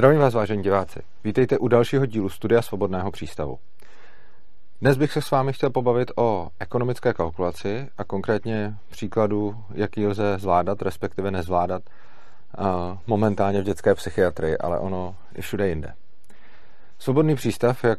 Zdravím 0.00 0.20
vás, 0.20 0.34
vážení 0.34 0.62
diváci. 0.62 1.00
Vítejte 1.24 1.58
u 1.58 1.68
dalšího 1.68 2.06
dílu 2.06 2.28
Studia 2.28 2.62
Svobodného 2.62 3.10
přístavu. 3.10 3.58
Dnes 4.80 4.98
bych 4.98 5.12
se 5.12 5.22
s 5.22 5.30
vámi 5.30 5.52
chtěl 5.52 5.70
pobavit 5.70 6.10
o 6.16 6.48
ekonomické 6.60 7.12
kalkulaci 7.12 7.88
a 7.98 8.04
konkrétně 8.04 8.74
příkladu, 8.90 9.64
jaký 9.74 10.06
lze 10.06 10.38
zvládat, 10.38 10.82
respektive 10.82 11.30
nezvládat 11.30 11.82
momentálně 13.06 13.60
v 13.60 13.64
dětské 13.64 13.94
psychiatrii, 13.94 14.58
ale 14.58 14.78
ono 14.78 15.16
i 15.34 15.42
všude 15.42 15.68
jinde. 15.68 15.92
Svobodný 16.98 17.34
přístav, 17.34 17.84
jak 17.84 17.98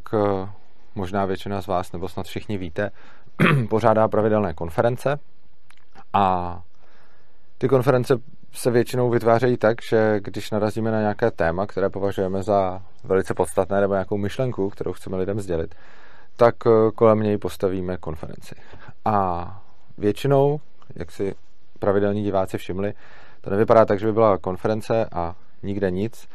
možná 0.94 1.24
většina 1.24 1.62
z 1.62 1.66
vás 1.66 1.92
nebo 1.92 2.08
snad 2.08 2.26
všichni 2.26 2.58
víte, 2.58 2.90
pořádá 3.68 4.08
pravidelné 4.08 4.54
konference 4.54 5.18
a 6.12 6.58
ty 7.58 7.68
konference 7.68 8.14
se 8.52 8.70
většinou 8.70 9.10
vytvářejí 9.10 9.56
tak, 9.56 9.82
že 9.82 10.20
když 10.20 10.50
narazíme 10.50 10.90
na 10.90 11.00
nějaké 11.00 11.30
téma, 11.30 11.66
které 11.66 11.90
považujeme 11.90 12.42
za 12.42 12.82
velice 13.04 13.34
podstatné 13.34 13.80
nebo 13.80 13.92
nějakou 13.94 14.16
myšlenku, 14.16 14.70
kterou 14.70 14.92
chceme 14.92 15.16
lidem 15.16 15.40
sdělit, 15.40 15.74
tak 16.36 16.54
eh, 16.66 16.90
kolem 16.94 17.20
něj 17.20 17.38
postavíme 17.38 17.96
konferenci. 17.96 18.54
A 19.04 19.46
většinou, 19.98 20.60
jak 20.94 21.10
si 21.10 21.34
pravidelní 21.78 22.22
diváci 22.22 22.58
všimli, 22.58 22.94
to 23.40 23.50
nevypadá 23.50 23.84
tak, 23.84 24.00
že 24.00 24.06
by 24.06 24.12
byla 24.12 24.38
konference 24.38 25.06
a 25.12 25.34
nikde 25.62 25.90
nic, 25.90 26.28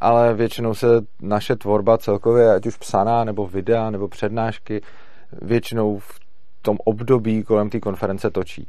ale 0.00 0.34
většinou 0.34 0.74
se 0.74 0.86
naše 1.20 1.56
tvorba 1.56 1.98
celkově, 1.98 2.54
ať 2.54 2.66
už 2.66 2.76
psaná, 2.76 3.24
nebo 3.24 3.46
videa, 3.46 3.90
nebo 3.90 4.08
přednášky, 4.08 4.82
většinou 5.42 5.98
v 5.98 6.20
tom 6.62 6.76
období 6.84 7.42
kolem 7.42 7.70
té 7.70 7.80
konference 7.80 8.30
točí. 8.30 8.66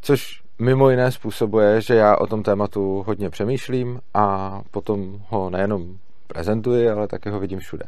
Což 0.00 0.41
mimo 0.58 0.90
jiné 0.90 1.12
způsobuje, 1.12 1.80
že 1.80 1.94
já 1.94 2.16
o 2.16 2.26
tom 2.26 2.42
tématu 2.42 3.02
hodně 3.06 3.30
přemýšlím 3.30 4.00
a 4.14 4.60
potom 4.70 5.22
ho 5.28 5.50
nejenom 5.50 5.96
prezentuji, 6.26 6.90
ale 6.90 7.08
také 7.08 7.30
ho 7.30 7.40
vidím 7.40 7.58
všude. 7.58 7.84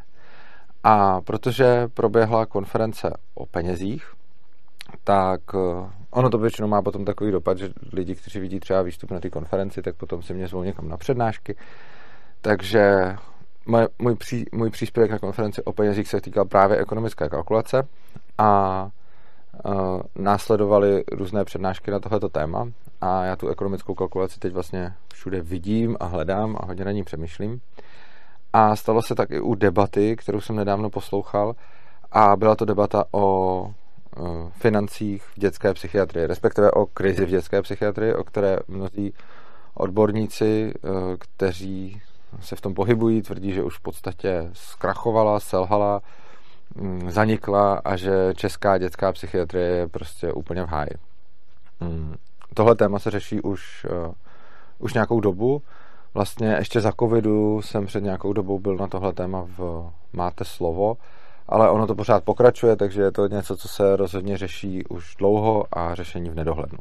A 0.84 1.20
protože 1.20 1.88
proběhla 1.94 2.46
konference 2.46 3.10
o 3.34 3.46
penězích, 3.46 4.12
tak 5.04 5.40
eh, 5.54 5.90
ono 6.10 6.30
to 6.30 6.38
většinou 6.38 6.68
má 6.68 6.82
potom 6.82 7.04
takový 7.04 7.32
dopad, 7.32 7.58
že 7.58 7.68
lidi, 7.92 8.14
kteří 8.14 8.40
vidí 8.40 8.60
třeba 8.60 8.82
výstup 8.82 9.10
na 9.10 9.20
té 9.20 9.30
konferenci, 9.30 9.82
tak 9.82 9.96
potom 9.96 10.22
si 10.22 10.34
mě 10.34 10.48
zvou 10.48 10.62
někam 10.62 10.88
na 10.88 10.96
přednášky. 10.96 11.56
Takže 12.40 13.16
můj, 13.66 13.86
můj, 13.98 14.16
pří, 14.16 14.44
můj 14.52 14.70
příspěvek 14.70 15.10
na 15.10 15.18
konferenci 15.18 15.62
o 15.62 15.72
penězích 15.72 16.08
se 16.08 16.20
týkal 16.20 16.44
právě 16.44 16.76
ekonomické 16.76 17.28
kalkulace 17.28 17.88
a 18.38 18.88
následovaly 20.18 21.04
různé 21.12 21.44
přednášky 21.44 21.90
na 21.90 22.00
tohleto 22.00 22.28
téma 22.28 22.68
a 23.00 23.24
já 23.24 23.36
tu 23.36 23.48
ekonomickou 23.48 23.94
kalkulaci 23.94 24.40
teď 24.40 24.52
vlastně 24.52 24.94
všude 25.12 25.40
vidím 25.40 25.96
a 26.00 26.06
hledám 26.06 26.56
a 26.60 26.66
hodně 26.66 26.84
na 26.84 26.92
ní 26.92 27.04
přemýšlím. 27.04 27.60
A 28.52 28.76
stalo 28.76 29.02
se 29.02 29.14
tak 29.14 29.30
i 29.30 29.40
u 29.40 29.54
debaty, 29.54 30.16
kterou 30.16 30.40
jsem 30.40 30.56
nedávno 30.56 30.90
poslouchal 30.90 31.54
a 32.12 32.36
byla 32.36 32.56
to 32.56 32.64
debata 32.64 33.04
o 33.12 33.66
e, 33.66 34.20
financích 34.50 35.22
v 35.22 35.40
dětské 35.40 35.74
psychiatrii, 35.74 36.26
respektive 36.26 36.70
o 36.70 36.86
krizi 36.86 37.24
v 37.24 37.28
dětské 37.28 37.62
psychiatrii, 37.62 38.14
o 38.14 38.24
které 38.24 38.58
mnozí 38.68 39.12
odborníci, 39.74 40.72
e, 40.74 40.88
kteří 41.16 42.00
se 42.40 42.56
v 42.56 42.60
tom 42.60 42.74
pohybují, 42.74 43.22
tvrdí, 43.22 43.52
že 43.52 43.62
už 43.62 43.78
v 43.78 43.82
podstatě 43.82 44.50
zkrachovala, 44.52 45.40
selhala, 45.40 46.02
zanikla 47.08 47.80
a 47.84 47.96
že 47.96 48.32
česká 48.36 48.78
dětská 48.78 49.12
psychiatrie 49.12 49.66
je 49.66 49.88
prostě 49.88 50.32
úplně 50.32 50.62
v 50.62 50.68
háji. 50.68 50.90
Mm, 51.80 52.14
tohle 52.54 52.74
téma 52.74 52.98
se 52.98 53.10
řeší 53.10 53.40
už, 53.40 53.86
uh, 54.06 54.12
už 54.78 54.94
nějakou 54.94 55.20
dobu. 55.20 55.62
Vlastně 56.14 56.48
ještě 56.58 56.80
za 56.80 56.92
covidu 57.00 57.62
jsem 57.62 57.86
před 57.86 58.02
nějakou 58.02 58.32
dobou 58.32 58.58
byl 58.58 58.76
na 58.76 58.86
tohle 58.86 59.12
téma 59.12 59.46
v 59.58 59.90
Máte 60.12 60.44
slovo, 60.44 60.96
ale 61.48 61.70
ono 61.70 61.86
to 61.86 61.94
pořád 61.94 62.24
pokračuje, 62.24 62.76
takže 62.76 63.02
je 63.02 63.12
to 63.12 63.26
něco, 63.26 63.56
co 63.56 63.68
se 63.68 63.96
rozhodně 63.96 64.38
řeší 64.38 64.86
už 64.86 65.14
dlouho 65.18 65.64
a 65.72 65.94
řešení 65.94 66.30
v 66.30 66.34
nedohlednu. 66.34 66.78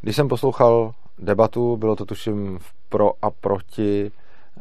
Když 0.00 0.16
jsem 0.16 0.28
poslouchal 0.28 0.92
debatu, 1.18 1.76
bylo 1.76 1.96
to 1.96 2.04
tuším 2.04 2.58
v 2.58 2.72
pro 2.88 3.12
a 3.22 3.30
proti 3.30 4.10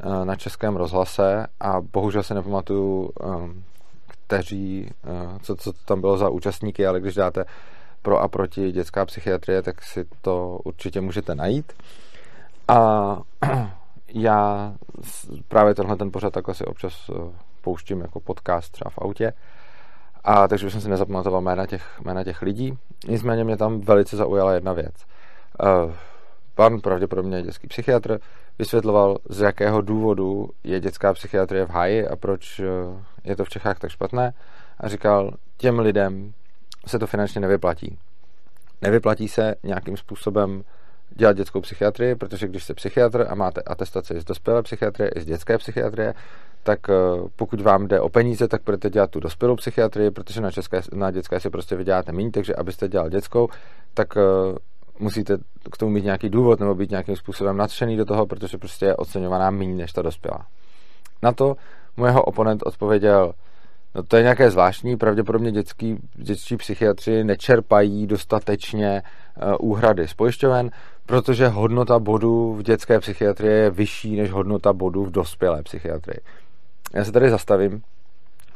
uh, 0.05 0.25
na 0.25 0.35
českém 0.35 0.75
rozhlase 0.75 1.47
a 1.59 1.81
bohužel 1.81 2.23
se 2.23 2.33
nepamatuju 2.33 3.11
um, 3.23 3.63
kteří, 4.29 4.91
eh, 5.03 5.39
co, 5.41 5.55
co 5.55 5.73
tam 5.73 6.01
bylo 6.01 6.17
za 6.17 6.29
účastníky, 6.29 6.87
ale 6.87 6.99
když 6.99 7.15
dáte 7.15 7.45
pro 8.01 8.19
a 8.19 8.27
proti 8.27 8.71
dětská 8.71 9.05
psychiatrie, 9.05 9.61
tak 9.61 9.83
si 9.83 10.05
to 10.21 10.59
určitě 10.63 11.01
můžete 11.01 11.35
najít. 11.35 11.73
A 12.67 13.17
já 14.13 14.73
právě 15.47 15.75
tenhle 15.75 15.95
ten 15.95 16.11
pořad 16.11 16.33
takhle 16.33 16.55
si 16.55 16.65
občas 16.65 17.09
eh, 17.09 17.13
pouštím 17.61 18.01
jako 18.01 18.19
podcast 18.19 18.71
třeba 18.71 18.89
v 18.89 18.97
autě. 18.97 19.33
A 20.23 20.47
takže 20.47 20.67
už 20.67 20.71
jsem 20.71 20.81
si 20.81 20.89
nezapamatoval 20.89 21.41
jména 21.41 21.65
těch, 21.65 21.99
jména 22.05 22.23
těch 22.23 22.41
lidí. 22.41 22.77
Nicméně 23.07 23.43
mě 23.43 23.57
tam 23.57 23.81
velice 23.81 24.17
zaujala 24.17 24.53
jedna 24.53 24.73
věc. 24.73 24.95
Uh, 25.63 25.93
pan, 26.55 26.79
pravděpodobně 26.79 27.41
dětský 27.41 27.67
psychiatr, 27.67 28.19
vysvětloval, 28.59 29.17
z 29.29 29.39
jakého 29.39 29.81
důvodu 29.81 30.49
je 30.63 30.79
dětská 30.79 31.13
psychiatrie 31.13 31.65
v 31.65 31.69
háji 31.69 32.07
a 32.07 32.15
proč 32.15 32.59
eh, 32.59 32.65
je 33.23 33.35
to 33.35 33.45
v 33.45 33.49
Čechách 33.49 33.79
tak 33.79 33.91
špatné. 33.91 34.33
A 34.79 34.87
říkal, 34.87 35.33
těm 35.57 35.79
lidem 35.79 36.33
se 36.87 36.99
to 36.99 37.07
finančně 37.07 37.41
nevyplatí. 37.41 37.97
Nevyplatí 38.81 39.27
se 39.27 39.55
nějakým 39.63 39.97
způsobem 39.97 40.63
dělat 41.09 41.37
dětskou 41.37 41.61
psychiatrii, 41.61 42.15
protože 42.15 42.47
když 42.47 42.63
jste 42.63 42.73
psychiatr 42.73 43.25
a 43.29 43.35
máte 43.35 43.61
atestaci 43.61 44.19
z 44.19 44.23
dospělé 44.23 44.63
psychiatrie 44.63 45.09
i 45.15 45.21
z 45.21 45.25
dětské 45.25 45.57
psychiatrie, 45.57 46.13
tak 46.63 46.79
eh, 46.89 46.93
pokud 47.35 47.61
vám 47.61 47.87
jde 47.87 47.99
o 47.99 48.09
peníze, 48.09 48.47
tak 48.47 48.61
budete 48.65 48.89
dělat 48.89 49.09
tu 49.09 49.19
dospělou 49.19 49.55
psychiatrii, 49.55 50.11
protože 50.11 50.41
na, 50.41 50.51
české, 50.51 50.81
na 50.93 51.11
dětské 51.11 51.39
si 51.39 51.49
prostě 51.49 51.75
vyděláte 51.75 52.11
méně, 52.11 52.31
takže 52.31 52.55
abyste 52.55 52.87
dělal 52.87 53.09
dětskou, 53.09 53.49
tak 53.93 54.17
eh, 54.17 54.21
musíte 54.99 55.37
k 55.71 55.77
tomu 55.77 55.91
mít 55.91 56.03
nějaký 56.03 56.29
důvod 56.29 56.59
nebo 56.59 56.75
být 56.75 56.89
nějakým 56.89 57.15
způsobem 57.15 57.57
nadšený 57.57 57.97
do 57.97 58.05
toho, 58.05 58.25
protože 58.25 58.57
prostě 58.57 58.85
je 58.85 58.95
oceňovaná 58.95 59.49
méně 59.49 59.75
než 59.75 59.91
ta 59.91 60.01
dospělá. 60.01 60.45
Na 61.23 61.31
to 61.31 61.55
mu 61.97 62.05
jeho 62.05 62.23
oponent 62.23 62.63
odpověděl, 62.65 63.33
no 63.95 64.03
to 64.03 64.17
je 64.17 64.23
nějaké 64.23 64.51
zvláštní, 64.51 64.97
pravděpodobně 64.97 65.51
dětský, 65.51 65.97
dětští 66.15 66.57
psychiatři 66.57 67.23
nečerpají 67.23 68.07
dostatečně 68.07 69.01
uh, 69.61 69.71
úhrady 69.71 70.07
z 70.07 70.13
pojišťoven, 70.13 70.71
protože 71.05 71.47
hodnota 71.47 71.99
bodů 71.99 72.53
v 72.53 72.63
dětské 72.63 72.99
psychiatrii 72.99 73.53
je 73.53 73.69
vyšší 73.69 74.15
než 74.15 74.31
hodnota 74.31 74.73
bodů 74.73 75.05
v 75.05 75.11
dospělé 75.11 75.63
psychiatrii. 75.63 76.19
Já 76.93 77.05
se 77.05 77.11
tady 77.11 77.29
zastavím. 77.29 77.81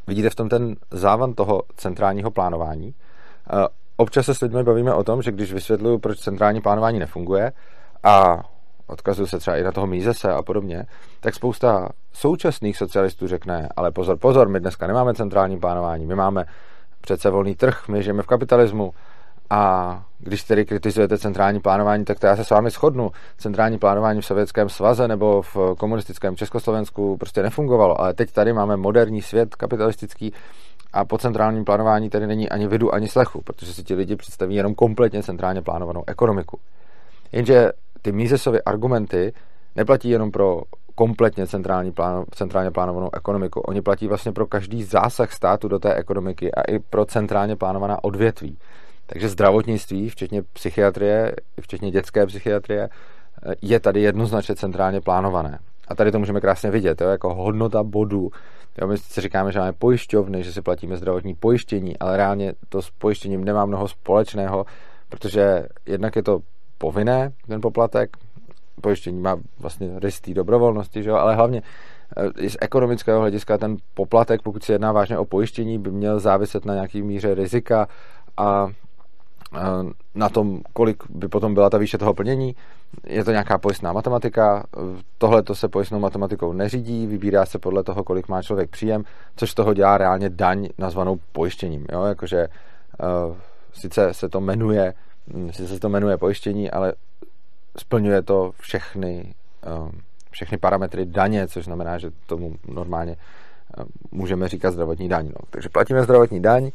Vidíte 0.06 0.30
v 0.30 0.34
tom 0.34 0.48
ten 0.48 0.76
závan 0.90 1.34
toho 1.34 1.62
centrálního 1.76 2.30
plánování. 2.30 2.94
Občas 3.96 4.26
se 4.26 4.34
s 4.34 4.40
lidmi 4.40 4.62
bavíme 4.62 4.94
o 4.94 5.04
tom, 5.04 5.22
že 5.22 5.32
když 5.32 5.52
vysvětluju, 5.52 5.98
proč 5.98 6.18
centrální 6.18 6.60
plánování 6.60 6.98
nefunguje 6.98 7.52
a 8.02 8.42
odkazuju 8.86 9.26
se 9.26 9.38
třeba 9.38 9.56
i 9.56 9.62
na 9.62 9.72
toho 9.72 9.86
Mízese 9.86 10.32
a 10.32 10.42
podobně, 10.42 10.86
tak 11.20 11.34
spousta 11.34 11.88
současných 12.12 12.76
socialistů 12.76 13.26
řekne, 13.26 13.68
ale 13.76 13.90
pozor, 13.90 14.18
pozor, 14.18 14.48
my 14.48 14.60
dneska 14.60 14.86
nemáme 14.86 15.14
centrální 15.14 15.58
plánování, 15.60 16.06
my 16.06 16.14
máme 16.14 16.44
přece 17.00 17.30
volný 17.30 17.54
trh, 17.54 17.88
my 17.88 18.02
žijeme 18.02 18.22
v 18.22 18.26
kapitalismu 18.26 18.92
a 19.50 20.02
když 20.18 20.44
tedy 20.44 20.64
kritizujete 20.64 21.18
centrální 21.18 21.60
plánování, 21.60 22.04
tak 22.04 22.18
to 22.18 22.26
já 22.26 22.36
se 22.36 22.44
s 22.44 22.50
vámi 22.50 22.70
shodnu. 22.70 23.10
Centrální 23.38 23.78
plánování 23.78 24.20
v 24.20 24.26
Sovětském 24.26 24.68
svaze 24.68 25.08
nebo 25.08 25.42
v 25.42 25.56
komunistickém 25.78 26.36
Československu 26.36 27.16
prostě 27.16 27.42
nefungovalo, 27.42 28.00
ale 28.00 28.14
teď 28.14 28.32
tady 28.32 28.52
máme 28.52 28.76
moderní 28.76 29.22
svět 29.22 29.54
kapitalistický 29.54 30.32
a 30.94 31.04
po 31.04 31.18
centrálním 31.18 31.64
plánování 31.64 32.10
tady 32.10 32.26
není 32.26 32.48
ani 32.48 32.68
vidu, 32.68 32.94
ani 32.94 33.08
slechu, 33.08 33.42
protože 33.42 33.74
si 33.74 33.82
ti 33.82 33.94
lidi 33.94 34.16
představí 34.16 34.54
jenom 34.54 34.74
kompletně 34.74 35.22
centrálně 35.22 35.62
plánovanou 35.62 36.02
ekonomiku. 36.06 36.58
Jenže 37.32 37.72
ty 38.02 38.12
Misesovy 38.12 38.62
argumenty 38.62 39.32
neplatí 39.76 40.08
jenom 40.08 40.30
pro 40.30 40.62
kompletně 40.94 41.46
centrální 41.46 41.92
plán, 41.92 42.24
centrálně 42.30 42.70
plánovanou 42.70 43.08
ekonomiku. 43.12 43.60
Oni 43.60 43.82
platí 43.82 44.08
vlastně 44.08 44.32
pro 44.32 44.46
každý 44.46 44.84
zásah 44.84 45.32
státu 45.32 45.68
do 45.68 45.78
té 45.78 45.94
ekonomiky 45.94 46.54
a 46.54 46.62
i 46.62 46.78
pro 46.78 47.04
centrálně 47.04 47.56
plánovaná 47.56 48.04
odvětví. 48.04 48.58
Takže 49.06 49.28
zdravotnictví, 49.28 50.08
včetně 50.08 50.42
psychiatrie, 50.42 51.34
včetně 51.60 51.90
dětské 51.90 52.26
psychiatrie, 52.26 52.88
je 53.62 53.80
tady 53.80 54.02
jednoznačně 54.02 54.54
centrálně 54.54 55.00
plánované. 55.00 55.58
A 55.88 55.94
tady 55.94 56.12
to 56.12 56.18
můžeme 56.18 56.40
krásně 56.40 56.70
vidět, 56.70 57.00
jo, 57.00 57.08
jako 57.08 57.34
hodnota 57.34 57.82
bodů. 57.82 58.30
Jo, 58.80 58.86
my 58.86 58.98
si 58.98 59.20
říkáme, 59.20 59.52
že 59.52 59.58
máme 59.58 59.72
pojišťovny, 59.72 60.42
že 60.42 60.52
si 60.52 60.62
platíme 60.62 60.96
zdravotní 60.96 61.34
pojištění, 61.34 61.98
ale 61.98 62.16
reálně 62.16 62.52
to 62.68 62.82
s 62.82 62.90
pojištěním 62.90 63.44
nemá 63.44 63.66
mnoho 63.66 63.88
společného, 63.88 64.66
protože 65.08 65.66
jednak 65.86 66.16
je 66.16 66.22
to 66.22 66.38
povinné, 66.78 67.32
ten 67.46 67.60
poplatek, 67.60 68.16
pojištění 68.80 69.20
má 69.20 69.36
vlastně 69.58 69.90
rys 69.98 70.20
dobrovolnosti, 70.20 71.02
že 71.02 71.10
jo? 71.10 71.16
ale 71.16 71.34
hlavně 71.34 71.62
eh, 72.16 72.48
z 72.48 72.56
ekonomického 72.60 73.20
hlediska 73.20 73.58
ten 73.58 73.76
poplatek, 73.94 74.42
pokud 74.42 74.62
se 74.62 74.72
jedná 74.72 74.92
vážně 74.92 75.18
o 75.18 75.24
pojištění, 75.24 75.78
by 75.78 75.90
měl 75.90 76.20
záviset 76.20 76.64
na 76.64 76.74
nějaký 76.74 77.02
míře 77.02 77.34
rizika 77.34 77.88
a 78.36 78.68
na 80.14 80.28
tom, 80.28 80.60
kolik 80.72 81.02
by 81.10 81.28
potom 81.28 81.54
byla 81.54 81.70
ta 81.70 81.78
výše 81.78 81.98
toho 81.98 82.14
plnění. 82.14 82.56
Je 83.06 83.24
to 83.24 83.30
nějaká 83.30 83.58
pojistná 83.58 83.92
matematika, 83.92 84.64
tohle 85.18 85.42
to 85.42 85.54
se 85.54 85.68
pojistnou 85.68 85.98
matematikou 85.98 86.52
neřídí, 86.52 87.06
vybírá 87.06 87.46
se 87.46 87.58
podle 87.58 87.82
toho, 87.82 88.04
kolik 88.04 88.28
má 88.28 88.42
člověk 88.42 88.70
příjem, 88.70 89.04
což 89.36 89.54
toho 89.54 89.74
dělá 89.74 89.98
reálně 89.98 90.30
daň 90.30 90.68
nazvanou 90.78 91.18
pojištěním. 91.32 91.86
Jo? 91.92 92.04
Jakože 92.04 92.48
uh, 93.28 93.36
sice 93.72 94.14
se 94.14 94.28
to 94.28 94.40
jmenuje, 94.40 94.94
hm, 95.34 95.52
sice 95.52 95.74
se 95.74 95.80
to 95.80 95.88
jmenuje 95.88 96.16
pojištění, 96.16 96.70
ale 96.70 96.92
splňuje 97.76 98.22
to 98.22 98.52
všechny, 98.60 99.34
všechny 100.30 100.58
parametry 100.58 101.06
daně, 101.06 101.48
což 101.48 101.64
znamená, 101.64 101.98
že 101.98 102.10
tomu 102.26 102.54
normálně 102.68 103.16
můžeme 104.12 104.48
říkat 104.48 104.70
zdravotní 104.70 105.08
daň. 105.08 105.26
No. 105.26 105.40
Takže 105.50 105.68
platíme 105.68 106.02
zdravotní 106.02 106.42
daň, 106.42 106.70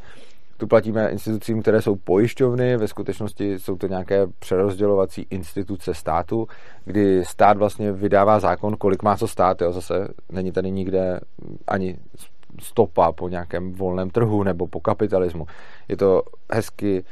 tu 0.60 0.68
platíme 0.68 1.10
institucím, 1.10 1.62
které 1.62 1.82
jsou 1.82 1.96
pojišťovny, 1.96 2.78
ve 2.78 2.88
skutečnosti 2.88 3.60
jsou 3.60 3.78
to 3.78 3.88
nějaké 3.88 4.28
přerozdělovací 4.40 5.28
instituce 5.30 5.94
státu, 5.94 6.48
kdy 6.86 7.26
stát 7.26 7.58
vlastně 7.58 7.92
vydává 7.92 8.40
zákon, 8.40 8.76
kolik 8.78 9.04
má 9.04 9.18
co 9.18 9.28
stát, 9.28 9.62
jo, 9.62 9.72
zase 9.72 10.08
není 10.32 10.52
tady 10.52 10.72
nikde 10.72 11.20
ani 11.68 11.98
stopa 12.62 13.12
po 13.12 13.30
nějakém 13.30 13.74
volném 13.74 14.10
trhu 14.10 14.44
nebo 14.44 14.68
po 14.68 14.80
kapitalismu. 14.80 15.46
Je 15.88 15.98
to 15.98 16.22
hezky 16.54 17.04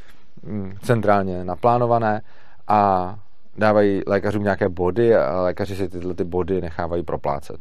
mm, 0.44 0.74
centrálně 0.82 1.44
naplánované 1.44 2.22
a 2.68 3.16
dávají 3.58 4.02
lékařům 4.08 4.44
nějaké 4.44 4.70
body 4.70 5.16
a 5.16 5.42
lékaři 5.42 5.76
si 5.76 5.90
tyhle 5.90 6.14
ty 6.14 6.24
body 6.24 6.62
nechávají 6.62 7.04
proplácet. 7.04 7.58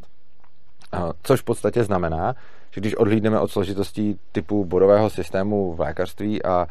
Což 1.23 1.41
v 1.41 1.45
podstatě 1.45 1.85
znamená, 1.85 2.35
že 2.77 2.81
když 2.81 2.97
odhlídneme 2.97 3.41
od 3.41 3.51
složitostí 3.51 4.19
typu 4.33 4.65
bodového 4.65 5.11
systému 5.11 5.75
v 5.75 5.81
lékařství 5.81 6.45
a 6.45 6.67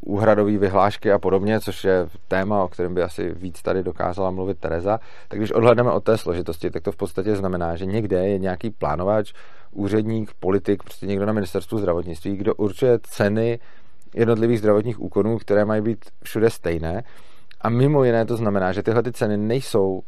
úhradové 0.00 0.58
vyhlášky 0.58 1.12
a 1.12 1.18
podobně, 1.18 1.60
což 1.60 1.84
je 1.84 2.06
téma, 2.28 2.64
o 2.64 2.68
kterém 2.68 2.94
by 2.94 3.02
asi 3.02 3.32
víc 3.34 3.62
tady 3.62 3.82
dokázala 3.82 4.30
mluvit 4.30 4.58
Tereza, 4.58 5.00
tak 5.28 5.38
když 5.38 5.52
odhledneme 5.52 5.90
od 5.90 6.04
té 6.04 6.18
složitosti, 6.18 6.70
tak 6.70 6.82
to 6.82 6.92
v 6.92 6.96
podstatě 6.96 7.36
znamená, 7.36 7.76
že 7.76 7.86
někde 7.86 8.28
je 8.28 8.38
nějaký 8.38 8.70
plánovač, 8.70 9.32
úředník, 9.72 10.30
politik, 10.40 10.82
prostě 10.82 11.06
někdo 11.06 11.26
na 11.26 11.32
ministerstvu 11.32 11.78
zdravotnictví, 11.78 12.36
kdo 12.36 12.54
určuje 12.54 12.98
ceny 13.02 13.58
jednotlivých 14.14 14.58
zdravotních 14.58 15.00
úkonů, 15.00 15.38
které 15.38 15.64
mají 15.64 15.82
být 15.82 16.04
všude 16.22 16.50
stejné. 16.50 17.02
A 17.60 17.68
mimo 17.68 18.04
jiné 18.04 18.24
to 18.24 18.36
znamená, 18.36 18.72
že 18.72 18.82
tyhle 18.82 19.02
ty 19.02 19.12
ceny 19.12 19.36
nejsou 19.36 20.02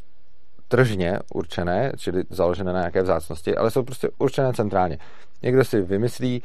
tržně 0.72 1.18
určené, 1.34 1.92
čili 1.96 2.24
založené 2.30 2.72
na 2.72 2.78
nějaké 2.78 3.02
vzácnosti, 3.02 3.56
ale 3.56 3.70
jsou 3.70 3.82
prostě 3.82 4.08
určené 4.18 4.52
centrálně. 4.52 4.98
Někdo 5.42 5.64
si 5.64 5.80
vymyslí, 5.80 6.42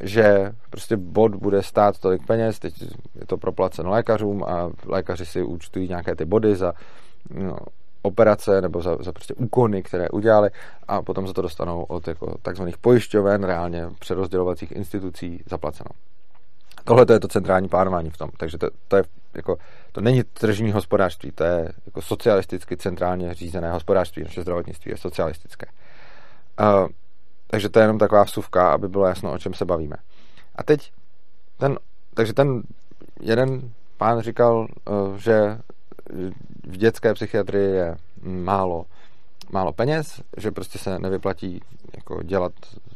že 0.00 0.52
prostě 0.70 0.96
bod 0.96 1.34
bude 1.34 1.62
stát 1.62 1.98
tolik 1.98 2.26
peněz, 2.26 2.58
teď 2.58 2.82
je 3.14 3.26
to 3.26 3.36
proplaceno 3.36 3.90
lékařům 3.90 4.44
a 4.44 4.70
lékaři 4.86 5.26
si 5.26 5.42
účtují 5.42 5.88
nějaké 5.88 6.16
ty 6.16 6.24
body 6.24 6.56
za 6.56 6.72
no, 7.30 7.56
operace 8.02 8.60
nebo 8.60 8.82
za, 8.82 8.96
za 9.00 9.12
prostě 9.12 9.34
úkony, 9.34 9.82
které 9.82 10.08
udělali 10.08 10.50
a 10.88 11.02
potom 11.02 11.26
za 11.26 11.32
to 11.32 11.42
dostanou 11.42 11.82
od 11.82 12.08
jako 12.08 12.34
takzvaných 12.42 12.78
pojišťoven, 12.78 13.44
reálně 13.44 13.86
přerozdělovacích 13.98 14.72
institucí 14.72 15.42
zaplaceno. 15.46 15.90
Tohle 16.84 17.06
to 17.06 17.12
je 17.12 17.20
to 17.20 17.28
centrální 17.28 17.68
plánování 17.68 18.10
v 18.10 18.16
tom. 18.16 18.30
Takže 18.36 18.58
to, 18.58 18.68
to, 18.88 18.96
je 18.96 19.02
jako, 19.34 19.56
to 19.92 20.00
není 20.00 20.22
tržní 20.24 20.72
hospodářství, 20.72 21.32
to 21.32 21.44
je 21.44 21.72
jako 21.86 22.02
socialisticky 22.02 22.76
centrálně 22.76 23.34
řízené 23.34 23.72
hospodářství. 23.72 24.24
Naše 24.24 24.42
zdravotnictví 24.42 24.90
je 24.90 24.96
socialistické. 24.96 25.66
Uh, 26.60 26.88
takže 27.46 27.68
to 27.68 27.78
je 27.78 27.82
jenom 27.82 27.98
taková 27.98 28.24
vsuvka, 28.24 28.72
aby 28.72 28.88
bylo 28.88 29.06
jasno, 29.06 29.32
o 29.32 29.38
čem 29.38 29.54
se 29.54 29.64
bavíme. 29.64 29.96
A 30.56 30.62
teď 30.62 30.92
ten, 31.58 31.78
takže 32.14 32.32
ten 32.32 32.62
jeden 33.20 33.70
pán 33.96 34.20
říkal, 34.20 34.66
uh, 34.88 35.16
že 35.16 35.58
v 36.64 36.76
dětské 36.76 37.14
psychiatrii 37.14 37.70
je 37.70 37.96
málo, 38.22 38.84
málo 39.50 39.72
peněz, 39.72 40.22
že 40.36 40.50
prostě 40.50 40.78
se 40.78 40.98
nevyplatí 40.98 41.60
jako 41.96 42.22
dělat 42.22 42.52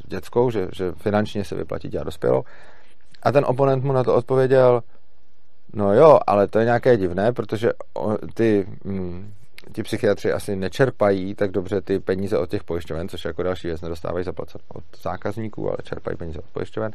dětskou, 0.06 0.50
že, 0.50 0.68
že 0.72 0.92
finančně 0.92 1.44
se 1.44 1.54
vyplatí 1.54 1.88
dělat 1.88 2.04
dospělou 2.04 2.42
a 3.22 3.32
ten 3.32 3.44
oponent 3.46 3.84
mu 3.84 3.92
na 3.92 4.04
to 4.04 4.14
odpověděl, 4.14 4.82
no 5.72 5.94
jo, 5.94 6.18
ale 6.26 6.48
to 6.48 6.58
je 6.58 6.64
nějaké 6.64 6.96
divné, 6.96 7.32
protože 7.32 7.72
ty, 8.34 8.66
hm, 8.84 9.32
ti 9.72 9.82
psychiatři 9.82 10.32
asi 10.32 10.56
nečerpají 10.56 11.34
tak 11.34 11.50
dobře 11.50 11.80
ty 11.80 12.00
peníze 12.00 12.38
od 12.38 12.50
těch 12.50 12.64
pojišťoven, 12.64 13.08
což 13.08 13.24
jako 13.24 13.42
další 13.42 13.68
věc 13.68 13.80
nedostávají 13.80 14.24
zaplacet 14.24 14.60
od 14.68 14.84
zákazníků, 15.02 15.68
ale 15.68 15.76
čerpají 15.82 16.16
peníze 16.16 16.38
od 16.38 16.44
pojišťoven. 16.52 16.92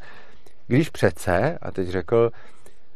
Když 0.66 0.90
přece, 0.90 1.58
a 1.62 1.70
teď 1.70 1.88
řekl, 1.88 2.30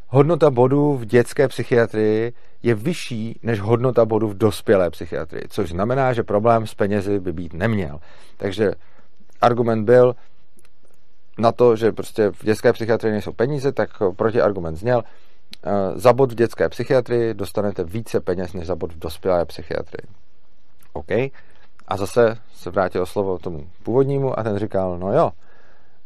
hodnota 0.09 0.51
bodů 0.51 0.97
v 0.97 1.05
dětské 1.05 1.49
psychiatrii 1.49 2.33
je 2.63 2.75
vyšší 2.75 3.41
než 3.43 3.61
hodnota 3.61 4.05
bodů 4.05 4.29
v 4.29 4.39
dospělé 4.39 4.91
psychiatrii, 4.91 5.45
což 5.49 5.71
znamená, 5.71 6.13
že 6.13 6.23
problém 6.23 6.67
s 6.67 6.75
penězi 6.75 7.21
by 7.21 7.33
být 7.33 7.53
neměl. 7.53 8.01
Takže 8.37 8.73
argument 9.41 9.85
byl, 9.85 10.15
na 11.39 11.53
to, 11.53 11.77
že 11.77 11.93
prostě 11.93 12.31
v 12.31 12.45
dětské 12.45 12.73
psychiatrii 12.73 13.13
nejsou 13.13 13.33
peníze, 13.33 13.73
tak 13.73 13.91
protiargument 14.17 14.79
zněl, 14.79 15.03
za 15.95 16.13
bod 16.13 16.33
v 16.33 16.35
dětské 16.35 16.69
psychiatrii 16.69 17.35
dostanete 17.35 17.85
více 17.85 18.21
peněz 18.21 18.53
než 18.53 18.67
za 18.67 18.77
bod 18.77 18.93
v 18.93 18.99
dospělé 18.99 19.45
psychiatrii. 19.47 20.09
OK. 20.93 21.11
A 21.89 21.97
zase 21.97 22.37
se 22.55 22.71
vrátilo 22.71 23.07
slovo 23.07 23.39
tomu 23.39 23.67
původnímu 23.83 24.39
a 24.39 24.43
ten 24.43 24.59
říkal, 24.59 24.99
no 24.99 25.13
jo, 25.13 25.31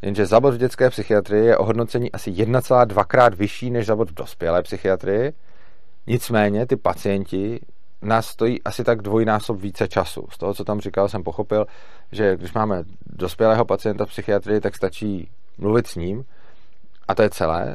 jenže 0.03 0.27
za 0.27 0.41
bod 0.41 0.55
v 0.55 0.59
dětské 0.59 0.91
psychiatrii 0.91 1.45
je 1.45 1.57
ohodnocení 1.57 2.13
asi 2.13 2.31
1,2 2.31 3.05
krát 3.05 3.35
vyšší 3.35 3.71
než 3.71 3.87
za 3.87 3.97
bod 3.97 4.11
v 4.11 4.15
dospělé 4.15 4.63
psychiatrii, 4.63 5.33
nicméně 6.07 6.67
ty 6.67 6.77
pacienti 6.77 7.61
nás 8.03 8.27
stojí 8.27 8.63
asi 8.63 8.85
tak 8.85 9.03
dvojnásob 9.03 9.61
více 9.61 9.89
času. 9.89 10.27
Z 10.31 10.39
toho, 10.39 10.55
co 10.55 10.65
tam 10.65 10.81
říkal, 10.81 11.09
jsem 11.09 11.23
pochopil, 11.23 11.67
že 12.13 12.37
když 12.37 12.53
máme 12.53 12.83
dospělého 13.07 13.65
pacienta 13.65 14.05
v 14.07 14.09
psychiatrii, 14.09 14.61
tak 14.61 14.77
stačí 14.77 15.31
mluvit 15.59 15.87
s 15.87 15.97
ním 15.97 16.25
a 17.09 17.15
to 17.15 17.23
je 17.23 17.31
celé. 17.31 17.75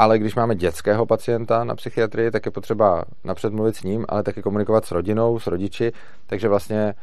Ale 0.00 0.18
když 0.18 0.34
máme 0.34 0.54
dětského 0.54 1.06
pacienta 1.06 1.64
na 1.64 1.74
psychiatrii, 1.74 2.30
tak 2.30 2.46
je 2.46 2.52
potřeba 2.52 3.04
napřed 3.24 3.52
mluvit 3.52 3.76
s 3.76 3.82
ním, 3.82 4.06
ale 4.08 4.22
taky 4.22 4.42
komunikovat 4.42 4.84
s 4.84 4.90
rodinou, 4.90 5.38
s 5.38 5.46
rodiči, 5.46 5.92
takže 6.26 6.48
vlastně 6.48 6.94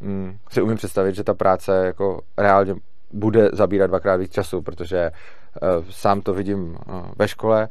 hm, 0.00 0.36
si 0.50 0.62
umím 0.62 0.76
představit, 0.76 1.14
že 1.14 1.24
ta 1.24 1.34
práce 1.34 1.86
jako 1.86 2.20
reálně 2.38 2.74
bude 3.12 3.50
zabírat 3.52 3.90
dvakrát 3.90 4.16
víc 4.16 4.32
času, 4.32 4.62
protože 4.62 5.10
uh, 5.10 5.84
sám 5.90 6.20
to 6.20 6.34
vidím 6.34 6.78
uh, 6.88 7.04
ve 7.16 7.28
škole, 7.28 7.68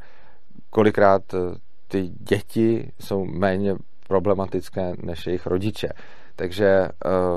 kolikrát 0.70 1.34
uh, 1.34 1.40
ty 1.88 2.08
děti 2.08 2.92
jsou 3.00 3.24
méně 3.24 3.76
problematické 4.08 4.92
než 5.02 5.26
jejich 5.26 5.46
rodiče. 5.46 5.88
Takže 6.36 6.88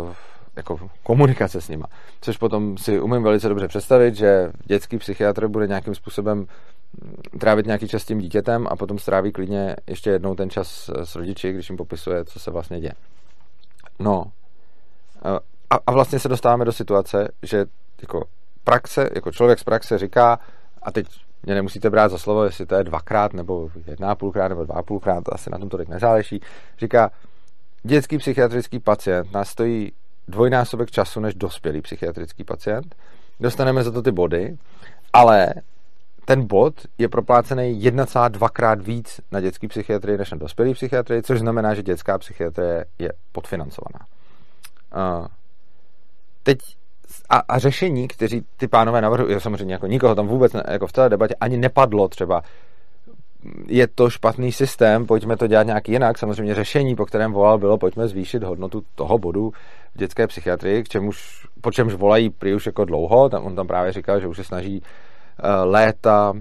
uh, 0.01 0.13
jako 0.55 0.89
komunikace 1.03 1.61
s 1.61 1.69
nima. 1.69 1.85
Což 2.21 2.37
potom 2.37 2.77
si 2.77 2.99
umím 2.99 3.23
velice 3.23 3.49
dobře 3.49 3.67
představit, 3.67 4.15
že 4.15 4.51
dětský 4.65 4.97
psychiatr 4.97 5.47
bude 5.47 5.67
nějakým 5.67 5.95
způsobem 5.95 6.37
mm, 6.37 6.45
trávit 7.39 7.65
nějaký 7.65 7.87
čas 7.87 8.01
s 8.01 8.05
tím 8.05 8.19
dítětem 8.19 8.67
a 8.69 8.75
potom 8.75 8.99
stráví 8.99 9.31
klidně 9.31 9.75
ještě 9.87 10.09
jednou 10.09 10.35
ten 10.35 10.49
čas 10.49 10.89
s 11.03 11.15
rodiči, 11.15 11.53
když 11.53 11.69
jim 11.69 11.77
popisuje, 11.77 12.25
co 12.25 12.39
se 12.39 12.51
vlastně 12.51 12.79
děje. 12.79 12.93
No. 13.99 14.23
Eh, 15.25 15.39
a, 15.69 15.79
a 15.87 15.91
vlastně 15.91 16.19
se 16.19 16.29
dostáváme 16.29 16.65
do 16.65 16.71
situace, 16.71 17.27
že 17.43 17.65
jako 18.01 18.23
praxe, 18.63 19.09
jako 19.15 19.31
člověk 19.31 19.59
z 19.59 19.63
praxe 19.63 19.97
říká, 19.97 20.39
a 20.81 20.91
teď 20.91 21.07
mě 21.43 21.55
nemusíte 21.55 21.89
brát 21.89 22.11
za 22.11 22.17
slovo, 22.17 22.43
jestli 22.43 22.65
to 22.65 22.75
je 22.75 22.83
dvakrát, 22.83 23.33
nebo 23.33 23.69
jedna 23.87 24.11
a 24.11 24.15
půlkrát, 24.15 24.47
nebo 24.47 24.63
dva 24.63 24.83
půlkrát, 24.83 25.23
asi 25.31 25.49
na 25.49 25.57
tom 25.57 25.69
tolik 25.69 25.89
nezáleží. 25.89 26.41
Říká, 26.79 27.11
dětský 27.83 28.17
psychiatrický 28.17 28.79
pacient 28.79 29.31
nás 29.31 29.49
stojí 29.49 29.91
dvojnásobek 30.27 30.91
času 30.91 31.19
než 31.19 31.35
dospělý 31.35 31.81
psychiatrický 31.81 32.43
pacient. 32.43 32.95
Dostaneme 33.39 33.83
za 33.83 33.91
to 33.91 34.01
ty 34.01 34.11
body, 34.11 34.57
ale 35.13 35.53
ten 36.29 36.47
bod 36.47 36.73
je 36.97 37.09
proplácený 37.09 37.81
1,2 37.81 38.49
krát 38.49 38.81
víc 38.81 39.21
na 39.31 39.41
dětský 39.41 39.67
psychiatrii 39.67 40.17
než 40.17 40.31
na 40.31 40.37
dospělý 40.37 40.73
psychiatrii, 40.73 41.23
což 41.23 41.39
znamená, 41.39 41.73
že 41.73 41.83
dětská 41.83 42.17
psychiatrie 42.17 42.85
je 42.99 43.13
podfinancovaná. 43.31 44.05
Uh, 44.95 45.27
teď 46.43 46.57
a, 47.29 47.37
a 47.37 47.59
řešení, 47.59 48.07
kteří 48.07 48.45
ty 48.57 48.67
pánové 48.67 49.01
navrhují, 49.01 49.41
samozřejmě 49.41 49.73
jako 49.73 49.87
nikoho 49.87 50.15
tam 50.15 50.27
vůbec 50.27 50.53
ne, 50.53 50.63
jako 50.67 50.87
v 50.87 50.91
té 50.91 51.09
debatě 51.09 51.35
ani 51.41 51.57
nepadlo 51.57 52.07
třeba, 52.07 52.41
je 53.67 53.87
to 53.87 54.09
špatný 54.09 54.51
systém, 54.51 55.05
pojďme 55.05 55.37
to 55.37 55.47
dělat 55.47 55.63
nějak 55.63 55.89
jinak. 55.89 56.17
Samozřejmě 56.17 56.55
řešení, 56.55 56.95
po 56.95 57.05
kterém 57.05 57.33
volal, 57.33 57.57
bylo, 57.57 57.77
pojďme 57.77 58.07
zvýšit 58.07 58.43
hodnotu 58.43 58.83
toho 58.95 59.17
bodu 59.17 59.51
v 59.95 59.97
dětské 59.97 60.27
psychiatrii, 60.27 60.83
k 60.83 60.89
čemuž, 60.89 61.47
po 61.61 61.71
čemž 61.71 61.93
volají 61.93 62.29
prý 62.29 62.53
už 62.53 62.65
jako 62.65 62.85
dlouho. 62.85 63.29
Tam, 63.29 63.45
on 63.45 63.55
tam 63.55 63.67
právě 63.67 63.93
říkal, 63.93 64.19
že 64.19 64.27
už 64.27 64.37
se 64.37 64.43
snaží 64.43 64.81
léta 65.63 66.33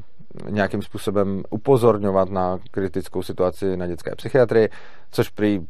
nějakým 0.48 0.82
způsobem 0.82 1.42
upozorňovat 1.50 2.30
na 2.30 2.58
kritickou 2.70 3.22
situaci 3.22 3.76
na 3.76 3.86
dětské 3.86 4.14
psychiatrii, 4.16 4.68
což 5.10 5.28
prý 5.28 5.60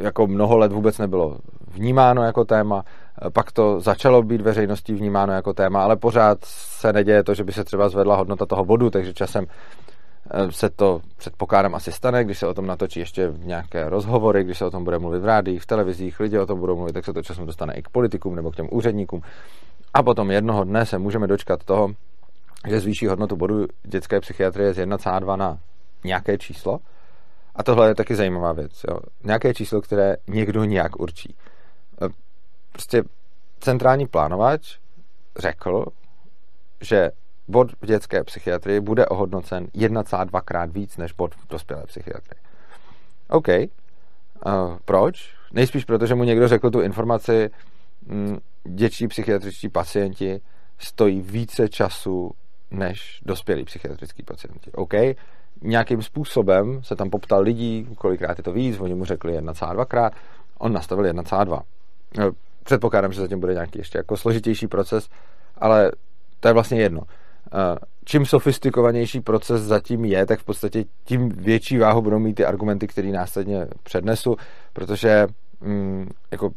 jako 0.00 0.26
mnoho 0.26 0.58
let 0.58 0.72
vůbec 0.72 0.98
nebylo 0.98 1.38
vnímáno 1.74 2.22
jako 2.22 2.44
téma, 2.44 2.84
pak 3.32 3.52
to 3.52 3.80
začalo 3.80 4.22
být 4.22 4.40
veřejností 4.40 4.94
vnímáno 4.94 5.32
jako 5.32 5.52
téma, 5.52 5.84
ale 5.84 5.96
pořád 5.96 6.38
se 6.44 6.92
neděje 6.92 7.24
to, 7.24 7.34
že 7.34 7.44
by 7.44 7.52
se 7.52 7.64
třeba 7.64 7.88
zvedla 7.88 8.16
hodnota 8.16 8.46
toho 8.46 8.64
bodu, 8.64 8.90
takže 8.90 9.14
časem 9.14 9.46
eh, 10.30 10.52
se 10.52 10.70
to 10.70 11.00
předpokládám 11.16 11.74
asi 11.74 11.92
stane, 11.92 12.24
když 12.24 12.38
se 12.38 12.46
o 12.46 12.54
tom 12.54 12.66
natočí 12.66 13.00
ještě 13.00 13.32
nějaké 13.38 13.88
rozhovory, 13.88 14.44
když 14.44 14.58
se 14.58 14.64
o 14.64 14.70
tom 14.70 14.84
bude 14.84 14.98
mluvit 14.98 15.18
v 15.18 15.24
rádiích, 15.24 15.62
v 15.62 15.66
televizích, 15.66 16.20
lidi 16.20 16.38
o 16.38 16.46
tom 16.46 16.60
budou 16.60 16.76
mluvit, 16.76 16.92
tak 16.92 17.04
se 17.04 17.12
to 17.12 17.22
časem 17.22 17.46
dostane 17.46 17.74
i 17.74 17.82
k 17.82 17.88
politikům 17.88 18.34
nebo 18.34 18.50
k 18.50 18.56
těm 18.56 18.68
úředníkům. 18.70 19.20
A 19.94 20.02
potom 20.02 20.30
jednoho 20.30 20.64
dne 20.64 20.86
se 20.86 20.98
můžeme 20.98 21.26
dočkat 21.26 21.64
toho, 21.64 21.88
že 22.66 22.80
zvýší 22.80 23.06
hodnotu 23.06 23.36
bodu 23.36 23.66
dětské 23.82 24.20
psychiatrie 24.20 24.74
z 24.74 24.78
1,2 24.78 25.36
na 25.36 25.58
nějaké 26.04 26.38
číslo. 26.38 26.78
A 27.54 27.62
tohle 27.62 27.88
je 27.88 27.94
taky 27.94 28.14
zajímavá 28.14 28.52
věc. 28.52 28.84
Jo. 28.88 28.98
Nějaké 29.24 29.54
číslo, 29.54 29.80
které 29.80 30.16
někdo 30.26 30.64
nějak 30.64 31.00
určí. 31.00 31.36
Eh, 32.02 32.08
prostě 32.72 33.02
centrální 33.60 34.06
plánovač 34.06 34.78
řekl, 35.38 35.84
že 36.80 37.10
bod 37.48 37.72
v 37.82 37.86
dětské 37.86 38.24
psychiatrii 38.24 38.80
bude 38.80 39.06
ohodnocen 39.06 39.66
1,2 39.74 40.40
krát 40.40 40.70
víc 40.70 40.96
než 40.96 41.12
bod 41.12 41.34
v 41.34 41.48
dospělé 41.48 41.82
psychiatrii. 41.86 42.40
OK. 43.28 43.48
Uh, 43.48 44.76
proč? 44.84 45.34
Nejspíš 45.52 45.84
proto, 45.84 46.06
že 46.06 46.14
mu 46.14 46.24
někdo 46.24 46.48
řekl 46.48 46.70
tu 46.70 46.80
informaci, 46.80 47.50
mm, 48.06 48.38
dětští 48.64 49.08
psychiatričtí 49.08 49.68
pacienti 49.68 50.40
stojí 50.78 51.20
více 51.20 51.68
času 51.68 52.30
než 52.78 53.20
dospělí 53.26 53.64
psychiatrický 53.64 54.22
pacienti. 54.22 54.72
OK, 54.72 54.94
nějakým 55.62 56.02
způsobem 56.02 56.82
se 56.82 56.96
tam 56.96 57.10
poptal 57.10 57.42
lidí, 57.42 57.88
kolikrát 57.98 58.38
je 58.38 58.44
to 58.44 58.52
víc, 58.52 58.80
oni 58.80 58.94
mu 58.94 59.04
řekli 59.04 59.38
1,2 59.38 59.86
krát, 59.86 60.12
on 60.58 60.72
nastavil 60.72 61.04
1,2. 61.04 61.62
Eh, 62.18 62.22
předpokládám, 62.64 63.12
že 63.12 63.20
zatím 63.20 63.40
bude 63.40 63.52
nějaký 63.52 63.78
ještě 63.78 63.98
jako 63.98 64.16
složitější 64.16 64.66
proces, 64.66 65.08
ale 65.58 65.92
to 66.40 66.48
je 66.48 66.54
vlastně 66.54 66.80
jedno. 66.80 67.00
Eh, 67.46 67.78
čím 68.04 68.26
sofistikovanější 68.26 69.20
proces 69.20 69.62
zatím 69.62 70.04
je, 70.04 70.26
tak 70.26 70.40
v 70.40 70.44
podstatě 70.44 70.84
tím 71.04 71.28
větší 71.28 71.78
váhu 71.78 72.02
budou 72.02 72.18
mít 72.18 72.34
ty 72.34 72.44
argumenty, 72.44 72.86
které 72.86 73.08
následně 73.08 73.66
přednesu, 73.82 74.36
protože 74.72 75.26
mm, 75.60 76.08
jako 76.30 76.50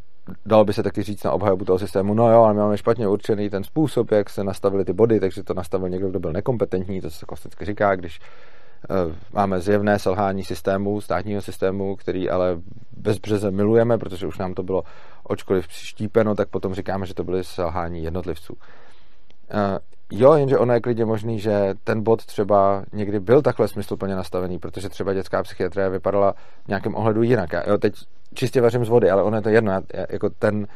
dalo 0.46 0.64
by 0.64 0.72
se 0.72 0.82
taky 0.82 1.02
říct 1.02 1.24
na 1.24 1.32
obhajobu 1.32 1.64
toho 1.64 1.78
systému, 1.78 2.14
no 2.14 2.32
jo, 2.32 2.42
ale 2.42 2.54
my 2.54 2.60
máme 2.60 2.78
špatně 2.78 3.08
určený 3.08 3.50
ten 3.50 3.64
způsob, 3.64 4.10
jak 4.10 4.30
se 4.30 4.44
nastavily 4.44 4.84
ty 4.84 4.92
body, 4.92 5.20
takže 5.20 5.42
to 5.42 5.54
nastavil 5.54 5.88
někdo, 5.88 6.08
kdo 6.08 6.20
byl 6.20 6.32
nekompetentní, 6.32 7.00
to 7.00 7.10
se 7.10 7.26
klasicky 7.26 7.64
říká, 7.64 7.96
když 7.96 8.20
uh, 8.20 9.12
máme 9.32 9.60
zjevné 9.60 9.98
selhání 9.98 10.44
systému, 10.44 11.00
státního 11.00 11.42
systému, 11.42 11.96
který 11.96 12.30
ale 12.30 12.58
bezbřeze 12.96 13.50
milujeme, 13.50 13.98
protože 13.98 14.26
už 14.26 14.38
nám 14.38 14.54
to 14.54 14.62
bylo 14.62 14.82
očkoliv 15.22 15.68
přištípeno, 15.68 16.34
tak 16.34 16.48
potom 16.48 16.74
říkáme, 16.74 17.06
že 17.06 17.14
to 17.14 17.24
byly 17.24 17.44
selhání 17.44 18.04
jednotlivců. 18.04 18.52
Uh, 18.52 19.78
jo, 20.12 20.32
jenže 20.34 20.58
ono 20.58 20.74
je 20.74 20.80
klidně 20.80 21.04
možný, 21.04 21.40
že 21.40 21.74
ten 21.84 22.02
bod 22.02 22.26
třeba 22.26 22.84
někdy 22.92 23.20
byl 23.20 23.42
takhle 23.42 23.68
smysluplně 23.68 24.14
nastavený, 24.14 24.58
protože 24.58 24.88
třeba 24.88 25.12
dětská 25.12 25.42
psychiatrie 25.42 25.90
vypadala 25.90 26.34
v 26.64 26.68
nějakém 26.68 26.94
ohledu 26.94 27.22
jinak. 27.22 27.52
Já, 27.52 27.70
jo, 27.70 27.78
teď 27.78 27.94
čistě 28.34 28.60
vařím 28.60 28.84
z 28.84 28.88
vody, 28.88 29.10
ale 29.10 29.22
ono 29.22 29.36
je 29.36 29.42
to 29.42 29.48
jedno. 29.48 29.72
Já, 29.72 29.82
jako 30.08 30.30
ten, 30.30 30.66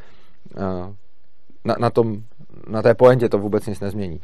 uh, 0.56 0.94
na, 1.64 1.76
na, 1.78 1.90
tom, 1.90 2.23
na 2.66 2.82
té 2.82 2.94
pointě 2.94 3.28
to 3.28 3.38
vůbec 3.38 3.66
nic 3.66 3.80
nezmění. 3.80 4.21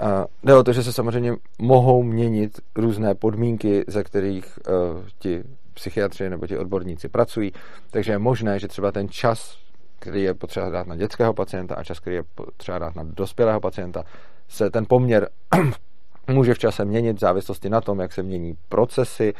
Uh, 0.00 0.24
jde 0.44 0.54
o 0.54 0.62
to, 0.62 0.72
že 0.72 0.82
se 0.82 0.92
samozřejmě 0.92 1.32
mohou 1.58 2.02
měnit 2.02 2.60
různé 2.76 3.14
podmínky, 3.14 3.84
za 3.88 4.02
kterých 4.02 4.58
uh, 4.68 5.02
ti 5.18 5.42
psychiatři 5.74 6.30
nebo 6.30 6.46
ti 6.46 6.58
odborníci 6.58 7.08
pracují, 7.08 7.52
takže 7.90 8.12
je 8.12 8.18
možné, 8.18 8.58
že 8.58 8.68
třeba 8.68 8.92
ten 8.92 9.08
čas, 9.08 9.58
který 9.98 10.22
je 10.22 10.34
potřeba 10.34 10.68
dát 10.68 10.86
na 10.86 10.96
dětského 10.96 11.34
pacienta 11.34 11.74
a 11.74 11.84
čas, 11.84 12.00
který 12.00 12.16
je 12.16 12.22
potřeba 12.34 12.78
dát 12.78 12.96
na 12.96 13.02
dospělého 13.04 13.60
pacienta, 13.60 14.04
se 14.48 14.70
ten 14.70 14.84
poměr 14.88 15.28
může 16.30 16.54
v 16.54 16.58
čase 16.58 16.84
měnit 16.84 17.16
v 17.16 17.20
závislosti 17.20 17.70
na 17.70 17.80
tom, 17.80 18.00
jak 18.00 18.12
se 18.12 18.22
mění 18.22 18.56
procesy 18.68 19.34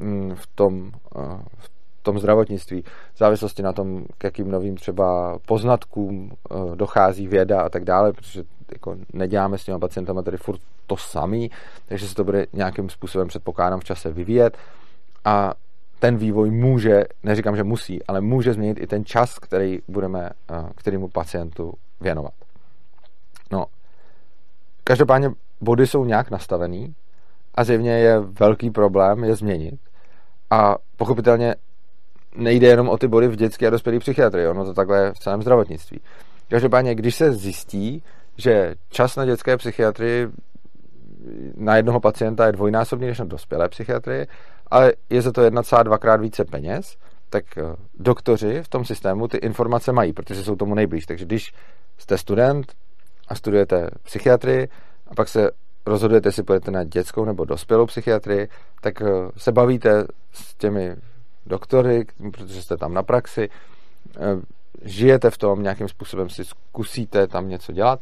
mm, 0.00 0.34
v 0.34 0.46
tom, 0.46 0.92
v 1.58 1.73
tom 2.04 2.18
zdravotnictví, 2.18 2.82
v 3.14 3.18
závislosti 3.18 3.62
na 3.62 3.72
tom, 3.72 4.04
k 4.18 4.24
jakým 4.24 4.50
novým 4.50 4.76
třeba 4.76 5.38
poznatkům 5.46 6.32
dochází 6.74 7.28
věda 7.28 7.60
a 7.60 7.68
tak 7.68 7.84
dále, 7.84 8.12
protože 8.12 8.42
jako 8.72 8.96
neděláme 9.12 9.58
s 9.58 9.64
těma 9.64 9.78
pacientama 9.78 10.22
tady 10.22 10.36
furt 10.36 10.60
to 10.86 10.96
samý, 10.96 11.50
takže 11.86 12.08
se 12.08 12.14
to 12.14 12.24
bude 12.24 12.46
nějakým 12.52 12.88
způsobem 12.88 13.28
předpokládám 13.28 13.80
v 13.80 13.84
čase 13.84 14.10
vyvíjet 14.10 14.58
a 15.24 15.54
ten 15.98 16.16
vývoj 16.16 16.50
může, 16.50 17.04
neříkám, 17.22 17.56
že 17.56 17.64
musí, 17.64 18.04
ale 18.06 18.20
může 18.20 18.52
změnit 18.52 18.78
i 18.80 18.86
ten 18.86 19.04
čas, 19.04 19.38
který 19.38 19.78
budeme 19.88 20.30
kterýmu 20.74 21.08
pacientu 21.08 21.72
věnovat. 22.00 22.32
No, 23.52 23.66
každopádně 24.84 25.30
body 25.60 25.86
jsou 25.86 26.04
nějak 26.04 26.30
nastavený 26.30 26.94
a 27.54 27.64
zjevně 27.64 27.90
je 27.90 28.20
velký 28.20 28.70
problém 28.70 29.24
je 29.24 29.36
změnit. 29.36 29.80
A 30.50 30.76
pochopitelně 30.96 31.54
nejde 32.36 32.66
jenom 32.66 32.88
o 32.88 32.98
ty 32.98 33.08
body 33.08 33.28
v 33.28 33.36
dětské 33.36 33.66
a 33.66 33.70
dospělé 33.70 33.98
psychiatrii, 33.98 34.48
ono 34.48 34.64
to 34.64 34.74
takhle 34.74 35.04
je 35.04 35.12
v 35.12 35.18
celém 35.18 35.42
zdravotnictví. 35.42 36.00
Každopádně, 36.48 36.94
když 36.94 37.14
se 37.14 37.32
zjistí, 37.32 38.02
že 38.36 38.74
čas 38.90 39.16
na 39.16 39.24
dětské 39.24 39.56
psychiatrii 39.56 40.28
na 41.56 41.76
jednoho 41.76 42.00
pacienta 42.00 42.46
je 42.46 42.52
dvojnásobný 42.52 43.06
než 43.06 43.18
na 43.18 43.24
dospělé 43.24 43.68
psychiatrii, 43.68 44.26
ale 44.66 44.92
je 45.10 45.22
za 45.22 45.32
to 45.32 45.42
1,2 45.42 45.98
krát 45.98 46.20
více 46.20 46.44
peněz, 46.44 46.96
tak 47.30 47.44
eh, 47.58 47.62
doktoři 47.98 48.62
v 48.62 48.68
tom 48.68 48.84
systému 48.84 49.28
ty 49.28 49.36
informace 49.36 49.92
mají, 49.92 50.12
protože 50.12 50.44
jsou 50.44 50.56
tomu 50.56 50.74
nejblíž. 50.74 51.06
Takže 51.06 51.24
když 51.24 51.52
jste 51.98 52.18
student 52.18 52.72
a 53.28 53.34
studujete 53.34 53.90
psychiatrii 54.02 54.68
a 55.06 55.14
pak 55.14 55.28
se 55.28 55.50
rozhodujete, 55.86 56.28
jestli 56.28 56.42
půjdete 56.42 56.70
na 56.70 56.84
dětskou 56.84 57.24
nebo 57.24 57.44
dospělou 57.44 57.86
psychiatrii, 57.86 58.48
tak 58.80 59.02
eh, 59.02 59.06
se 59.36 59.52
bavíte 59.52 60.04
s 60.32 60.54
těmi 60.54 60.96
doktory, 61.46 62.04
protože 62.32 62.62
jste 62.62 62.76
tam 62.76 62.94
na 62.94 63.02
praxi, 63.02 63.48
eh, 64.16 64.20
žijete 64.82 65.30
v 65.30 65.38
tom, 65.38 65.62
nějakým 65.62 65.88
způsobem 65.88 66.30
si 66.30 66.44
zkusíte 66.44 67.26
tam 67.26 67.48
něco 67.48 67.72
dělat 67.72 68.00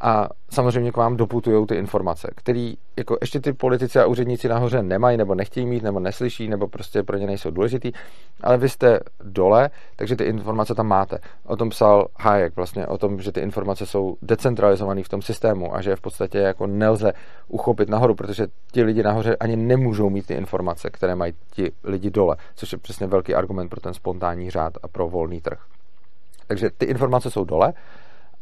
a 0.00 0.28
samozřejmě 0.50 0.92
k 0.92 0.96
vám 0.96 1.16
doputují 1.16 1.66
ty 1.66 1.74
informace, 1.74 2.30
které 2.36 2.72
jako 2.96 3.16
ještě 3.20 3.40
ty 3.40 3.52
politici 3.52 3.98
a 3.98 4.06
úředníci 4.06 4.48
nahoře 4.48 4.82
nemají, 4.82 5.16
nebo 5.16 5.34
nechtějí 5.34 5.66
mít, 5.66 5.82
nebo 5.82 6.00
neslyší, 6.00 6.48
nebo 6.48 6.68
prostě 6.68 7.02
pro 7.02 7.16
ně 7.16 7.26
nejsou 7.26 7.50
důležitý, 7.50 7.92
ale 8.40 8.56
vy 8.58 8.68
jste 8.68 9.00
dole, 9.22 9.70
takže 9.96 10.16
ty 10.16 10.24
informace 10.24 10.74
tam 10.74 10.86
máte. 10.86 11.18
O 11.46 11.56
tom 11.56 11.70
psal 11.70 12.06
Hayek 12.20 12.56
vlastně, 12.56 12.86
o 12.86 12.98
tom, 12.98 13.20
že 13.20 13.32
ty 13.32 13.40
informace 13.40 13.86
jsou 13.86 14.16
decentralizované 14.22 15.02
v 15.02 15.08
tom 15.08 15.22
systému 15.22 15.74
a 15.74 15.82
že 15.82 15.96
v 15.96 16.00
podstatě 16.00 16.38
jako 16.38 16.66
nelze 16.66 17.12
uchopit 17.48 17.88
nahoru, 17.88 18.14
protože 18.14 18.46
ti 18.72 18.82
lidi 18.82 19.02
nahoře 19.02 19.36
ani 19.36 19.56
nemůžou 19.56 20.10
mít 20.10 20.26
ty 20.26 20.34
informace, 20.34 20.90
které 20.90 21.14
mají 21.14 21.32
ti 21.50 21.72
lidi 21.84 22.10
dole, 22.10 22.36
což 22.54 22.72
je 22.72 22.78
přesně 22.78 23.06
velký 23.06 23.34
argument 23.34 23.68
pro 23.68 23.80
ten 23.80 23.94
spontánní 23.94 24.50
řád 24.50 24.72
a 24.82 24.88
pro 24.88 25.08
volný 25.08 25.40
trh. 25.40 25.58
Takže 26.46 26.70
ty 26.78 26.84
informace 26.86 27.30
jsou 27.30 27.44
dole 27.44 27.72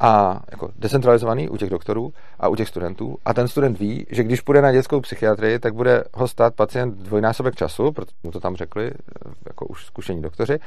a 0.03 0.41
jako 0.51 0.71
decentralizovaný 0.79 1.49
u 1.49 1.57
těch 1.57 1.71
doktorů 1.71 2.13
a 2.41 2.49
u 2.49 2.57
těch 2.57 2.69
studentů. 2.69 3.19
A 3.25 3.35
ten 3.35 3.49
student 3.49 3.79
ví, 3.79 4.07
že 4.11 4.23
když 4.23 4.41
půjde 4.41 4.63
na 4.63 4.73
dětskou 4.73 5.01
psychiatrii, 5.01 5.59
tak 5.59 5.75
bude 5.75 6.05
ho 6.15 6.29
stát 6.29 6.55
pacient 6.55 6.95
dvojnásobek 6.95 7.55
času, 7.55 7.93
protože 7.93 8.13
mu 8.23 8.31
to 8.31 8.41
tam 8.41 8.57
řekli, 8.57 8.93
jako 9.47 9.67
už 9.67 9.87
zkušení 9.87 10.23
doktoři, 10.23 10.59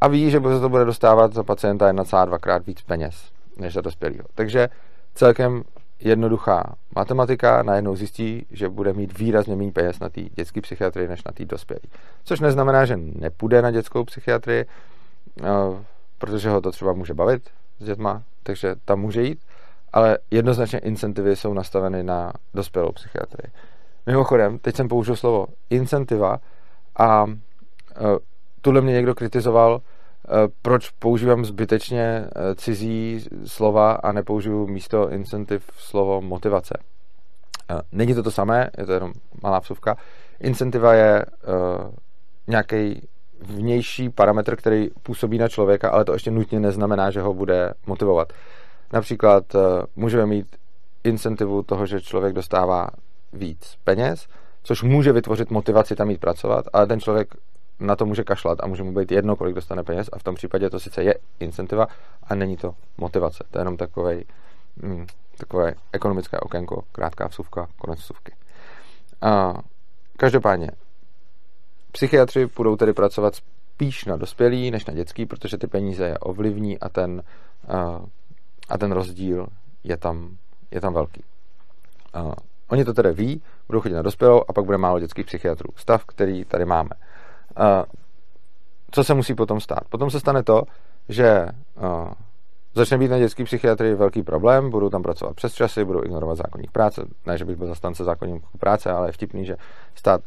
a 0.00 0.08
ví, 0.08 0.30
že 0.30 0.40
se 0.40 0.60
to 0.60 0.68
bude 0.68 0.84
dostávat 0.84 1.34
za 1.34 1.42
pacienta 1.42 1.92
1,2 1.92 2.38
krát 2.38 2.66
víc 2.66 2.82
peněz 2.82 3.30
než 3.56 3.74
za 3.74 3.80
dospělého. 3.80 4.24
Takže 4.34 4.68
celkem 5.14 5.62
jednoduchá 6.00 6.74
matematika 6.96 7.62
najednou 7.62 7.96
zjistí, 7.96 8.46
že 8.50 8.68
bude 8.68 8.92
mít 8.92 9.18
výrazně 9.18 9.56
méně 9.56 9.72
peněz 9.72 10.00
na 10.00 10.08
té 10.08 10.20
dětské 10.20 10.60
psychiatrii 10.60 11.08
než 11.08 11.24
na 11.24 11.32
té 11.32 11.44
dospělé. 11.44 11.80
Což 12.24 12.40
neznamená, 12.40 12.84
že 12.84 12.96
nepůjde 12.96 13.62
na 13.62 13.70
dětskou 13.70 14.04
psychiatrii, 14.04 14.64
eh, 15.40 15.44
protože 16.18 16.50
ho 16.50 16.60
to 16.60 16.70
třeba 16.70 16.92
může 16.92 17.14
bavit 17.14 17.42
s 17.78 17.84
dětma, 17.84 18.22
takže 18.46 18.74
tam 18.84 19.00
může 19.00 19.22
jít, 19.22 19.38
ale 19.92 20.18
jednoznačně 20.30 20.78
incentivy 20.78 21.36
jsou 21.36 21.54
nastaveny 21.54 22.02
na 22.02 22.32
dospělou 22.54 22.92
psychiatrii. 22.92 23.52
Mimochodem, 24.06 24.58
teď 24.58 24.76
jsem 24.76 24.88
použil 24.88 25.16
slovo 25.16 25.46
incentiva 25.70 26.38
a 26.96 27.24
uh, 27.24 27.32
tuhle 28.60 28.80
mě 28.80 28.92
někdo 28.92 29.14
kritizoval, 29.14 29.72
uh, 29.74 29.80
proč 30.62 30.90
používám 30.90 31.44
zbytečně 31.44 32.24
uh, 32.24 32.54
cizí 32.54 33.26
slova 33.44 33.92
a 33.92 34.12
nepoužiju 34.12 34.66
místo 34.66 35.10
incentiv 35.10 35.70
slovo 35.76 36.20
motivace. 36.20 36.78
Uh, 37.70 37.80
není 37.92 38.14
to 38.14 38.22
to 38.22 38.30
samé, 38.30 38.70
je 38.78 38.86
to 38.86 38.92
jenom 38.92 39.12
malá 39.42 39.58
vsuvka. 39.58 39.96
Incentiva 40.40 40.94
je 40.94 41.26
uh, 41.26 41.90
nějaký 42.46 43.08
vnější 43.42 44.10
parametr, 44.10 44.56
který 44.56 44.88
působí 45.02 45.38
na 45.38 45.48
člověka, 45.48 45.90
ale 45.90 46.04
to 46.04 46.12
ještě 46.12 46.30
nutně 46.30 46.60
neznamená, 46.60 47.10
že 47.10 47.20
ho 47.20 47.34
bude 47.34 47.74
motivovat. 47.86 48.32
Například 48.92 49.54
uh, 49.54 49.60
můžeme 49.96 50.26
mít 50.26 50.56
incentivu 51.04 51.62
toho, 51.62 51.86
že 51.86 52.00
člověk 52.00 52.32
dostává 52.32 52.88
víc 53.32 53.76
peněz, 53.84 54.26
což 54.62 54.82
může 54.82 55.12
vytvořit 55.12 55.50
motivaci 55.50 55.96
tam 55.96 56.10
jít 56.10 56.20
pracovat, 56.20 56.64
ale 56.72 56.86
ten 56.86 57.00
člověk 57.00 57.34
na 57.80 57.96
to 57.96 58.06
může 58.06 58.24
kašlat 58.24 58.58
a 58.62 58.66
může 58.66 58.82
mu 58.82 58.92
být 58.92 59.12
jedno, 59.12 59.36
kolik 59.36 59.54
dostane 59.54 59.82
peněz 59.82 60.08
a 60.12 60.18
v 60.18 60.22
tom 60.22 60.34
případě 60.34 60.70
to 60.70 60.80
sice 60.80 61.02
je 61.02 61.14
incentiva 61.40 61.86
a 62.22 62.34
není 62.34 62.56
to 62.56 62.74
motivace. 62.98 63.44
To 63.50 63.58
je 63.58 63.60
jenom 63.60 63.76
takovej, 63.76 64.24
mm, 64.82 65.06
takové 65.38 65.74
ekonomické 65.92 66.40
okénko, 66.40 66.82
krátká 66.92 67.28
vsuvka, 67.28 67.68
konec 67.78 67.98
vsuvky. 67.98 68.32
A 69.22 69.54
každopádně, 70.16 70.70
psychiatři 71.96 72.48
budou 72.56 72.76
tedy 72.76 72.92
pracovat 72.92 73.34
spíš 73.34 74.04
na 74.04 74.16
dospělý 74.16 74.70
než 74.70 74.86
na 74.86 74.94
dětský, 74.94 75.26
protože 75.26 75.58
ty 75.58 75.66
peníze 75.66 76.04
je 76.04 76.18
ovlivní 76.18 76.78
a 76.78 76.88
ten, 76.88 77.22
a 78.68 78.78
ten 78.78 78.92
rozdíl 78.92 79.46
je 79.84 79.96
tam, 79.96 80.36
je 80.70 80.80
tam 80.80 80.94
velký. 80.94 81.24
Oni 82.68 82.84
to 82.84 82.92
tedy 82.92 83.12
ví, 83.12 83.42
budou 83.66 83.80
chodit 83.80 83.94
na 83.94 84.02
dospělou 84.02 84.42
a 84.48 84.52
pak 84.52 84.64
bude 84.64 84.78
málo 84.78 85.00
dětských 85.00 85.26
psychiatrů. 85.26 85.70
Stav, 85.76 86.04
který 86.04 86.44
tady 86.44 86.64
máme. 86.64 86.90
Co 88.90 89.04
se 89.04 89.14
musí 89.14 89.34
potom 89.34 89.60
stát? 89.60 89.88
Potom 89.88 90.10
se 90.10 90.20
stane 90.20 90.42
to, 90.42 90.62
že 91.08 91.46
začne 92.76 92.98
být 92.98 93.08
na 93.08 93.18
dětský 93.18 93.44
psychiatrii 93.44 93.94
velký 93.94 94.22
problém, 94.22 94.70
budou 94.70 94.90
tam 94.90 95.02
pracovat 95.02 95.36
přes 95.36 95.54
časy, 95.54 95.84
budou 95.84 96.04
ignorovat 96.04 96.36
zákonník 96.36 96.70
práce. 96.70 97.02
Ne, 97.26 97.38
že 97.38 97.44
bych 97.44 97.56
byl 97.56 97.66
zastance 97.66 98.04
zákonníku 98.04 98.58
práce, 98.58 98.90
ale 98.90 99.08
je 99.08 99.12
vtipný, 99.12 99.44
že 99.44 99.56
stát 99.94 100.20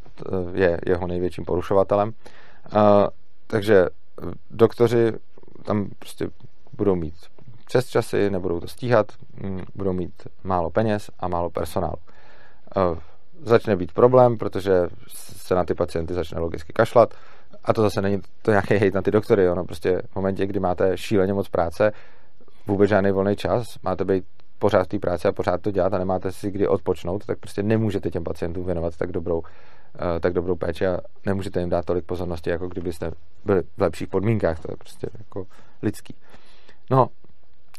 je 0.54 0.80
jeho 0.86 1.08
největším 1.08 1.46
porušovatelem. 1.46 2.08
Uh, 2.10 2.82
takže 3.48 3.86
doktoři 4.52 5.14
tam 5.64 5.90
prostě 6.00 6.28
budou 6.78 6.96
mít 6.96 7.14
přes 7.66 7.88
časy, 7.88 8.30
nebudou 8.30 8.60
to 8.60 8.68
stíhat, 8.68 9.12
mm, 9.44 9.64
budou 9.76 9.94
mít 9.94 10.14
málo 10.44 10.70
peněz 10.70 11.10
a 11.20 11.28
málo 11.28 11.50
personálu. 11.50 11.98
Začne 13.42 13.76
být 13.76 13.92
problém, 13.92 14.38
protože 14.38 14.88
se 15.14 15.56
na 15.56 15.64
ty 15.64 15.74
pacienty 15.74 16.14
začne 16.14 16.40
logicky 16.40 16.74
kašlat 16.74 17.14
a 17.64 17.74
to 17.74 17.82
zase 17.82 18.02
není 18.02 18.22
to 18.42 18.52
nějaký 18.52 18.74
hejt 18.74 18.94
na 18.94 19.02
ty 19.02 19.12
doktory. 19.12 19.50
Ono 19.50 19.66
prostě 19.66 20.02
v 20.12 20.16
momentě, 20.16 20.46
kdy 20.46 20.60
máte 20.60 20.98
šíleně 20.98 21.34
moc 21.34 21.50
práce, 21.50 21.92
vůbec 22.70 22.90
žádný 22.90 23.12
volný 23.12 23.36
čas, 23.36 23.80
máte 23.84 24.06
být 24.06 24.24
pořád 24.60 24.88
té 24.88 25.00
práci 25.00 25.28
a 25.28 25.32
pořád 25.32 25.62
to 25.62 25.72
dělat 25.72 25.94
a 25.94 25.98
nemáte 25.98 26.32
si 26.32 26.52
kdy 26.52 26.68
odpočnout, 26.68 27.26
tak 27.26 27.40
prostě 27.40 27.64
nemůžete 27.64 28.10
těm 28.10 28.24
pacientům 28.24 28.66
věnovat 28.66 28.98
tak 28.98 29.12
dobrou, 29.12 29.42
eh, 29.96 30.20
tak 30.20 30.34
dobrou 30.34 30.56
péči 30.56 30.88
a 30.88 31.00
nemůžete 31.26 31.60
jim 31.60 31.70
dát 31.70 31.86
tolik 31.86 32.06
pozornosti, 32.06 32.50
jako 32.50 32.68
kdybyste 32.68 33.12
byli 33.46 33.62
v 33.78 33.82
lepších 33.82 34.08
podmínkách. 34.08 34.60
To 34.60 34.72
je 34.72 34.78
prostě 34.78 35.08
jako 35.18 35.46
lidský. 35.82 36.16
No 36.92 37.08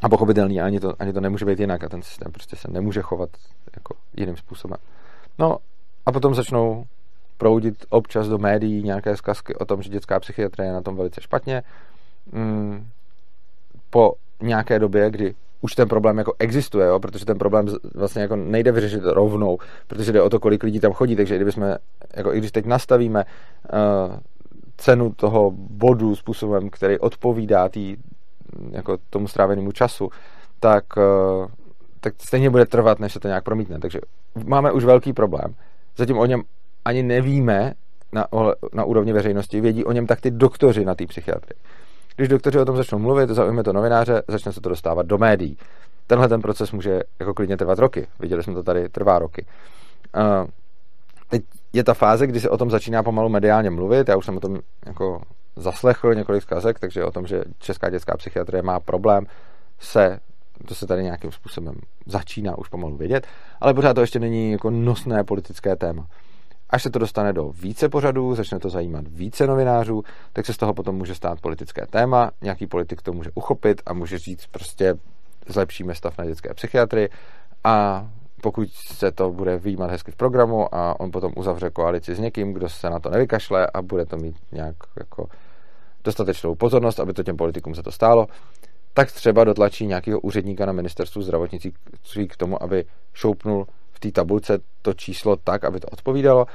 a 0.03 0.09
pochopitelný, 0.09 0.61
ani 0.61 0.81
to, 0.81 0.95
ani 0.99 1.13
to 1.13 1.21
nemůže 1.21 1.45
být 1.45 1.61
jinak 1.61 1.85
a 1.85 1.89
ten 1.89 2.03
systém 2.03 2.33
prostě 2.33 2.57
se 2.57 2.71
nemůže 2.71 3.03
chovat 3.03 3.31
jako 3.77 3.95
jiným 4.17 4.37
způsobem. 4.37 4.79
No 5.39 5.57
a 6.07 6.13
potom 6.13 6.35
začnou 6.35 6.85
proudit 7.39 7.87
občas 7.89 8.29
do 8.29 8.39
médií 8.39 8.83
nějaké 8.83 9.17
zkazky 9.17 9.55
o 9.55 9.65
tom, 9.65 9.83
že 9.83 9.91
dětská 9.91 10.21
psychiatrie 10.21 10.69
je 10.69 10.73
na 10.73 10.81
tom 10.81 10.97
velice 10.97 11.21
špatně. 11.21 11.63
Mm, 12.33 12.89
po 13.91 14.15
nějaké 14.43 14.79
době, 14.79 15.11
kdy 15.11 15.35
už 15.61 15.75
ten 15.75 15.89
problém 15.89 16.19
jako 16.19 16.35
existuje, 16.39 16.87
jo? 16.87 17.01
protože 17.01 17.27
ten 17.27 17.39
problém 17.39 17.67
vlastně 17.95 18.23
jako 18.23 18.37
nejde 18.37 18.73
vyřešit 18.73 19.01
rovnou, 19.05 19.59
protože 19.87 20.13
jde 20.13 20.23
o 20.23 20.31
to, 20.31 20.41
kolik 20.41 20.63
lidí 20.63 20.81
tam 20.81 20.93
chodí, 20.93 21.17
takže 21.17 21.35
i 21.35 21.39
kdybychom, 21.39 21.77
jako 22.17 22.35
i 22.35 22.39
když 22.39 22.53
teď 22.53 22.67
nastavíme 22.67 23.25
uh, 23.25 24.17
cenu 24.77 25.13
toho 25.13 25.51
bodu 25.57 26.17
způsobem, 26.17 26.71
který 26.71 26.99
odpovídá 26.99 27.69
tý, 27.69 27.97
jako 28.71 28.99
tomu 29.11 29.29
strávenému 29.29 29.73
času, 29.73 30.11
tak, 30.61 30.85
uh, 30.97 31.47
tak 32.01 32.15
stejně 32.19 32.51
bude 32.51 32.67
trvat, 32.67 32.99
než 32.99 33.13
se 33.13 33.21
to 33.21 33.29
nějak 33.29 33.45
promítne. 33.45 33.79
Takže 33.79 34.01
máme 34.45 34.73
už 34.73 34.85
velký 34.85 35.13
problém. 35.13 35.55
Zatím 35.97 36.19
o 36.19 36.27
něm 36.27 36.43
ani 36.85 37.03
nevíme 37.03 37.75
na, 38.13 38.27
na 38.73 38.85
úrovni 38.85 39.13
veřejnosti, 39.13 39.61
vědí 39.61 39.85
o 39.85 39.93
něm 39.93 40.07
tak 40.07 40.21
ty 40.21 40.31
doktoři 40.31 40.85
na 40.85 40.95
té 40.95 41.07
psychiatrii. 41.07 41.59
Když 42.17 42.29
doktoři 42.29 42.59
o 42.59 42.65
tom 42.65 42.77
začnou 42.77 42.99
mluvit, 42.99 43.31
zaujme 43.31 43.63
to 43.63 43.73
novináře, 43.73 44.23
začne 44.29 44.53
se 44.53 44.61
to 44.61 44.69
dostávat 44.69 45.07
do 45.07 45.19
médií. 45.19 45.57
Tenhle 46.07 46.29
ten 46.29 46.43
proces 46.43 46.73
může 46.73 47.01
jako 47.21 47.35
klidně 47.35 47.57
trvat 47.57 47.79
roky. 47.79 48.07
Viděli 48.19 48.43
jsme 48.43 48.55
to 48.55 48.63
tady, 48.63 48.89
trvá 48.89 49.19
roky. 49.19 49.47
Uh, 50.17 50.49
teď 51.29 51.43
je 51.73 51.85
ta 51.85 51.95
fáze, 51.95 52.27
kdy 52.27 52.41
se 52.41 52.51
o 52.51 52.57
tom 52.57 52.71
začíná 52.71 53.03
pomalu 53.03 53.29
mediálně 53.29 53.71
mluvit. 53.71 54.09
Já 54.09 54.17
už 54.17 54.25
jsem 54.25 54.37
o 54.37 54.41
tom 54.41 54.59
jako 54.87 55.23
zaslechl 55.57 56.15
několik 56.15 56.43
zkazek, 56.43 56.79
takže 56.79 57.05
o 57.05 57.11
tom, 57.11 57.27
že 57.27 57.43
Česká 57.59 57.91
dětská 57.91 58.17
psychiatrie 58.17 58.63
má 58.63 58.81
problém, 58.81 59.27
se 59.79 60.21
to 60.69 60.75
se 60.75 60.87
tady 60.87 61.03
nějakým 61.03 61.33
způsobem 61.33 61.75
začíná 62.07 62.59
už 62.59 62.69
pomalu 62.69 62.97
vědět, 62.97 63.27
ale 63.61 63.75
pořád 63.75 63.95
to 63.95 64.01
ještě 64.01 64.19
není 64.19 64.53
jako 64.53 64.71
nosné 64.71 65.25
politické 65.25 65.77
téma. 65.77 66.07
Až 66.71 66.83
se 66.83 66.91
to 66.91 66.99
dostane 66.99 67.33
do 67.33 67.51
více 67.51 67.89
pořadů, 67.89 68.35
začne 68.35 68.59
to 68.59 68.71
zajímat 68.71 69.05
více 69.09 69.47
novinářů, 69.47 70.03
tak 70.33 70.47
se 70.47 70.53
z 70.53 70.57
toho 70.57 70.75
potom 70.75 70.97
může 70.97 71.15
stát 71.15 71.41
politické 71.41 71.87
téma, 71.87 72.31
nějaký 72.43 72.67
politik 72.67 73.03
to 73.03 73.13
může 73.13 73.31
uchopit 73.35 73.83
a 73.87 73.93
může 73.93 74.19
říct 74.19 74.47
prostě 74.47 74.95
zlepšíme 75.47 75.95
stav 75.95 76.19
na 76.19 76.25
dětské 76.25 76.55
psychiatrii 76.55 77.09
a 77.65 78.07
pokud 78.43 78.69
se 78.73 79.13
to 79.13 79.31
bude 79.31 79.59
výjímat 79.59 79.91
hezky 79.91 80.13
v 80.13 80.17
programu 80.17 80.75
a 80.75 81.01
on 81.01 81.11
potom 81.11 81.33
uzavře 81.37 81.71
koalici 81.71 82.15
s 82.15 82.19
někým, 82.19 82.53
kdo 82.53 82.69
se 82.69 82.91
na 82.91 83.01
to 83.01 83.11
nevykašle 83.11 83.67
a 83.75 83.83
bude 83.83 84.07
to 84.07 84.17
mít 84.17 84.37
nějak 84.53 84.77
jako 84.99 85.27
dostatečnou 86.05 86.55
pozornost, 86.55 87.01
aby 87.01 87.13
to 87.13 87.23
těm 87.23 87.37
politikům 87.37 87.75
se 87.75 87.83
to 87.83 87.93
stálo, 87.93 88.27
tak 88.95 89.13
třeba 89.13 89.45
dotlačí 89.45 89.87
nějakého 89.87 90.21
úředníka 90.21 90.67
na 90.67 90.73
ministerstvu 90.73 91.23
zdravotnictví 91.23 92.29
k 92.29 92.37
tomu, 92.37 92.63
aby 92.63 92.85
šoupnul 93.13 93.67
té 94.01 94.13
tabulce 94.13 94.59
to 94.83 94.95
číslo 94.95 95.37
tak, 95.37 95.65
aby 95.65 95.81
to 95.81 95.87
odpovídalo. 95.87 96.47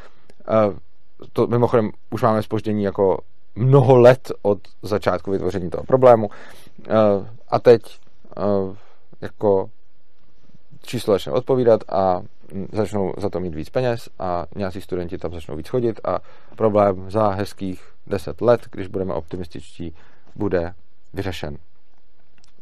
To 1.34 1.48
mimochodem 1.48 1.92
už 2.10 2.22
máme 2.22 2.44
spoždění 2.44 2.84
jako 2.84 3.20
mnoho 3.56 3.98
let 3.98 4.32
od 4.42 4.60
začátku 4.82 5.32
vytvoření 5.32 5.70
toho 5.70 5.84
problému. 5.84 6.30
A 7.50 7.60
teď 7.60 7.82
jako 9.22 9.70
číslo 10.82 11.14
začne 11.14 11.32
odpovídat 11.32 11.82
a 11.90 12.22
začnou 12.72 13.14
za 13.18 13.30
to 13.30 13.40
mít 13.40 13.56
víc 13.56 13.70
peněz 13.70 14.10
a 14.20 14.46
nějací 14.56 14.82
studenti 14.82 15.18
tam 15.18 15.34
začnou 15.34 15.56
víc 15.56 15.68
chodit 15.68 16.00
a 16.04 16.20
problém 16.56 17.12
za 17.12 17.30
hezkých 17.30 17.84
10 18.08 18.42
let, 18.42 18.62
když 18.72 18.88
budeme 18.88 19.14
optimističtí, 19.14 19.96
bude 20.36 20.74
vyřešen. 21.14 21.58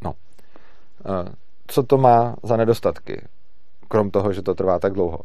No. 0.02 0.13
Co 1.67 1.84
to 1.84 1.98
má 1.98 2.36
za 2.43 2.58
nedostatky? 2.58 3.22
Krom 3.93 4.10
toho, 4.10 4.34
že 4.34 4.41
to 4.41 4.56
trvá 4.56 4.79
tak 4.79 4.93
dlouho. 4.93 5.19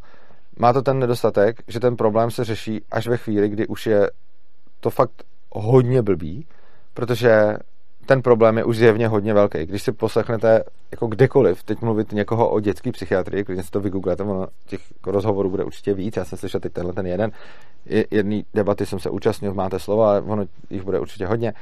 Má 0.59 0.72
to 0.72 0.83
ten 0.83 0.98
nedostatek, 0.98 1.57
že 1.68 1.81
ten 1.81 1.96
problém 1.96 2.31
se 2.31 2.44
řeší 2.44 2.85
až 2.90 3.09
ve 3.09 3.16
chvíli, 3.16 3.48
kdy 3.48 3.66
už 3.66 3.87
je 3.87 4.11
to 4.81 4.90
fakt 4.90 5.24
hodně 5.52 6.02
blbý, 6.02 6.46
protože 6.94 7.57
ten 8.07 8.22
problém 8.22 8.59
je 8.59 8.64
už 8.64 8.76
zjevně 8.76 9.09
hodně 9.09 9.35
velký. 9.35 9.66
Když 9.66 9.83
si 9.83 9.92
poslechnete 9.92 10.64
jako 10.90 11.07
kdekoliv 11.07 11.62
teď 11.62 11.81
mluvit 11.81 12.12
někoho 12.12 12.50
o 12.50 12.61
dětské 12.61 12.92
psychiatrii, 12.92 13.44
když 13.44 13.64
si 13.64 13.70
to 13.70 13.81
vygooglete, 13.81 14.22
ono 14.22 14.46
těch 14.66 14.81
rozhovorů 15.07 15.50
bude 15.50 15.64
určitě 15.64 15.94
víc, 15.94 16.16
já 16.16 16.24
jsem 16.24 16.38
slyšel 16.38 16.61
teď 16.61 16.72
tenhle 16.72 16.92
ten 16.92 17.07
jeden, 17.07 17.31
jedný 18.11 18.44
debaty 18.54 18.87
jsem 18.87 18.98
se 18.98 19.11
účastnil, 19.11 19.54
máte 19.54 19.78
slovo, 19.78 20.02
ale 20.02 20.20
ono 20.20 20.44
jich 20.70 20.83
bude 20.83 21.00
určitě 21.00 21.26
hodně, 21.26 21.52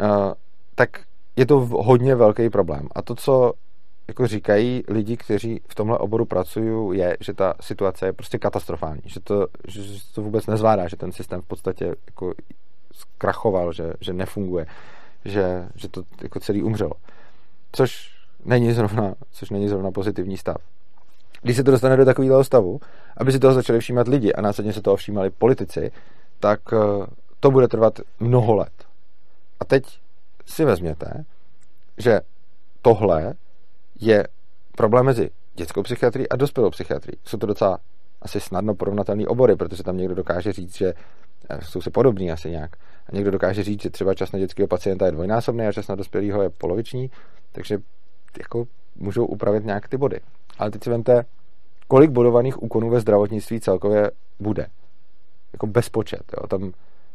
uh, 0.00 0.32
tak 0.74 0.90
je 1.36 1.46
to 1.46 1.60
hodně 1.60 2.14
velký 2.14 2.50
problém. 2.50 2.88
A 2.94 3.02
to, 3.02 3.14
co 3.14 3.52
jako 4.08 4.26
říkají 4.26 4.82
lidi, 4.88 5.16
kteří 5.16 5.60
v 5.68 5.74
tomhle 5.74 5.98
oboru 5.98 6.24
pracují, 6.24 6.98
je, 6.98 7.16
že 7.20 7.34
ta 7.34 7.54
situace 7.60 8.06
je 8.06 8.12
prostě 8.12 8.38
katastrofální, 8.38 9.02
že 9.04 9.20
to, 9.20 9.46
že 9.68 9.82
to 10.14 10.22
vůbec 10.22 10.46
nezvládá, 10.46 10.88
že 10.88 10.96
ten 10.96 11.12
systém 11.12 11.40
v 11.40 11.44
podstatě 11.44 11.84
jako 12.06 12.34
zkrachoval, 12.92 13.72
že, 13.72 13.92
že 14.00 14.12
nefunguje, 14.12 14.66
že, 15.24 15.68
že 15.74 15.88
to 15.88 16.02
jako 16.22 16.40
celý 16.40 16.62
umřelo. 16.62 16.92
Což 17.72 18.16
není 18.44 18.72
zrovna, 18.72 19.14
což 19.32 19.50
není 19.50 19.68
zrovna 19.68 19.90
pozitivní 19.90 20.36
stav. 20.36 20.56
Když 21.42 21.56
se 21.56 21.64
to 21.64 21.70
dostane 21.70 21.96
do 21.96 22.04
takového 22.04 22.44
stavu, 22.44 22.80
aby 23.16 23.32
si 23.32 23.38
toho 23.38 23.54
začali 23.54 23.80
všímat 23.80 24.08
lidi 24.08 24.32
a 24.32 24.40
následně 24.40 24.72
se 24.72 24.82
toho 24.82 24.96
všímali 24.96 25.30
politici, 25.30 25.92
tak 26.40 26.60
eh, 26.72 27.06
to 27.40 27.50
bude 27.50 27.68
trvat 27.68 28.00
mnoho 28.20 28.54
let. 28.54 28.72
A 29.60 29.64
teď 29.64 30.00
si 30.46 30.64
vezměte, 30.64 31.24
že 31.98 32.20
tohle 32.82 33.34
je 34.00 34.26
problém 34.76 35.06
mezi 35.06 35.30
dětskou 35.54 35.82
psychiatrií 35.82 36.28
a 36.28 36.36
dospělou 36.36 36.70
psychiatrií. 36.70 37.16
Jsou 37.24 37.38
to 37.38 37.46
docela 37.46 37.78
asi 38.22 38.40
snadno 38.40 38.74
porovnatelné 38.74 39.26
obory, 39.26 39.56
protože 39.56 39.82
tam 39.82 39.96
někdo 39.96 40.14
dokáže 40.14 40.52
říct, 40.52 40.76
že 40.76 40.94
eh, 41.50 41.58
jsou 41.62 41.80
si 41.80 41.90
podobní 41.90 42.32
asi 42.32 42.50
nějak. 42.50 42.76
A 43.06 43.16
někdo 43.16 43.30
dokáže 43.30 43.62
říct, 43.62 43.82
že 43.82 43.90
třeba 43.90 44.14
čas 44.14 44.32
na 44.32 44.38
dětského 44.38 44.68
pacienta 44.68 45.06
je 45.06 45.12
dvojnásobný 45.12 45.66
a 45.66 45.72
čas 45.72 45.88
na 45.88 45.94
dospělého 45.94 46.42
je 46.42 46.50
poloviční, 46.50 47.10
takže 47.52 47.78
jako 48.38 48.64
můžou 48.96 49.26
upravit 49.26 49.64
nějak 49.64 49.88
ty 49.88 49.96
body. 49.96 50.20
Ale 50.58 50.70
teď 50.70 50.84
si 50.84 50.90
vemte, 50.90 51.24
kolik 51.88 52.10
bodovaných 52.10 52.62
úkonů 52.62 52.90
ve 52.90 53.00
zdravotnictví 53.00 53.60
celkově 53.60 54.10
bude. 54.40 54.66
Jako 55.52 55.66
bezpočet. 55.66 56.22
Jo? 56.40 56.46
Tam, 56.46 56.72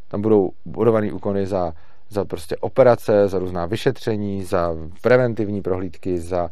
tam 0.08 0.22
budou 0.22 0.50
bodované 0.64 1.12
úkony 1.12 1.46
za, 1.46 1.72
za 2.08 2.24
prostě 2.24 2.56
operace, 2.56 3.28
za 3.28 3.38
různá 3.38 3.66
vyšetření, 3.66 4.44
za 4.44 4.76
preventivní 5.02 5.62
prohlídky, 5.62 6.18
za 6.18 6.50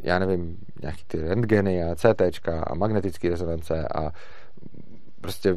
já 0.00 0.18
nevím, 0.18 0.58
nějaký 0.82 1.04
ty 1.06 1.20
rentgeny 1.20 1.84
a 1.84 1.94
CT 1.94 2.48
a 2.48 2.74
magnetické 2.74 3.28
rezonance 3.28 3.88
a 3.94 4.12
prostě 5.20 5.56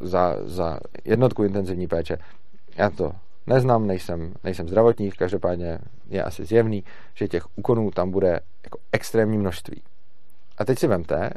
za, 0.00 0.36
za 0.44 0.80
jednotku 1.04 1.44
intenzivní 1.44 1.86
péče. 1.86 2.18
Já 2.76 2.90
to 2.90 3.12
neznám, 3.46 3.86
nejsem, 3.86 4.34
nejsem 4.44 4.68
zdravotník, 4.68 5.16
každopádně 5.16 5.78
je 6.08 6.22
asi 6.22 6.44
zjevný, 6.44 6.84
že 7.14 7.28
těch 7.28 7.58
úkonů 7.58 7.90
tam 7.90 8.10
bude 8.10 8.40
jako 8.64 8.78
extrémní 8.92 9.38
množství. 9.38 9.82
A 10.58 10.64
teď 10.64 10.78
si 10.78 10.86
vemte, 10.86 11.30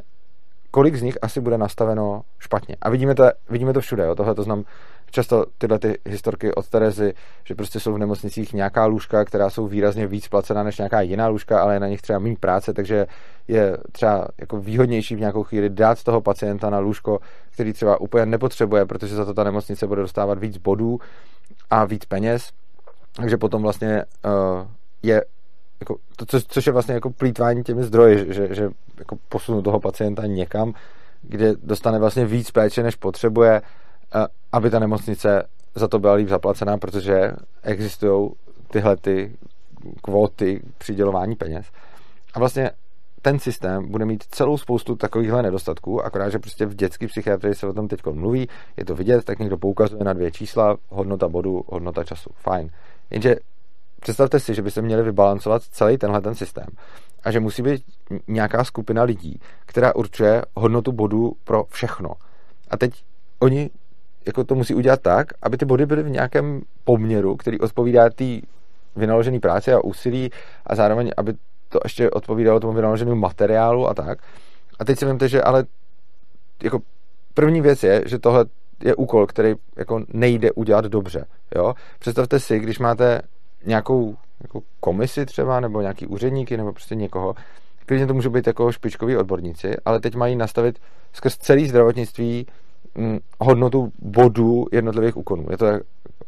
kolik 0.70 0.96
z 0.96 1.02
nich 1.02 1.18
asi 1.22 1.40
bude 1.40 1.58
nastaveno 1.58 2.22
špatně. 2.38 2.76
A 2.82 2.90
vidíme 2.90 3.14
to, 3.14 3.24
vidíme 3.50 3.72
to 3.72 3.80
všude. 3.80 4.04
Jo. 4.04 4.14
Tohle 4.14 4.34
to 4.34 4.42
znám 4.42 4.64
často 5.12 5.44
tyhle 5.58 5.78
ty 5.78 5.98
historky 6.06 6.54
od 6.54 6.68
Terezy, 6.68 7.14
že 7.44 7.54
prostě 7.54 7.80
jsou 7.80 7.92
v 7.92 7.98
nemocnicích 7.98 8.52
nějaká 8.52 8.86
lůžka, 8.86 9.24
která 9.24 9.50
jsou 9.50 9.66
výrazně 9.66 10.06
víc 10.06 10.28
placená 10.28 10.62
než 10.62 10.78
nějaká 10.78 11.00
jiná 11.00 11.28
lůžka, 11.28 11.62
ale 11.62 11.74
je 11.74 11.80
na 11.80 11.88
nich 11.88 12.02
třeba 12.02 12.18
méně 12.18 12.36
práce, 12.40 12.72
takže 12.72 13.06
je 13.48 13.76
třeba 13.92 14.28
jako 14.38 14.60
výhodnější 14.60 15.16
v 15.16 15.20
nějakou 15.20 15.42
chvíli 15.42 15.70
dát 15.70 16.02
toho 16.02 16.20
pacienta 16.20 16.70
na 16.70 16.78
lůžko, 16.78 17.18
který 17.50 17.72
třeba 17.72 18.00
úplně 18.00 18.26
nepotřebuje, 18.26 18.86
protože 18.86 19.14
za 19.14 19.24
to 19.24 19.34
ta 19.34 19.44
nemocnice 19.44 19.86
bude 19.86 20.02
dostávat 20.02 20.38
víc 20.38 20.58
bodů 20.58 21.00
a 21.70 21.84
víc 21.84 22.04
peněz. 22.04 22.50
Takže 23.16 23.36
potom 23.36 23.62
vlastně 23.62 24.04
uh, 24.24 24.66
je 25.02 25.24
jako, 25.80 25.96
to, 26.16 26.26
co, 26.26 26.40
což 26.40 26.66
je 26.66 26.72
vlastně 26.72 26.94
jako 26.94 27.10
plítvání 27.10 27.62
těmi 27.62 27.82
zdroji, 27.82 28.32
že, 28.34 28.54
že 28.54 28.70
jako 28.98 29.16
posunu 29.28 29.62
toho 29.62 29.80
pacienta 29.80 30.26
někam, 30.26 30.74
kde 31.22 31.54
dostane 31.62 31.98
vlastně 31.98 32.24
víc 32.26 32.50
péče, 32.50 32.82
než 32.82 32.96
potřebuje, 32.96 33.62
aby 34.52 34.70
ta 34.70 34.78
nemocnice 34.78 35.48
za 35.74 35.88
to 35.88 35.98
byla 35.98 36.14
líp 36.14 36.28
zaplacená, 36.28 36.78
protože 36.78 37.32
existují 37.62 38.30
tyhle 38.70 38.96
ty 38.96 39.36
kvóty 40.02 40.62
přidělování 40.78 41.36
peněz. 41.36 41.66
A 42.34 42.38
vlastně 42.38 42.70
ten 43.22 43.38
systém 43.38 43.90
bude 43.90 44.04
mít 44.04 44.24
celou 44.30 44.58
spoustu 44.58 44.96
takovýchhle 44.96 45.42
nedostatků, 45.42 46.04
akorát, 46.04 46.28
že 46.28 46.38
prostě 46.38 46.66
v 46.66 46.74
dětské 46.74 47.06
psychiatrii 47.06 47.54
se 47.54 47.66
o 47.66 47.72
tom 47.72 47.88
teď 47.88 48.00
mluví, 48.12 48.48
je 48.76 48.84
to 48.84 48.94
vidět, 48.94 49.24
tak 49.24 49.38
někdo 49.38 49.58
poukazuje 49.58 50.04
na 50.04 50.12
dvě 50.12 50.30
čísla, 50.30 50.76
hodnota 50.88 51.28
bodu, 51.28 51.64
hodnota 51.66 52.04
času. 52.04 52.30
Fajn. 52.34 52.70
Jenže 53.10 53.36
představte 54.00 54.40
si, 54.40 54.54
že 54.54 54.62
by 54.62 54.70
se 54.70 54.82
měli 54.82 55.02
vybalancovat 55.02 55.62
celý 55.62 55.98
tenhle 55.98 56.20
ten 56.20 56.34
systém 56.34 56.66
a 57.24 57.30
že 57.30 57.40
musí 57.40 57.62
být 57.62 57.84
nějaká 58.28 58.64
skupina 58.64 59.02
lidí, 59.02 59.40
která 59.66 59.94
určuje 59.94 60.42
hodnotu 60.54 60.92
bodů 60.92 61.32
pro 61.44 61.64
všechno. 61.64 62.10
A 62.70 62.76
teď 62.76 63.04
oni 63.38 63.70
jako 64.26 64.44
to 64.44 64.54
musí 64.54 64.74
udělat 64.74 65.00
tak, 65.00 65.26
aby 65.42 65.56
ty 65.56 65.64
body 65.64 65.86
byly 65.86 66.02
v 66.02 66.10
nějakém 66.10 66.62
poměru, 66.84 67.36
který 67.36 67.60
odpovídá 67.60 68.10
té 68.10 68.40
vynaložené 68.96 69.40
práci 69.40 69.72
a 69.72 69.84
úsilí 69.84 70.30
a 70.66 70.74
zároveň, 70.74 71.10
aby 71.16 71.34
to 71.68 71.78
ještě 71.84 72.10
odpovídalo 72.10 72.60
tomu 72.60 72.72
vynaloženému 72.72 73.16
materiálu 73.16 73.88
a 73.88 73.94
tak. 73.94 74.18
A 74.78 74.84
teď 74.84 74.98
si 74.98 75.04
vemte, 75.04 75.28
že 75.28 75.42
ale 75.42 75.64
jako 76.62 76.78
první 77.34 77.60
věc 77.60 77.82
je, 77.82 78.02
že 78.06 78.18
tohle 78.18 78.44
je 78.84 78.94
úkol, 78.94 79.26
který 79.26 79.54
jako 79.76 80.04
nejde 80.08 80.52
udělat 80.52 80.84
dobře. 80.84 81.24
Jo? 81.56 81.74
Představte 81.98 82.40
si, 82.40 82.58
když 82.58 82.78
máte 82.78 83.20
nějakou 83.66 84.16
jako 84.42 84.60
komisi 84.80 85.26
třeba, 85.26 85.60
nebo 85.60 85.80
nějaký 85.80 86.06
úředníky, 86.06 86.56
nebo 86.56 86.72
prostě 86.72 86.94
někoho, 86.94 87.34
klidně 87.86 88.06
to 88.06 88.14
může 88.14 88.30
být 88.30 88.46
jako 88.46 88.72
špičkoví 88.72 89.16
odborníci, 89.16 89.76
ale 89.84 90.00
teď 90.00 90.14
mají 90.14 90.36
nastavit 90.36 90.78
skrz 91.12 91.36
celý 91.36 91.68
zdravotnictví 91.68 92.46
hodnotu 93.40 93.92
bodů 93.98 94.66
jednotlivých 94.72 95.16
úkonů. 95.16 95.46
Je 95.50 95.58
to 95.58 95.66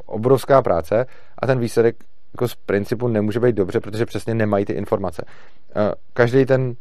obrovská 0.07 0.63
práce 0.63 1.07
a 1.39 1.47
ten 1.47 1.59
výsledek 1.59 1.97
jako 2.35 2.49
z 2.49 2.55
principu 2.55 3.09
nemůže 3.09 3.41
být 3.41 3.57
dobře, 3.57 3.81
protože 3.81 4.07
přesně 4.07 4.35
nemají 4.35 4.65
ty 4.65 4.73
informace. 4.73 5.25
Každý 6.13 6.47
ten 6.47 6.75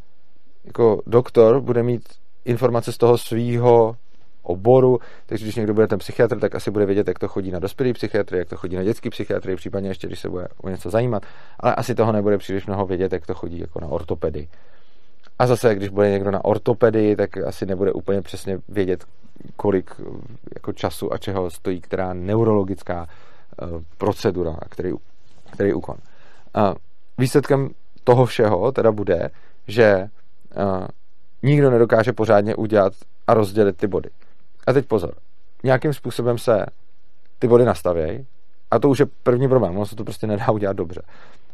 jako 0.66 1.02
doktor 1.08 1.62
bude 1.62 1.84
mít 1.84 2.02
informace 2.46 2.92
z 2.92 2.98
toho 2.98 3.18
svýho 3.18 3.96
oboru, 4.44 5.00
takže 5.26 5.46
když 5.46 5.56
někdo 5.56 5.74
bude 5.74 5.88
ten 5.88 6.00
psychiatr, 6.00 6.40
tak 6.40 6.56
asi 6.56 6.72
bude 6.72 6.86
vědět, 6.86 7.08
jak 7.08 7.20
to 7.20 7.28
chodí 7.28 7.52
na 7.52 7.60
dospělý 7.60 7.94
psychiatry, 7.94 8.38
jak 8.38 8.50
to 8.50 8.58
chodí 8.58 8.76
na 8.76 8.84
dětský 8.84 9.10
psychiatry, 9.10 9.56
případně 9.56 9.90
ještě, 9.90 10.08
když 10.08 10.20
se 10.20 10.30
bude 10.30 10.48
o 10.64 10.70
něco 10.70 10.90
zajímat, 10.90 11.24
ale 11.60 11.76
asi 11.76 11.96
toho 11.96 12.12
nebude 12.12 12.38
příliš 12.38 12.66
mnoho 12.66 12.86
vědět, 12.86 13.14
jak 13.14 13.26
to 13.26 13.34
chodí 13.34 13.60
jako 13.60 13.80
na 13.82 13.88
ortopedii. 13.88 14.48
A 15.40 15.48
zase, 15.48 15.76
když 15.76 15.90
bude 15.90 16.12
někdo 16.12 16.32
na 16.32 16.46
ortopedii, 16.46 17.16
tak 17.16 17.38
asi 17.38 17.66
nebude 17.66 17.92
úplně 17.92 18.22
přesně 18.22 18.60
vědět, 18.70 19.04
kolik 19.56 19.92
jako 20.56 20.74
času 20.74 21.14
a 21.14 21.18
čeho 21.18 21.50
stojí 21.50 21.82
která 21.82 22.14
neurologická 22.14 23.08
uh, 23.62 23.82
procedura, 23.98 24.58
který 24.70 24.94
který 25.52 25.74
úkon. 25.74 25.96
Výsledkem 27.18 27.70
toho 28.04 28.26
všeho 28.26 28.72
teda 28.72 28.92
bude, 28.92 29.30
že 29.68 30.08
nikdo 31.44 31.72
nedokáže 31.72 32.14
pořádně 32.14 32.56
udělat 32.56 32.94
a 33.28 33.34
rozdělit 33.34 33.78
ty 33.78 33.88
body. 33.88 34.10
A 34.68 34.74
teď 34.74 34.86
pozor, 34.86 35.14
nějakým 35.64 35.94
způsobem 35.94 36.38
se 36.38 36.66
ty 37.40 37.48
body 37.48 37.66
nastavějí 37.66 38.28
a 38.72 38.80
to 38.80 38.90
už 38.90 39.00
je 39.00 39.06
první 39.24 39.48
problém, 39.48 39.76
ono 39.76 39.86
se 39.86 39.96
to 39.96 40.04
prostě 40.04 40.28
nedá 40.28 40.52
udělat 40.52 40.78
dobře. 40.78 41.02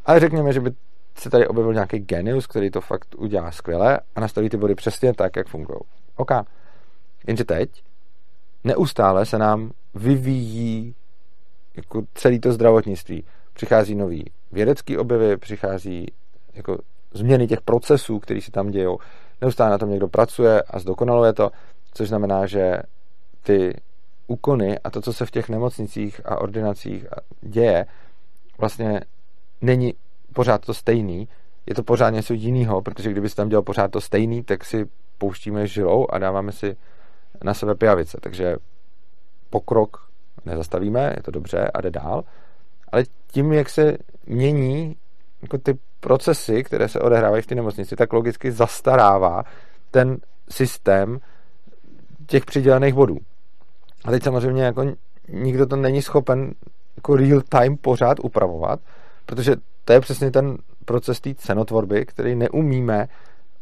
Ale 0.05 0.19
řekněme, 0.19 0.53
že 0.53 0.59
by 0.59 0.71
se 1.17 1.29
tady 1.29 1.47
objevil 1.47 1.73
nějaký 1.73 1.99
genius, 1.99 2.47
který 2.47 2.71
to 2.71 2.81
fakt 2.81 3.15
udělá 3.17 3.51
skvěle 3.51 3.99
a 4.15 4.19
nastaví 4.19 4.49
ty 4.49 4.57
body 4.57 4.75
přesně 4.75 5.13
tak, 5.13 5.35
jak 5.35 5.47
fungují. 5.47 5.79
OK. 6.15 6.31
Jenže 7.29 7.45
teď 7.45 7.83
neustále 8.63 9.25
se 9.25 9.37
nám 9.37 9.71
vyvíjí 9.95 10.95
jako 11.75 12.03
celý 12.13 12.39
to 12.39 12.51
zdravotnictví 12.51 13.23
přichází 13.53 13.95
nový 13.95 14.25
vědecký 14.51 14.97
objevy, 14.97 15.37
přichází 15.37 16.05
jako 16.53 16.77
změny 17.11 17.47
těch 17.47 17.61
procesů, 17.61 18.19
které 18.19 18.41
se 18.41 18.51
tam 18.51 18.71
dějou. 18.71 18.97
Neustále 19.41 19.69
na 19.69 19.77
tom 19.77 19.89
někdo 19.89 20.07
pracuje 20.07 20.61
a 20.61 20.79
zdokonaluje 20.79 21.33
to, 21.33 21.51
což 21.93 22.07
znamená, 22.07 22.45
že 22.45 22.77
ty 23.43 23.81
úkony 24.27 24.79
a 24.79 24.89
to, 24.89 25.01
co 25.01 25.13
se 25.13 25.25
v 25.25 25.31
těch 25.31 25.49
nemocnicích 25.49 26.21
a 26.25 26.41
ordinacích 26.41 27.05
děje, 27.41 27.85
vlastně 28.57 29.01
není 29.61 29.93
pořád 30.33 30.65
to 30.65 30.73
stejný, 30.73 31.27
je 31.65 31.75
to 31.75 31.83
pořád 31.83 32.09
něco 32.09 32.33
jiného, 32.33 32.81
protože 32.81 33.11
kdyby 33.11 33.29
tam 33.29 33.49
dělal 33.49 33.63
pořád 33.63 33.91
to 33.91 34.01
stejný, 34.01 34.43
tak 34.43 34.65
si 34.65 34.85
pouštíme 35.17 35.67
žilou 35.67 36.07
a 36.09 36.17
dáváme 36.17 36.51
si 36.51 36.77
na 37.43 37.53
sebe 37.53 37.75
pijavice. 37.75 38.17
Takže 38.21 38.55
pokrok 39.49 40.09
nezastavíme, 40.45 41.13
je 41.17 41.23
to 41.23 41.31
dobře 41.31 41.71
a 41.73 41.81
jde 41.81 41.91
dál, 41.91 42.23
ale 42.91 43.03
tím, 43.31 43.53
jak 43.53 43.69
se 43.69 43.97
mění 44.25 44.95
jako 45.41 45.57
ty 45.57 45.77
procesy, 45.99 46.63
které 46.63 46.87
se 46.87 46.99
odehrávají 46.99 47.43
v 47.43 47.47
té 47.47 47.55
nemocnici, 47.55 47.95
tak 47.95 48.13
logicky 48.13 48.51
zastarává 48.51 49.43
ten 49.91 50.17
systém 50.49 51.19
těch 52.27 52.45
přidělených 52.45 52.93
bodů. 52.93 53.17
A 54.05 54.11
teď 54.11 54.23
samozřejmě 54.23 54.63
jako 54.63 54.85
nikdo 55.29 55.65
to 55.65 55.75
není 55.75 56.01
schopen 56.01 56.53
jako 56.95 57.15
real 57.15 57.41
time 57.49 57.77
pořád 57.77 58.17
upravovat, 58.23 58.79
protože 59.25 59.55
to 59.85 59.93
je 59.93 59.99
přesně 59.99 60.31
ten 60.31 60.57
proces 60.85 61.19
té 61.19 61.33
cenotvorby, 61.35 62.05
který 62.05 62.35
neumíme 62.35 63.07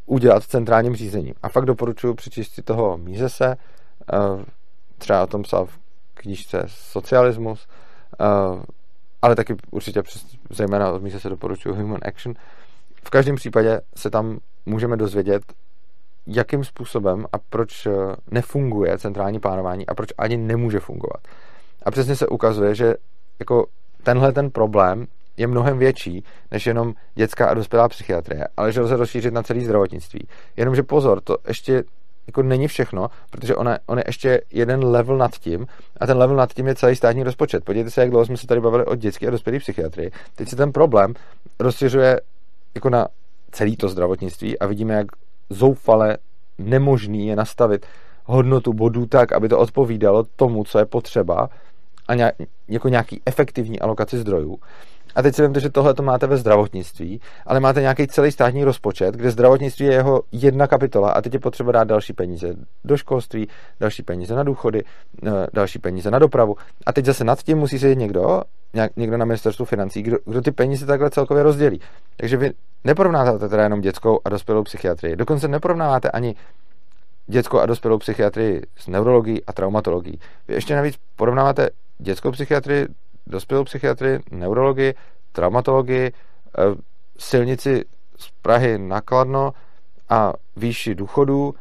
udělat 0.08 0.44
v 0.44 0.48
centrálním 0.48 0.96
řízení. 0.96 1.34
A 1.44 1.50
fakt 1.50 1.66
doporučuji 1.66 2.14
přečíst 2.14 2.52
si 2.52 2.62
toho 2.62 2.98
Mízese, 2.98 3.56
eh, 4.14 4.46
třeba 4.98 5.24
o 5.24 5.28
tom 5.28 5.44
psal 5.44 5.66
v 5.66 5.80
knížce 6.14 6.64
Socialismus, 6.68 7.68
eh, 8.20 8.26
ale 9.22 9.36
taky 9.36 9.56
určitě 9.72 10.04
přes, 10.04 10.26
zejména 10.50 10.92
od 10.92 11.02
míse 11.02 11.20
se 11.20 11.30
doporučuju 11.30 11.76
Human 11.76 12.00
Action. 12.06 12.34
V 13.04 13.10
každém 13.10 13.36
případě 13.36 13.82
se 13.96 14.10
tam 14.10 14.40
můžeme 14.66 14.98
dozvědět, 14.98 15.44
jakým 16.28 16.64
způsobem 16.64 17.26
a 17.34 17.38
proč 17.38 17.86
eh, 17.86 17.92
nefunguje 18.32 18.98
centrální 18.98 19.40
plánování 19.40 19.88
a 19.88 19.96
proč 19.96 20.10
ani 20.18 20.38
nemůže 20.38 20.80
fungovat. 20.80 21.22
A 21.84 21.92
přesně 21.92 22.16
se 22.16 22.28
ukazuje, 22.28 22.76
že 22.76 22.96
jako 23.40 23.66
tenhle 24.04 24.34
ten 24.34 24.52
problém 24.52 25.08
je 25.38 25.48
mnohem 25.48 25.78
větší 25.78 26.24
než 26.52 26.66
jenom 26.66 26.94
dětská 27.16 27.48
a 27.48 27.54
dospělá 27.54 27.90
psychiatrie, 27.90 28.48
ale 28.58 28.72
že 28.72 28.82
lze 28.82 28.96
rozšířit 28.96 29.34
na 29.34 29.44
celý 29.44 29.66
zdravotnictví. 29.66 30.28
Jenomže 30.58 30.84
pozor, 30.84 31.22
to 31.22 31.38
ještě 31.48 31.84
jako 32.28 32.44
není 32.44 32.68
všechno, 32.68 33.08
protože 33.30 33.56
ona, 33.56 33.78
on 33.86 33.98
je 33.98 34.04
ještě 34.08 34.42
jeden 34.52 34.84
level 34.84 35.18
nad 35.18 35.32
tím 35.32 35.68
a 36.00 36.06
ten 36.06 36.18
level 36.18 36.36
nad 36.36 36.54
tím 36.54 36.68
je 36.68 36.76
celý 36.76 36.96
státní 36.96 37.24
rozpočet. 37.24 37.64
Podívejte 37.64 37.92
se, 37.92 38.02
jak 38.02 38.10
dlouho 38.10 38.26
jsme 38.26 38.38
se 38.38 38.48
tady 38.48 38.62
bavili 38.62 38.86
o 38.86 38.96
dětské 38.96 39.28
a 39.28 39.32
dospělé 39.32 39.60
psychiatrii. 39.60 40.12
Teď 40.36 40.50
se 40.50 40.56
ten 40.56 40.72
problém 40.72 41.14
rozšiřuje 41.60 42.22
jako 42.76 42.90
na 42.90 43.08
celý 43.52 43.78
to 43.78 43.90
zdravotnictví 43.90 44.60
a 44.60 44.68
vidíme, 44.68 44.94
jak 44.94 45.08
zoufale 45.50 46.18
nemožný 46.58 47.28
je 47.28 47.36
nastavit 47.36 47.86
hodnotu 48.26 48.74
bodů 48.74 49.06
tak, 49.06 49.32
aby 49.32 49.50
to 49.50 49.60
odpovídalo 49.60 50.24
tomu, 50.36 50.64
co 50.64 50.80
je 50.80 50.86
potřeba 50.86 51.50
a 52.08 52.16
nějak, 52.16 52.36
jako 52.68 52.90
nějaký 52.90 53.22
efektivní 53.26 53.80
alokaci 53.80 54.18
zdrojů. 54.18 54.60
A 55.16 55.22
teď 55.22 55.36
si 55.36 55.42
vemte, 55.42 55.60
že 55.60 55.70
tohle 55.70 55.94
to 55.94 56.04
máte 56.04 56.28
ve 56.28 56.38
zdravotnictví, 56.38 57.22
ale 57.46 57.60
máte 57.60 57.82
nějaký 57.82 58.08
celý 58.08 58.32
státní 58.32 58.64
rozpočet, 58.64 59.16
kde 59.16 59.32
zdravotnictví 59.32 59.86
je 59.86 59.94
jeho 59.94 60.22
jedna 60.32 60.68
kapitola 60.68 61.12
a 61.12 61.22
teď 61.22 61.34
je 61.34 61.40
potřeba 61.40 61.72
dát 61.72 61.84
další 61.84 62.14
peníze 62.14 62.54
do 62.86 62.98
školství, 62.98 63.48
další 63.80 64.04
peníze 64.04 64.36
na 64.36 64.44
důchody, 64.44 64.84
eh, 65.28 65.32
další 65.54 65.80
peníze 65.80 66.12
na 66.12 66.20
dopravu. 66.20 66.56
A 66.86 66.94
teď 66.94 67.06
zase 67.06 67.24
nad 67.24 67.44
tím 67.44 67.58
musí 67.58 67.80
sedět 67.80 67.96
někdo, 67.96 68.42
někdo 68.96 69.18
na 69.18 69.26
ministerstvu 69.26 69.66
financí, 69.66 70.02
kdo, 70.02 70.18
kdo 70.26 70.42
ty 70.42 70.52
peníze 70.52 70.86
takhle 70.86 71.10
celkově 71.10 71.44
rozdělí. 71.44 71.82
Takže 72.18 72.38
vy 72.38 72.52
neporovnáte 72.84 73.50
teda 73.50 73.64
jenom 73.64 73.82
dětskou 73.82 74.20
a 74.26 74.30
dospělou 74.30 74.64
psychiatrii. 74.64 75.16
Dokonce 75.16 75.48
neporovnáváte 75.48 76.12
ani 76.12 76.36
dětskou 77.28 77.60
a 77.60 77.66
dospělou 77.66 77.98
psychiatrii 77.98 78.62
s 78.78 78.88
neurologií 78.88 79.46
a 79.46 79.54
traumatologií. 79.54 80.20
Vy 80.48 80.54
ještě 80.54 80.76
navíc 80.76 80.96
porovnáváte 81.16 81.70
dětskou 81.98 82.32
psychiatrii, 82.32 82.88
dospělou 83.28 83.64
psychiatrii, 83.64 84.20
neurologii, 84.32 84.94
traumatologii, 85.32 86.12
eh, 86.58 86.62
silnici 87.18 87.86
z 88.18 88.32
Prahy 88.42 88.78
na 88.78 89.02
Kladno 89.02 89.54
a 90.10 90.34
výši 90.56 90.96
důchodů 90.96 91.56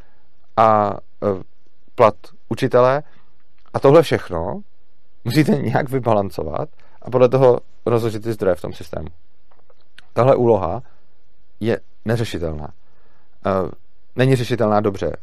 a 0.57 0.93
uh, 0.93 1.43
plat 1.95 2.15
učitele 2.49 3.03
a 3.75 3.79
tohle 3.79 4.03
všechno 4.03 4.61
musíte 5.25 5.53
nějak 5.53 5.89
vybalancovat 5.91 6.69
a 7.03 7.11
podle 7.11 7.29
toho 7.29 7.61
rozložit 7.87 8.23
ty 8.23 8.33
zdroje 8.33 8.55
v 8.55 8.61
tom 8.61 8.73
systému. 8.73 9.09
Tahle 10.13 10.37
úloha 10.37 10.83
je 11.61 11.81
neřešitelná. 12.05 12.69
Uh, 13.47 13.71
není 14.17 14.37
řešitelná 14.37 14.81
dobře. 14.81 15.17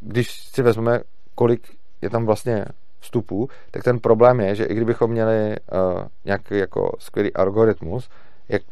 Když 0.00 0.40
si 0.40 0.62
vezmeme, 0.62 1.00
kolik 1.34 1.76
je 2.02 2.10
tam 2.10 2.26
vlastně 2.26 2.64
vstupů, 3.00 3.48
tak 3.70 3.82
ten 3.82 3.98
problém 3.98 4.40
je, 4.40 4.54
že 4.54 4.64
i 4.64 4.74
kdybychom 4.74 5.10
měli 5.10 5.56
uh, 5.72 6.02
nějaký 6.24 6.58
jako 6.58 6.92
skvělý 6.98 7.32
algoritmus, 7.32 8.08
jak 8.48 8.62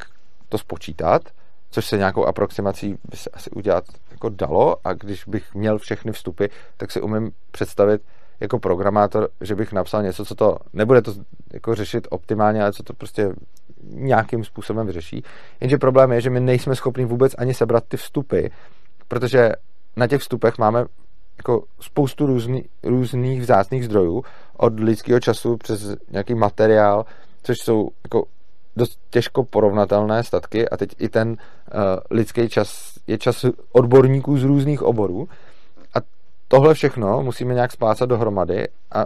to 0.49 0.57
spočítat, 0.57 1.21
což 1.71 1.85
se 1.85 1.97
nějakou 1.97 2.25
aproximací 2.25 2.97
by 3.11 3.17
se 3.17 3.29
asi 3.33 3.49
udělat 3.49 3.83
jako 4.11 4.29
dalo 4.29 4.77
a 4.83 4.93
když 4.93 5.25
bych 5.25 5.55
měl 5.55 5.77
všechny 5.77 6.11
vstupy, 6.11 6.45
tak 6.77 6.91
si 6.91 7.01
umím 7.01 7.31
představit 7.51 8.01
jako 8.39 8.59
programátor, 8.59 9.29
že 9.41 9.55
bych 9.55 9.73
napsal 9.73 10.03
něco, 10.03 10.25
co 10.25 10.35
to 10.35 10.57
nebude 10.73 11.01
to 11.01 11.13
jako 11.53 11.75
řešit 11.75 12.07
optimálně, 12.11 12.61
ale 12.61 12.73
co 12.73 12.83
to 12.83 12.93
prostě 12.93 13.33
nějakým 13.83 14.43
způsobem 14.43 14.87
vyřeší. 14.87 15.23
Jenže 15.61 15.77
problém 15.77 16.11
je, 16.11 16.21
že 16.21 16.29
my 16.29 16.39
nejsme 16.39 16.75
schopni 16.75 17.05
vůbec 17.05 17.35
ani 17.37 17.53
sebrat 17.53 17.83
ty 17.87 17.97
vstupy, 17.97 18.47
protože 19.07 19.51
na 19.95 20.07
těch 20.07 20.21
vstupech 20.21 20.57
máme 20.57 20.85
jako 21.39 21.63
spoustu 21.79 22.25
různý, 22.25 22.63
různých 22.83 23.41
vzácných 23.41 23.85
zdrojů, 23.85 24.23
od 24.57 24.79
lidského 24.79 25.19
času 25.19 25.57
přes 25.57 25.95
nějaký 26.11 26.35
materiál, 26.35 27.05
což 27.43 27.57
jsou 27.59 27.89
jako 28.03 28.23
dost 28.75 28.99
těžko 29.09 29.43
porovnatelné 29.43 30.23
statky 30.23 30.69
a 30.69 30.77
teď 30.77 30.89
i 30.99 31.09
ten 31.09 31.29
uh, 31.29 31.35
lidský 32.11 32.49
čas 32.49 32.93
je 33.07 33.17
čas 33.17 33.45
odborníků 33.71 34.37
z 34.37 34.43
různých 34.43 34.83
oborů 34.83 35.27
a 35.93 35.97
tohle 36.47 36.73
všechno 36.73 37.23
musíme 37.23 37.53
nějak 37.53 37.71
splácat 37.71 38.09
dohromady 38.09 38.67
a 38.91 39.05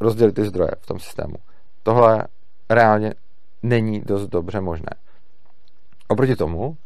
rozdělit 0.00 0.32
ty 0.32 0.44
zdroje 0.44 0.70
v 0.80 0.86
tom 0.86 1.00
systému. 1.00 1.34
Tohle 1.82 2.24
reálně 2.70 3.14
není 3.62 4.00
dost 4.00 4.28
dobře 4.28 4.60
možné. 4.60 4.90
Oproti 6.08 6.36
tomu, 6.36 6.76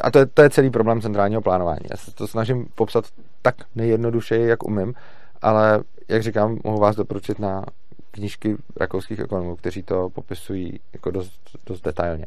a 0.00 0.10
to 0.10 0.18
je, 0.18 0.26
to 0.26 0.42
je 0.42 0.50
celý 0.50 0.70
problém 0.70 1.00
centrálního 1.00 1.42
plánování. 1.42 1.84
Já 1.90 1.96
se 1.96 2.14
to 2.14 2.26
snažím 2.26 2.66
popsat 2.74 3.04
tak 3.42 3.54
nejjednodušeji, 3.74 4.48
jak 4.48 4.64
umím, 4.64 4.94
ale 5.42 5.82
jak 6.08 6.22
říkám, 6.22 6.58
mohu 6.64 6.78
vás 6.78 6.96
doporučit 6.96 7.38
na 7.38 7.64
knížky 8.10 8.56
rakouských 8.76 9.18
ekonomů, 9.18 9.56
kteří 9.56 9.82
to 9.82 10.10
popisují 10.10 10.80
jako 10.92 11.10
dost, 11.10 11.40
dost 11.66 11.80
detailně. 11.80 12.26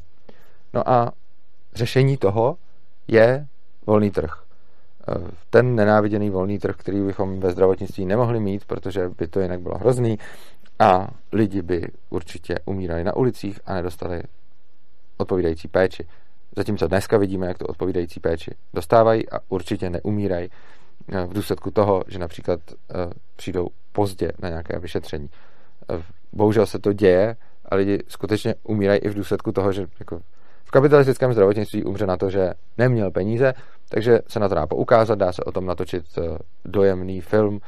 No 0.74 0.90
a 0.90 1.12
řešení 1.74 2.18
toho 2.18 2.58
je 3.08 3.48
volný 3.88 4.12
trh. 4.12 4.44
Eh, 5.10 5.32
ten 5.50 5.76
nenáviděný 5.76 6.30
volný 6.30 6.60
trh, 6.60 6.76
který 6.78 7.02
bychom 7.02 7.40
ve 7.40 7.52
zdravotnictví 7.52 8.06
nemohli 8.06 8.40
mít, 8.40 8.66
protože 8.66 9.10
by 9.10 9.28
to 9.28 9.40
jinak 9.40 9.62
bylo 9.62 9.78
hrozný 9.78 10.20
a 10.80 11.08
lidi 11.32 11.62
by 11.62 11.88
určitě 12.10 12.60
umírali 12.66 13.04
na 13.04 13.16
ulicích 13.16 13.60
a 13.66 13.74
nedostali 13.74 14.24
odpovídající 15.18 15.68
péči. 15.68 16.08
Zatímco 16.60 16.88
dneska 16.88 17.18
vidíme, 17.18 17.48
jak 17.48 17.58
to 17.58 17.66
odpovídající 17.66 18.20
péči 18.20 18.52
dostávají 18.74 19.30
a 19.30 19.40
určitě 19.50 19.90
neumírají 19.90 20.50
eh, 21.12 21.26
v 21.26 21.34
důsledku 21.34 21.72
toho, 21.72 22.04
že 22.08 22.20
například 22.20 22.60
eh, 22.72 22.94
přijdou 23.36 23.68
pozdě 23.92 24.32
na 24.40 24.50
nějaké 24.50 24.80
vyšetření. 24.80 25.30
Eh, 25.90 26.04
bohužel 26.34 26.66
se 26.66 26.80
to 26.80 26.94
děje 26.94 27.36
a 27.66 27.76
lidi 27.76 28.00
skutečně 28.08 28.56
umírají 28.64 29.00
i 29.00 29.10
v 29.10 29.14
důsledku 29.14 29.52
toho, 29.52 29.72
že 29.72 29.88
jako 30.00 30.20
v 30.64 30.72
kapitalistickém 30.72 31.34
zdravotnictví 31.34 31.84
umře 31.84 32.06
na 32.06 32.18
to, 32.18 32.30
že 32.30 32.54
neměl 32.78 33.12
peníze, 33.12 33.54
takže 33.90 34.20
se 34.28 34.40
na 34.40 34.50
to 34.50 34.56
dá 34.56 34.68
poukázat, 34.68 35.20
dá 35.20 35.34
se 35.34 35.44
o 35.44 35.52
tom 35.52 35.66
natočit 35.66 36.06
dojemný 36.66 37.22
film 37.22 37.60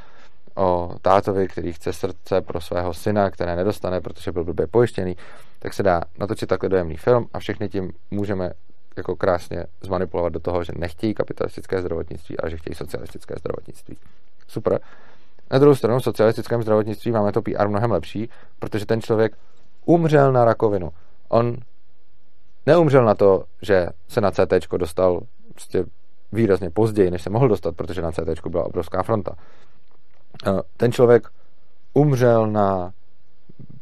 o 0.56 0.95
tátovi, 1.01 1.47
který 1.47 1.73
chce 1.73 1.93
srdce 1.93 2.41
pro 2.41 2.62
svého 2.62 2.93
syna, 2.93 3.32
které 3.32 3.56
nedostane, 3.56 4.01
protože 4.01 4.32
byl 4.32 4.43
blbě 4.43 4.67
pojištěný, 4.67 5.15
tak 5.60 5.73
se 5.73 5.84
dá 5.84 6.01
natočit 6.19 6.49
takhle 6.49 6.69
dojemný 6.69 6.97
film 6.97 7.27
a 7.34 7.39
všechny 7.39 7.69
tím 7.69 7.91
můžeme 8.12 8.51
jako 8.97 9.15
krásně 9.15 9.65
zmanipulovat 9.82 10.34
do 10.34 10.39
toho, 10.39 10.63
že 10.63 10.73
nechtějí 10.75 11.13
kapitalistické 11.13 11.82
zdravotnictví, 11.82 12.39
ale 12.39 12.51
že 12.51 12.58
chtějí 12.58 12.75
socialistické 12.75 13.36
zdravotnictví. 13.39 13.97
Super. 14.47 14.80
Na 15.51 15.60
druhou 15.60 15.75
stranu 15.75 15.99
v 15.99 16.04
socialistickém 16.04 16.62
zdravotnictví 16.62 17.12
máme 17.12 17.32
to 17.32 17.41
PR 17.41 17.67
mnohem 17.67 17.91
lepší, 17.91 18.30
protože 18.60 18.86
ten 18.86 19.01
člověk 19.01 19.38
umřel 19.86 20.32
na 20.32 20.45
rakovinu. 20.45 20.91
On 21.30 21.58
neumřel 22.65 23.06
na 23.06 23.15
to, 23.15 23.43
že 23.62 23.88
se 24.08 24.21
na 24.21 24.32
CT 24.32 24.54
dostal 24.77 25.21
prostě 25.49 25.86
výrazně 26.32 26.69
později, 26.69 27.12
než 27.12 27.21
se 27.21 27.30
mohl 27.30 27.47
dostat, 27.47 27.75
protože 27.75 28.01
na 28.01 28.12
CT 28.12 28.47
byla 28.47 28.65
obrovská 28.65 29.04
fronta. 29.04 29.36
Eh, 30.47 30.62
ten 30.77 30.91
člověk 30.91 31.27
umřel 31.93 32.47
na 32.47 32.93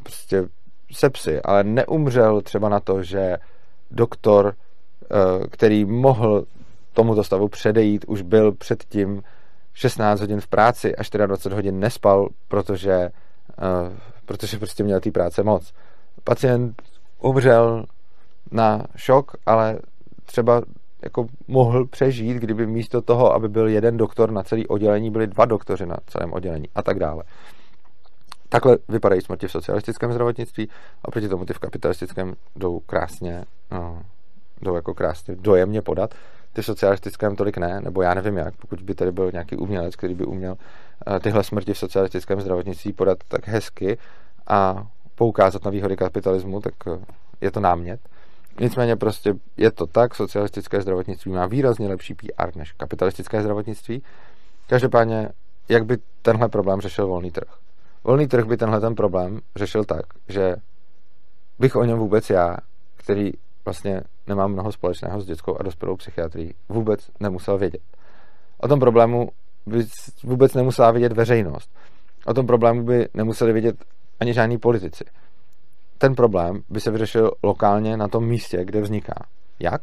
prostě 0.04 0.43
sepsy, 0.91 1.41
ale 1.41 1.63
neumřel 1.63 2.41
třeba 2.41 2.69
na 2.69 2.80
to, 2.80 3.04
že 3.04 3.38
doktor 3.91 4.56
který 5.50 5.86
mohl 5.86 6.45
tomuto 6.93 7.24
stavu 7.24 7.48
předejít, 7.48 8.06
už 8.08 8.22
byl 8.22 8.52
předtím 8.52 9.22
16 9.74 10.19
hodin 10.19 10.41
v 10.41 10.48
práci 10.48 10.95
a 10.95 11.26
24 11.26 11.56
hodin 11.56 11.80
nespal, 11.80 12.30
protože, 12.48 12.91
eh, 12.91 13.12
protože 14.26 14.58
prostě 14.58 14.84
měl 14.84 15.00
té 15.00 15.12
práce 15.12 15.43
moc. 15.43 15.74
Pacient 16.24 16.82
umřel 17.22 17.86
na 18.52 18.84
šok, 18.95 19.32
ale 19.45 19.80
třeba 20.26 20.62
jako 21.04 21.28
mohl 21.48 21.86
přežít, 21.86 22.38
kdyby 22.38 22.67
místo 22.67 23.02
toho, 23.02 23.34
aby 23.34 23.50
byl 23.50 23.67
jeden 23.67 23.98
doktor 23.98 24.32
na 24.32 24.43
celý 24.43 24.67
oddělení, 24.67 25.12
byli 25.12 25.28
dva 25.28 25.45
doktoři 25.45 25.86
na 25.86 25.98
celém 26.08 26.34
oddělení 26.34 26.65
a 26.76 26.82
tak 26.82 27.00
dále. 27.00 27.24
Takhle 28.50 28.78
vypadají 28.88 29.22
smrti 29.22 29.48
v 29.48 29.52
socialistickém 29.52 30.12
zdravotnictví 30.12 30.69
a 31.06 31.12
proti 31.12 31.30
tomu 31.30 31.45
ty 31.45 31.54
v 31.54 31.60
kapitalistickém 31.60 32.34
jdou 32.56 32.80
krásně 32.80 33.45
no, 33.72 34.04
jdou 34.62 34.76
jako 34.76 34.93
krásně 34.93 35.36
dojemně 35.36 35.82
podat, 35.82 36.15
ty 36.54 36.63
socialistickém 36.63 37.36
tolik 37.36 37.58
ne, 37.58 37.82
nebo 37.82 38.02
já 38.02 38.13
nevím 38.13 38.38
jak, 38.38 38.56
pokud 38.56 38.82
by 38.82 38.95
tady 38.95 39.12
byl 39.12 39.32
nějaký 39.32 39.56
umělec, 39.56 39.95
který 39.95 40.13
by 40.13 40.26
uměl 40.26 40.58
eh, 41.08 41.19
tyhle 41.19 41.43
smrti 41.43 41.74
v 41.74 41.78
socialistickém 41.78 42.41
zdravotnictví 42.41 42.93
podat 42.93 43.17
tak 43.28 43.48
hezky 43.48 43.98
a 44.48 44.88
poukázat 45.15 45.65
na 45.65 45.72
výhody 45.72 45.95
kapitalismu, 45.95 46.62
tak 46.62 46.74
eh, 46.88 47.00
je 47.41 47.52
to 47.52 47.60
námět. 47.60 48.00
Nicméně 48.60 48.95
prostě 48.95 49.34
je 49.58 49.72
to 49.72 49.88
tak, 49.88 50.15
socialistické 50.15 50.82
zdravotnictví 50.82 51.32
má 51.32 51.45
výrazně 51.45 51.88
lepší 51.88 52.13
PR 52.13 52.56
než 52.56 52.72
kapitalistické 52.72 53.41
zdravotnictví. 53.41 54.04
Každopádně, 54.67 55.30
jak 55.69 55.86
by 55.86 55.98
tenhle 56.22 56.50
problém 56.50 56.82
řešil 56.82 57.08
volný 57.08 57.32
trh? 57.32 57.50
Volný 58.04 58.28
trh 58.28 58.45
by 58.45 58.58
tenhle 58.58 58.80
ten 58.80 58.95
problém 58.95 59.39
řešil 59.56 59.84
tak, 59.84 60.06
že 60.28 60.56
bych 61.60 61.76
o 61.76 61.84
něm 61.84 61.98
vůbec 61.98 62.30
já, 62.30 62.58
který 62.98 63.32
vlastně 63.65 64.02
nemá 64.28 64.48
mnoho 64.48 64.72
společného 64.72 65.22
s 65.22 65.26
dětskou 65.26 65.58
a 65.60 65.63
dospělou 65.63 65.95
psychiatrií, 65.95 66.54
vůbec 66.69 67.12
nemusel 67.19 67.58
vědět. 67.58 67.82
O 68.58 68.67
tom 68.67 68.80
problému 68.80 69.30
by 69.65 69.86
vůbec 70.24 70.54
nemusela 70.54 70.91
vědět 70.91 71.12
veřejnost. 71.12 71.72
O 72.26 72.34
tom 72.34 72.48
problému 72.48 72.84
by 72.84 73.08
nemuseli 73.13 73.54
vědět 73.54 73.76
ani 74.19 74.34
žádní 74.34 74.58
politici. 74.58 75.04
Ten 75.98 76.15
problém 76.15 76.62
by 76.69 76.80
se 76.80 76.91
vyřešil 76.91 77.32
lokálně 77.43 77.98
na 77.98 78.08
tom 78.08 78.26
místě, 78.26 78.65
kde 78.65 78.82
vzniká. 78.82 79.26
Jak? 79.60 79.82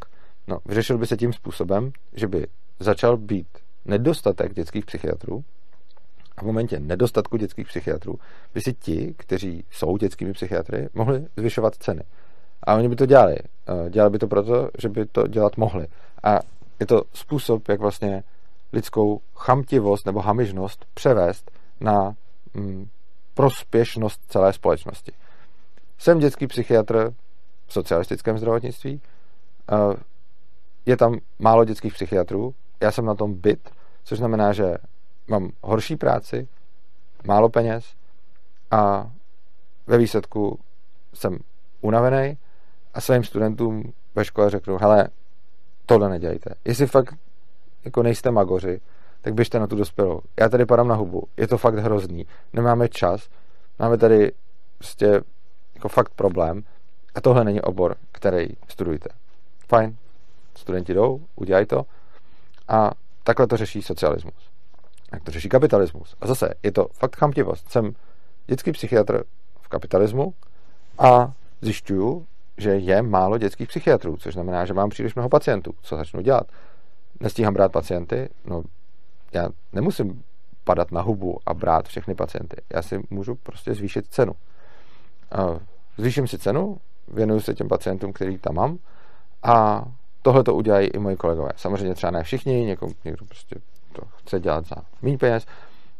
No, 0.48 0.58
vyřešil 0.66 0.98
by 0.98 1.06
se 1.06 1.16
tím 1.16 1.32
způsobem, 1.32 1.90
že 2.12 2.26
by 2.26 2.46
začal 2.80 3.16
být 3.16 3.46
nedostatek 3.84 4.54
dětských 4.54 4.84
psychiatrů 4.84 5.44
a 6.36 6.42
v 6.42 6.46
momentě 6.46 6.80
nedostatku 6.80 7.36
dětských 7.36 7.66
psychiatrů 7.66 8.14
by 8.54 8.60
si 8.60 8.72
ti, 8.72 9.14
kteří 9.18 9.64
jsou 9.70 9.96
dětskými 9.96 10.32
psychiatry, 10.32 10.88
mohli 10.94 11.26
zvyšovat 11.36 11.74
ceny. 11.74 12.02
A 12.62 12.74
oni 12.74 12.88
by 12.88 12.96
to 12.96 13.06
dělali. 13.06 13.36
Dělali 13.90 14.10
by 14.10 14.18
to 14.18 14.28
proto, 14.28 14.70
že 14.78 14.88
by 14.88 15.06
to 15.06 15.26
dělat 15.26 15.56
mohli. 15.56 15.86
A 16.22 16.38
je 16.80 16.86
to 16.86 17.02
způsob, 17.12 17.68
jak 17.68 17.80
vlastně 17.80 18.22
lidskou 18.72 19.20
chamtivost 19.34 20.06
nebo 20.06 20.20
hamižnost 20.20 20.86
převést 20.94 21.50
na 21.80 22.14
mm, 22.54 22.88
prospěšnost 23.34 24.20
celé 24.28 24.52
společnosti. 24.52 25.12
Jsem 25.98 26.18
dětský 26.18 26.46
psychiatr 26.46 27.12
v 27.66 27.72
socialistickém 27.72 28.38
zdravotnictví, 28.38 29.00
je 30.86 30.96
tam 30.96 31.18
málo 31.38 31.64
dětských 31.64 31.94
psychiatrů, 31.94 32.54
já 32.80 32.92
jsem 32.92 33.04
na 33.04 33.14
tom 33.14 33.34
byt, 33.34 33.70
což 34.04 34.18
znamená, 34.18 34.52
že 34.52 34.76
mám 35.28 35.50
horší 35.62 35.96
práci, 35.96 36.48
málo 37.24 37.48
peněz 37.48 37.94
a 38.70 39.10
ve 39.86 39.98
výsledku 39.98 40.58
jsem 41.14 41.38
unavený 41.80 42.38
a 42.96 43.00
svým 43.00 43.24
studentům 43.24 43.92
ve 44.14 44.24
škole 44.24 44.50
řeknu, 44.50 44.78
hele, 44.78 45.08
tohle 45.86 46.08
nedělejte. 46.08 46.54
Jestli 46.64 46.86
fakt 46.86 47.14
jako 47.84 48.02
nejste 48.02 48.30
magoři, 48.30 48.80
tak 49.20 49.34
běžte 49.34 49.58
na 49.58 49.66
tu 49.66 49.76
dospělou. 49.76 50.20
Já 50.40 50.48
tady 50.48 50.66
padám 50.66 50.88
na 50.88 50.94
hubu. 50.94 51.22
Je 51.36 51.48
to 51.48 51.58
fakt 51.58 51.78
hrozný. 51.78 52.26
Nemáme 52.52 52.88
čas. 52.88 53.28
Máme 53.78 53.98
tady 53.98 54.32
prostě 54.78 55.20
jako 55.74 55.88
fakt 55.88 56.14
problém. 56.14 56.62
A 57.14 57.20
tohle 57.20 57.44
není 57.44 57.60
obor, 57.60 57.96
který 58.12 58.46
studujte. 58.68 59.08
Fajn. 59.68 59.96
Studenti 60.54 60.94
jdou, 60.94 61.20
udělají 61.34 61.66
to. 61.66 61.82
A 62.68 62.90
takhle 63.24 63.46
to 63.46 63.56
řeší 63.56 63.82
socialismus. 63.82 64.50
jak 65.12 65.22
to 65.22 65.30
řeší 65.30 65.48
kapitalismus. 65.48 66.16
A 66.20 66.26
zase, 66.26 66.54
je 66.62 66.72
to 66.72 66.86
fakt 66.92 67.16
chamtivost. 67.16 67.70
Jsem 67.70 67.92
dětský 68.46 68.72
psychiatr 68.72 69.24
v 69.60 69.68
kapitalismu 69.68 70.34
a 70.98 71.32
zjišťuju, 71.60 72.26
že 72.58 72.70
je 72.70 73.02
málo 73.02 73.38
dětských 73.38 73.68
psychiatrů, 73.68 74.16
což 74.16 74.34
znamená, 74.34 74.64
že 74.64 74.74
mám 74.74 74.90
příliš 74.90 75.14
mnoho 75.14 75.28
pacientů. 75.28 75.74
Co 75.82 75.96
začnu 75.96 76.20
dělat? 76.20 76.46
Nestíhám 77.20 77.54
brát 77.54 77.72
pacienty? 77.72 78.28
No, 78.44 78.62
já 79.32 79.48
nemusím 79.72 80.22
padat 80.64 80.92
na 80.92 81.00
hubu 81.00 81.38
a 81.46 81.54
brát 81.54 81.88
všechny 81.88 82.14
pacienty. 82.14 82.56
Já 82.74 82.82
si 82.82 83.02
můžu 83.10 83.34
prostě 83.34 83.74
zvýšit 83.74 84.06
cenu. 84.06 84.32
Zvýším 85.98 86.28
si 86.28 86.38
cenu, 86.38 86.78
věnuju 87.08 87.40
se 87.40 87.54
těm 87.54 87.68
pacientům, 87.68 88.12
který 88.12 88.38
tam 88.38 88.54
mám 88.54 88.78
a 89.42 89.84
tohle 90.22 90.44
to 90.44 90.54
udělají 90.54 90.88
i 90.88 90.98
moji 90.98 91.16
kolegové. 91.16 91.50
Samozřejmě 91.56 91.94
třeba 91.94 92.10
ne 92.10 92.22
všichni, 92.22 92.64
někdo, 93.04 93.26
prostě 93.28 93.56
to 93.92 94.02
chce 94.16 94.40
dělat 94.40 94.66
za 94.66 94.76
méně 95.02 95.18
peněz, 95.18 95.46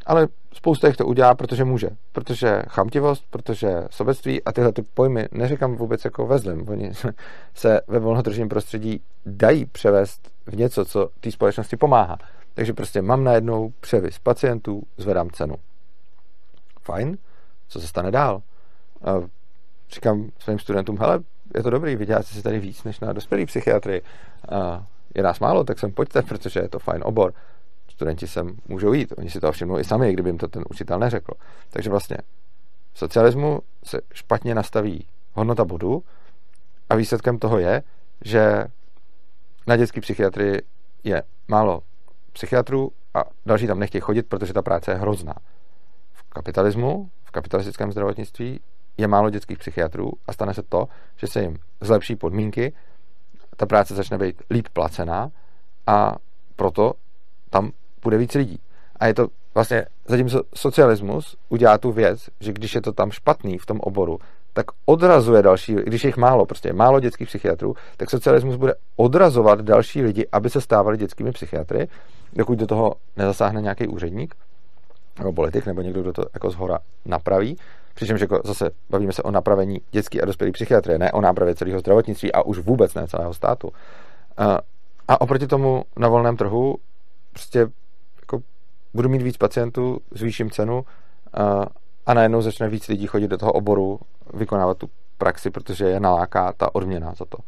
ale 0.07 0.29
spousta 0.53 0.87
jich 0.87 0.97
to 0.97 1.07
udělá, 1.07 1.35
protože 1.35 1.65
může. 1.65 1.91
Protože 2.13 2.63
chamtivost, 2.69 3.25
protože 3.31 3.85
sobectví 3.91 4.45
a 4.45 4.53
tyhle 4.53 4.73
ty 4.73 4.83
pojmy 4.83 5.29
neříkám 5.33 5.77
vůbec 5.77 6.05
jako 6.05 6.27
ve 6.27 6.39
zlém. 6.39 6.69
Oni 6.69 6.93
se 7.55 7.81
ve 7.87 7.99
volnotržním 7.99 8.49
prostředí 8.49 9.01
dají 9.27 9.67
převést 9.67 10.31
v 10.47 10.57
něco, 10.57 10.85
co 10.85 11.09
té 11.21 11.31
společnosti 11.31 11.77
pomáhá. 11.77 12.19
Takže 12.55 12.73
prostě 12.73 13.03
mám 13.03 13.25
najednou 13.25 13.73
převis 13.81 14.19
pacientů, 14.19 14.83
zvedám 14.97 15.31
cenu. 15.31 15.55
Fajn, 16.83 17.19
co 17.69 17.81
se 17.81 17.87
stane 17.87 18.11
dál? 18.11 18.43
A 19.05 19.15
říkám 19.91 20.31
svým 20.39 20.59
studentům, 20.59 20.99
hele, 20.99 21.21
je 21.55 21.63
to 21.63 21.71
dobrý, 21.71 21.97
vyděláte 21.97 22.25
si 22.27 22.43
tady 22.43 22.59
víc 22.59 22.85
než 22.85 23.01
na 23.01 23.13
dospělý 23.13 23.47
psychiatrii. 23.47 24.03
A 24.49 24.87
je 25.15 25.23
nás 25.23 25.41
málo, 25.41 25.65
tak 25.65 25.79
sem 25.79 25.93
pojďte, 25.93 26.23
protože 26.29 26.61
je 26.61 26.69
to 26.69 26.79
fajn 26.79 27.03
obor 27.05 27.33
studenti 27.97 28.27
sem 28.27 28.57
můžou 28.69 28.93
jít. 28.93 29.13
Oni 29.19 29.31
si 29.31 29.41
to 29.41 29.53
všimnou 29.53 29.79
i 29.79 29.85
sami, 29.85 30.13
kdyby 30.13 30.29
jim 30.29 30.39
to 30.39 30.49
ten 30.49 30.65
učitel 30.71 30.99
neřekl. 30.99 31.33
Takže 31.71 31.91
vlastně 31.91 32.17
v 32.93 32.99
socialismu 32.99 33.61
se 33.85 34.01
špatně 34.13 34.55
nastaví 34.55 35.07
hodnota 35.33 35.65
bodu 35.65 36.03
a 36.91 36.95
výsledkem 36.95 37.39
toho 37.39 37.59
je, 37.59 37.83
že 38.25 38.65
na 39.67 39.77
dětské 39.77 40.01
psychiatrii 40.01 40.63
je 41.05 41.23
málo 41.49 41.83
psychiatrů 42.33 42.93
a 43.15 43.25
další 43.47 43.67
tam 43.67 43.79
nechtějí 43.79 44.01
chodit, 44.01 44.23
protože 44.23 44.53
ta 44.53 44.63
práce 44.63 44.91
je 44.91 44.95
hrozná. 44.95 45.35
V 46.13 46.23
kapitalismu, 46.23 47.11
v 47.25 47.31
kapitalistickém 47.31 47.93
zdravotnictví 47.93 48.61
je 48.97 49.09
málo 49.09 49.31
dětských 49.31 49.59
psychiatrů 49.59 50.13
a 50.27 50.33
stane 50.33 50.55
se 50.55 50.63
to, 50.63 50.89
že 51.17 51.27
se 51.27 51.43
jim 51.43 51.57
zlepší 51.81 52.17
podmínky, 52.17 52.73
ta 53.57 53.67
práce 53.67 53.95
začne 53.95 54.19
být 54.19 54.43
líp 54.51 54.69
placená 54.73 55.31
a 55.87 56.17
proto 56.57 56.95
tam 57.51 57.73
bude 58.07 58.19
víc 58.19 58.35
lidí. 58.35 58.59
A 58.97 59.07
je 59.07 59.15
to 59.15 59.27
vlastně, 59.55 59.87
zatímco 60.09 60.43
socialismus 60.55 61.37
udělá 61.49 61.79
tu 61.79 61.93
věc, 61.93 62.31
že 62.41 62.53
když 62.53 62.75
je 62.75 62.81
to 62.81 62.93
tam 62.93 63.11
špatný 63.11 63.59
v 63.59 63.67
tom 63.67 63.81
oboru, 63.81 64.19
tak 64.53 64.67
odrazuje 64.85 65.43
další, 65.43 65.75
když 65.75 66.05
je 66.05 66.09
jich 66.09 66.17
málo, 66.17 66.47
prostě 66.47 66.73
málo 66.73 67.01
dětských 67.01 67.29
psychiatrů, 67.29 67.75
tak 67.97 68.11
socialismus 68.11 68.57
bude 68.57 68.75
odrazovat 68.97 69.61
další 69.61 70.03
lidi, 70.03 70.27
aby 70.33 70.51
se 70.51 70.61
stávali 70.61 70.97
dětskými 70.97 71.33
psychiatry, 71.33 71.89
dokud 72.33 72.59
do 72.59 72.67
toho 72.67 72.95
nezasáhne 73.17 73.63
nějaký 73.63 73.89
úředník 73.89 74.35
nebo 75.19 75.33
politik, 75.33 75.67
nebo 75.67 75.83
někdo, 75.83 76.03
kdo 76.03 76.13
to 76.13 76.23
jako 76.35 76.51
zhora 76.51 76.79
napraví. 77.05 77.59
Přičemž 77.95 78.21
jako 78.21 78.41
zase 78.45 78.71
bavíme 78.91 79.13
se 79.13 79.23
o 79.23 79.31
napravení 79.31 79.81
dětské 79.91 80.21
a 80.21 80.25
dospělé 80.25 80.53
psychiatrie, 80.53 80.99
ne 80.99 81.13
o 81.13 81.21
nápravě 81.21 81.55
celého 81.55 81.81
zdravotnictví 81.81 82.33
a 82.33 82.43
už 82.43 82.59
vůbec 82.59 82.95
ne 82.95 83.09
celého 83.09 83.35
státu. 83.35 83.73
A 85.09 85.21
oproti 85.21 85.47
tomu 85.47 85.85
na 85.97 86.09
volném 86.09 86.37
trhu 86.37 86.77
prostě 87.33 87.67
budu 88.97 89.09
mít 89.09 89.23
víc 89.23 89.37
pacientů, 89.37 89.99
zvýším 90.11 90.51
cenu 90.51 90.85
a, 91.35 91.67
a 92.07 92.15
najednou 92.15 92.43
začne 92.43 92.69
víc 92.69 92.89
lidí 92.89 93.07
chodit 93.07 93.29
do 93.29 93.39
toho 93.39 93.53
oboru, 93.53 94.01
vykonávat 94.35 94.79
tu 94.79 94.91
praxi, 95.19 95.51
protože 95.51 95.85
je 95.85 96.01
naláká 96.01 96.53
ta 96.53 96.75
odměna 96.75 97.15
za 97.15 97.25
to. 97.25 97.39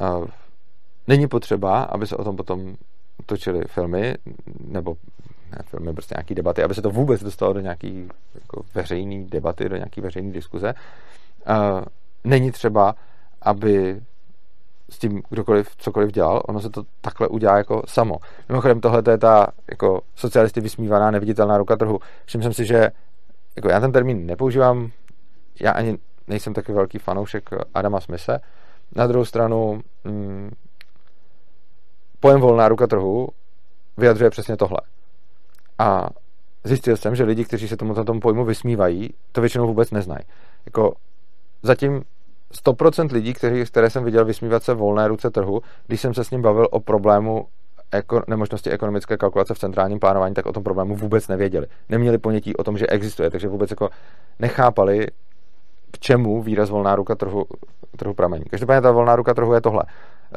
A, 0.00 0.20
není 1.08 1.28
potřeba, 1.28 1.82
aby 1.82 2.06
se 2.06 2.16
o 2.16 2.24
tom 2.24 2.36
potom 2.36 2.74
točily 3.26 3.64
filmy, 3.66 4.14
nebo 4.68 4.96
ne, 5.52 5.58
filmy, 5.64 5.92
prostě 5.92 6.14
nějaký 6.16 6.34
debaty, 6.34 6.62
aby 6.62 6.74
se 6.74 6.82
to 6.82 6.90
vůbec 6.90 7.22
dostalo 7.22 7.52
do 7.52 7.60
nějaký 7.60 8.08
jako 8.34 8.62
veřejné 8.74 9.24
debaty, 9.24 9.68
do 9.68 9.76
nějaký 9.76 10.00
veřejné 10.00 10.32
diskuze. 10.32 10.74
A, 11.46 11.82
není 12.24 12.50
třeba, 12.50 12.94
aby 13.42 14.00
s 14.90 14.98
tím 14.98 15.22
kdokoliv 15.30 15.76
cokoliv 15.76 16.12
dělal, 16.12 16.42
ono 16.48 16.60
se 16.60 16.70
to 16.70 16.82
takhle 17.00 17.28
udělá 17.28 17.56
jako 17.56 17.82
samo. 17.86 18.16
Mimochodem 18.48 18.80
tohle 18.80 19.02
je 19.10 19.18
ta 19.18 19.46
jako 19.70 20.00
socialisty 20.14 20.60
vysmívaná 20.60 21.10
neviditelná 21.10 21.58
ruka 21.58 21.76
trhu. 21.76 21.98
Všiml 22.24 22.42
jsem 22.42 22.52
si, 22.52 22.64
že 22.64 22.90
jako 23.56 23.68
já 23.68 23.80
ten 23.80 23.92
termín 23.92 24.26
nepoužívám, 24.26 24.90
já 25.60 25.72
ani 25.72 25.98
nejsem 26.26 26.54
taky 26.54 26.72
velký 26.72 26.98
fanoušek 26.98 27.50
Adama 27.74 28.00
Smise. 28.00 28.40
Na 28.96 29.06
druhou 29.06 29.24
stranu 29.24 29.80
hmm, 30.04 30.50
pojem 32.20 32.40
volná 32.40 32.68
ruka 32.68 32.86
trhu 32.86 33.28
vyjadřuje 33.96 34.30
přesně 34.30 34.56
tohle. 34.56 34.78
A 35.78 36.08
zjistil 36.64 36.96
jsem, 36.96 37.14
že 37.14 37.24
lidi, 37.24 37.44
kteří 37.44 37.68
se 37.68 37.76
tomuto 37.76 38.04
tomu 38.04 38.20
pojmu 38.20 38.44
vysmívají, 38.44 39.10
to 39.32 39.40
většinou 39.40 39.66
vůbec 39.66 39.90
neznají. 39.90 40.24
Jako 40.66 40.94
zatím 41.62 42.02
100% 42.54 43.12
lidí, 43.12 43.34
kteří, 43.34 43.64
které 43.64 43.90
jsem 43.90 44.04
viděl 44.04 44.24
vysmívat 44.24 44.62
se 44.62 44.74
volné 44.74 45.08
ruce 45.08 45.30
trhu, 45.30 45.60
když 45.86 46.00
jsem 46.00 46.14
se 46.14 46.24
s 46.24 46.30
ním 46.30 46.42
bavil 46.42 46.68
o 46.70 46.80
problému 46.80 47.46
eko, 47.92 48.22
nemožnosti 48.28 48.70
ekonomické 48.70 49.16
kalkulace 49.16 49.54
v 49.54 49.58
centrálním 49.58 49.98
plánování, 49.98 50.34
tak 50.34 50.46
o 50.46 50.52
tom 50.52 50.62
problému 50.62 50.96
vůbec 50.96 51.28
nevěděli. 51.28 51.66
Neměli 51.88 52.18
ponětí 52.18 52.56
o 52.56 52.64
tom, 52.64 52.78
že 52.78 52.86
existuje, 52.86 53.30
takže 53.30 53.48
vůbec 53.48 53.70
jako 53.70 53.90
nechápali, 54.38 55.06
k 55.90 55.98
čemu 55.98 56.42
výraz 56.42 56.70
volná 56.70 56.96
ruka 56.96 57.14
trhu, 57.14 57.44
trhu 57.96 58.14
pramení. 58.14 58.44
Každopádně 58.44 58.80
ta 58.80 58.90
volná 58.90 59.16
ruka 59.16 59.34
trhu 59.34 59.54
je 59.54 59.60
tohle. 59.60 59.82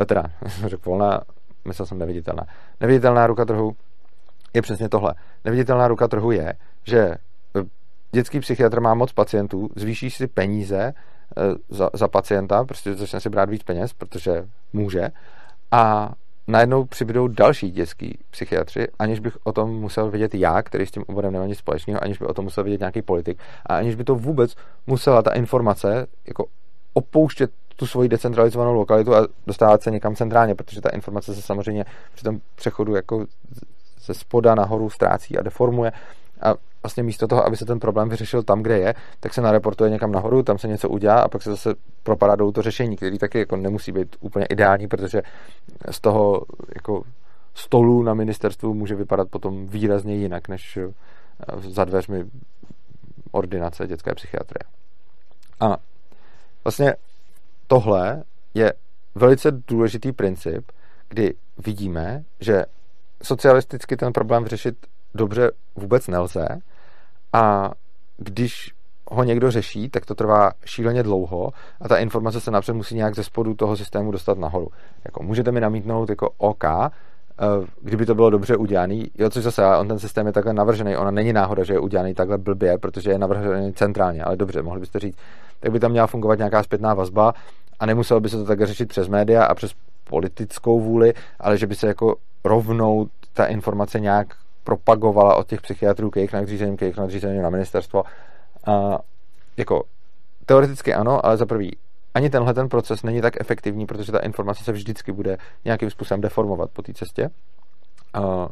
E, 0.01 0.05
teda, 0.05 0.23
řekl 0.67 0.89
volná, 0.89 1.21
myslel 1.65 1.85
jsem 1.85 1.99
neviditelná. 1.99 2.43
Neviditelná 2.81 3.27
ruka 3.27 3.45
trhu 3.45 3.75
je 4.53 4.61
přesně 4.61 4.89
tohle. 4.89 5.15
Neviditelná 5.45 5.87
ruka 5.87 6.07
trhu 6.07 6.31
je, 6.31 6.53
že 6.83 7.15
dětský 8.11 8.39
psychiatr 8.39 8.79
má 8.79 8.93
moc 8.93 9.13
pacientů, 9.13 9.69
zvýší 9.75 10.09
si 10.09 10.27
peníze 10.27 10.93
za, 11.69 11.89
za 11.93 12.07
pacienta, 12.07 12.63
prostě 12.63 12.95
začne 12.95 13.19
si 13.19 13.29
brát 13.29 13.49
víc 13.49 13.63
peněz, 13.63 13.93
protože 13.93 14.47
může. 14.73 15.09
A 15.71 16.11
najednou 16.47 16.85
přibydou 16.85 17.27
další 17.27 17.71
dětský 17.71 18.19
psychiatři, 18.31 18.87
aniž 18.99 19.19
bych 19.19 19.37
o 19.43 19.51
tom 19.51 19.69
musel 19.69 20.09
vědět 20.09 20.35
já, 20.35 20.61
který 20.61 20.85
s 20.85 20.91
tím 20.91 21.03
oborem 21.07 21.33
nemá 21.33 21.45
nic 21.45 21.59
společného, 21.59 22.03
aniž 22.03 22.17
by 22.17 22.25
o 22.25 22.33
tom 22.33 22.45
musel 22.45 22.63
vědět 22.63 22.79
nějaký 22.79 23.01
politik 23.01 23.39
a 23.65 23.77
aniž 23.77 23.95
by 23.95 24.03
to 24.03 24.15
vůbec 24.15 24.55
musela 24.87 25.21
ta 25.21 25.33
informace 25.33 26.07
jako 26.27 26.45
opouštět 26.93 27.51
tu 27.75 27.87
svoji 27.87 28.09
decentralizovanou 28.09 28.73
lokalitu 28.73 29.15
a 29.15 29.27
dostávat 29.47 29.81
se 29.81 29.91
někam 29.91 30.15
centrálně, 30.15 30.55
protože 30.55 30.81
ta 30.81 30.89
informace 30.89 31.35
se 31.35 31.41
samozřejmě 31.41 31.85
při 32.13 32.23
tom 32.23 32.39
přechodu 32.55 32.95
jako 32.95 33.25
ze 34.05 34.13
spoda 34.13 34.55
nahoru 34.55 34.89
ztrácí 34.89 35.37
a 35.37 35.41
deformuje. 35.41 35.91
A 36.41 36.55
vlastně 36.83 37.03
místo 37.03 37.27
toho, 37.27 37.45
aby 37.45 37.57
se 37.57 37.65
ten 37.65 37.79
problém 37.79 38.09
vyřešil 38.09 38.43
tam, 38.43 38.61
kde 38.61 38.77
je, 38.79 38.95
tak 39.19 39.33
se 39.33 39.41
nareportuje 39.41 39.89
někam 39.89 40.11
nahoru, 40.11 40.43
tam 40.43 40.57
se 40.57 40.67
něco 40.67 40.89
udělá 40.89 41.21
a 41.21 41.27
pak 41.27 41.41
se 41.41 41.49
zase 41.49 41.73
propadá 42.03 42.35
do 42.35 42.51
to 42.51 42.61
řešení, 42.61 42.95
který 42.95 43.17
taky 43.17 43.39
jako 43.39 43.55
nemusí 43.55 43.91
být 43.91 44.15
úplně 44.19 44.45
ideální, 44.45 44.87
protože 44.87 45.21
z 45.91 46.01
toho 46.01 46.41
jako 46.75 47.03
stolu 47.53 48.03
na 48.03 48.13
ministerstvu 48.13 48.73
může 48.73 48.95
vypadat 48.95 49.29
potom 49.29 49.67
výrazně 49.67 50.15
jinak, 50.15 50.47
než 50.47 50.77
eh, 50.77 50.91
za 51.57 51.85
dveřmi 51.85 52.25
ordinace 53.31 53.87
dětské 53.87 54.15
psychiatrie. 54.15 54.63
A 55.59 55.77
vlastně 56.63 56.95
tohle 57.67 58.23
je 58.53 58.73
velice 59.15 59.51
důležitý 59.67 60.11
princip, 60.11 60.71
kdy 61.09 61.33
vidíme, 61.65 62.23
že 62.39 62.65
socialisticky 63.23 63.97
ten 63.97 64.13
problém 64.13 64.47
řešit 64.47 64.75
dobře 65.13 65.51
vůbec 65.75 66.07
nelze 66.07 66.47
a 67.33 67.71
když 68.17 68.71
ho 69.11 69.23
někdo 69.23 69.51
řeší, 69.51 69.89
tak 69.89 70.05
to 70.05 70.15
trvá 70.15 70.51
šíleně 70.65 71.03
dlouho 71.03 71.49
a 71.81 71.87
ta 71.87 71.97
informace 71.97 72.39
se 72.39 72.51
napřed 72.51 72.73
musí 72.73 72.95
nějak 72.95 73.15
ze 73.15 73.23
spodu 73.23 73.53
toho 73.53 73.77
systému 73.77 74.11
dostat 74.11 74.37
nahoru. 74.37 74.67
Jako 75.05 75.23
můžete 75.23 75.51
mi 75.51 75.61
namítnout 75.61 76.09
jako 76.09 76.29
OK, 76.37 76.63
eh, 76.63 76.89
kdyby 77.81 78.05
to 78.05 78.15
bylo 78.15 78.29
dobře 78.29 78.57
udělané, 78.57 79.03
jo, 79.17 79.29
což 79.29 79.43
zase, 79.43 79.65
on 79.65 79.87
ten 79.87 79.99
systém 79.99 80.27
je 80.27 80.33
takhle 80.33 80.53
navržený, 80.53 80.97
ona 80.97 81.11
není 81.11 81.33
náhoda, 81.33 81.63
že 81.63 81.73
je 81.73 81.79
udělaný 81.79 82.13
takhle 82.13 82.37
blbě, 82.37 82.77
protože 82.77 83.11
je 83.11 83.17
navržený 83.17 83.73
centrálně, 83.73 84.23
ale 84.23 84.35
dobře, 84.35 84.61
mohli 84.61 84.79
byste 84.79 84.99
říct, 84.99 85.17
tak 85.59 85.71
by 85.71 85.79
tam 85.79 85.91
měla 85.91 86.07
fungovat 86.07 86.37
nějaká 86.37 86.63
zpětná 86.63 86.93
vazba 86.93 87.33
a 87.79 87.85
nemuselo 87.85 88.19
by 88.19 88.29
se 88.29 88.37
to 88.37 88.45
tak 88.45 88.61
řešit 88.61 88.89
přes 88.89 89.07
média 89.07 89.45
a 89.45 89.55
přes 89.55 89.71
politickou 90.09 90.79
vůli, 90.79 91.13
ale 91.39 91.57
že 91.57 91.67
by 91.67 91.75
se 91.75 91.87
jako 91.87 92.15
rovnou 92.43 93.07
ta 93.33 93.45
informace 93.45 93.99
nějak 93.99 94.27
propagovala 94.69 95.35
od 95.35 95.47
těch 95.47 95.61
psychiatrů 95.61 96.09
k 96.09 96.15
jejich 96.15 96.33
nadřízením, 96.33 96.77
k 96.77 96.81
jejich 96.81 96.97
nadřízením 96.97 97.41
na 97.41 97.49
ministerstvo. 97.49 98.03
A 98.65 98.99
jako 99.57 99.83
teoreticky 100.45 100.93
ano, 100.93 101.25
ale 101.25 101.37
za 101.37 101.45
prvý 101.45 101.77
ani 102.13 102.29
tenhle 102.29 102.53
ten 102.53 102.69
proces 102.69 103.03
není 103.03 103.21
tak 103.21 103.41
efektivní, 103.41 103.85
protože 103.85 104.11
ta 104.11 104.19
informace 104.19 104.63
se 104.63 104.71
vždycky 104.71 105.11
bude 105.11 105.37
nějakým 105.65 105.89
způsobem 105.89 106.21
deformovat 106.21 106.69
po 106.73 106.81
té 106.81 106.93
cestě. 106.93 107.29
A 108.13 108.49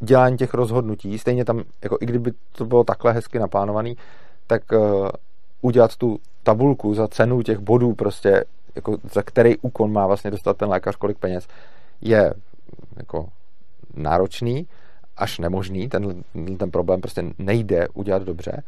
dělání 0.00 0.36
těch 0.36 0.54
rozhodnutí, 0.54 1.18
stejně 1.18 1.44
tam, 1.44 1.62
jako 1.82 1.98
i 2.00 2.06
kdyby 2.06 2.32
to 2.52 2.64
bylo 2.64 2.84
takhle 2.84 3.12
hezky 3.12 3.38
naplánovaný, 3.38 3.96
tak 4.46 4.62
uh, 4.72 5.08
udělat 5.62 5.96
tu 5.96 6.18
tabulku 6.42 6.94
za 6.94 7.08
cenu 7.08 7.42
těch 7.42 7.58
bodů 7.58 7.94
prostě, 7.94 8.44
jako 8.74 8.96
za 9.12 9.22
který 9.22 9.56
úkon 9.56 9.92
má 9.92 10.06
vlastně 10.06 10.30
dostat 10.30 10.56
ten 10.56 10.68
lékař 10.68 10.96
kolik 10.96 11.18
peněz, 11.18 11.48
je 12.00 12.34
jako 12.96 13.28
náročný, 13.94 14.66
až 15.18 15.38
nemožný, 15.38 15.88
ten, 15.88 16.24
ten 16.58 16.70
problém 16.70 17.00
prostě 17.00 17.24
nejde 17.38 17.88
udělat 17.94 18.22
dobře, 18.22 18.62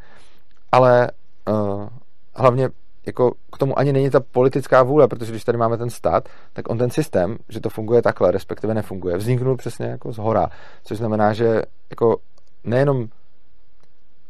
ale 0.72 1.10
uh, 1.48 1.88
hlavně 2.34 2.68
jako 3.06 3.32
k 3.52 3.58
tomu 3.58 3.78
ani 3.78 3.92
není 3.92 4.10
ta 4.10 4.20
politická 4.20 4.82
vůle, 4.82 5.08
protože 5.08 5.32
když 5.32 5.44
tady 5.44 5.58
máme 5.58 5.78
ten 5.78 5.90
stát, 5.90 6.28
tak 6.52 6.70
on 6.70 6.78
ten 6.78 6.90
systém, 6.90 7.36
že 7.48 7.60
to 7.60 7.68
funguje 7.68 8.02
takhle, 8.02 8.30
respektive 8.30 8.74
nefunguje, 8.74 9.16
vzniknul 9.16 9.56
přesně 9.56 9.86
jako 9.86 10.12
z 10.12 10.18
hora, 10.18 10.48
což 10.84 10.98
znamená, 10.98 11.32
že 11.32 11.62
jako 11.90 12.16
nejenom 12.64 13.08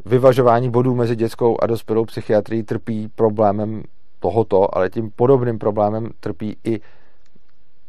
vyvažování 0.07 0.71
bodů 0.71 0.95
mezi 0.95 1.17
dětskou 1.17 1.57
a 1.63 1.67
dospělou 1.67 2.05
psychiatrií 2.05 2.63
trpí 2.63 3.09
problémem 3.09 3.83
tohoto, 4.21 4.77
ale 4.77 4.91
tím 4.91 5.11
podobným 5.11 5.59
problémem 5.59 6.11
trpí 6.21 6.57
i 6.65 6.81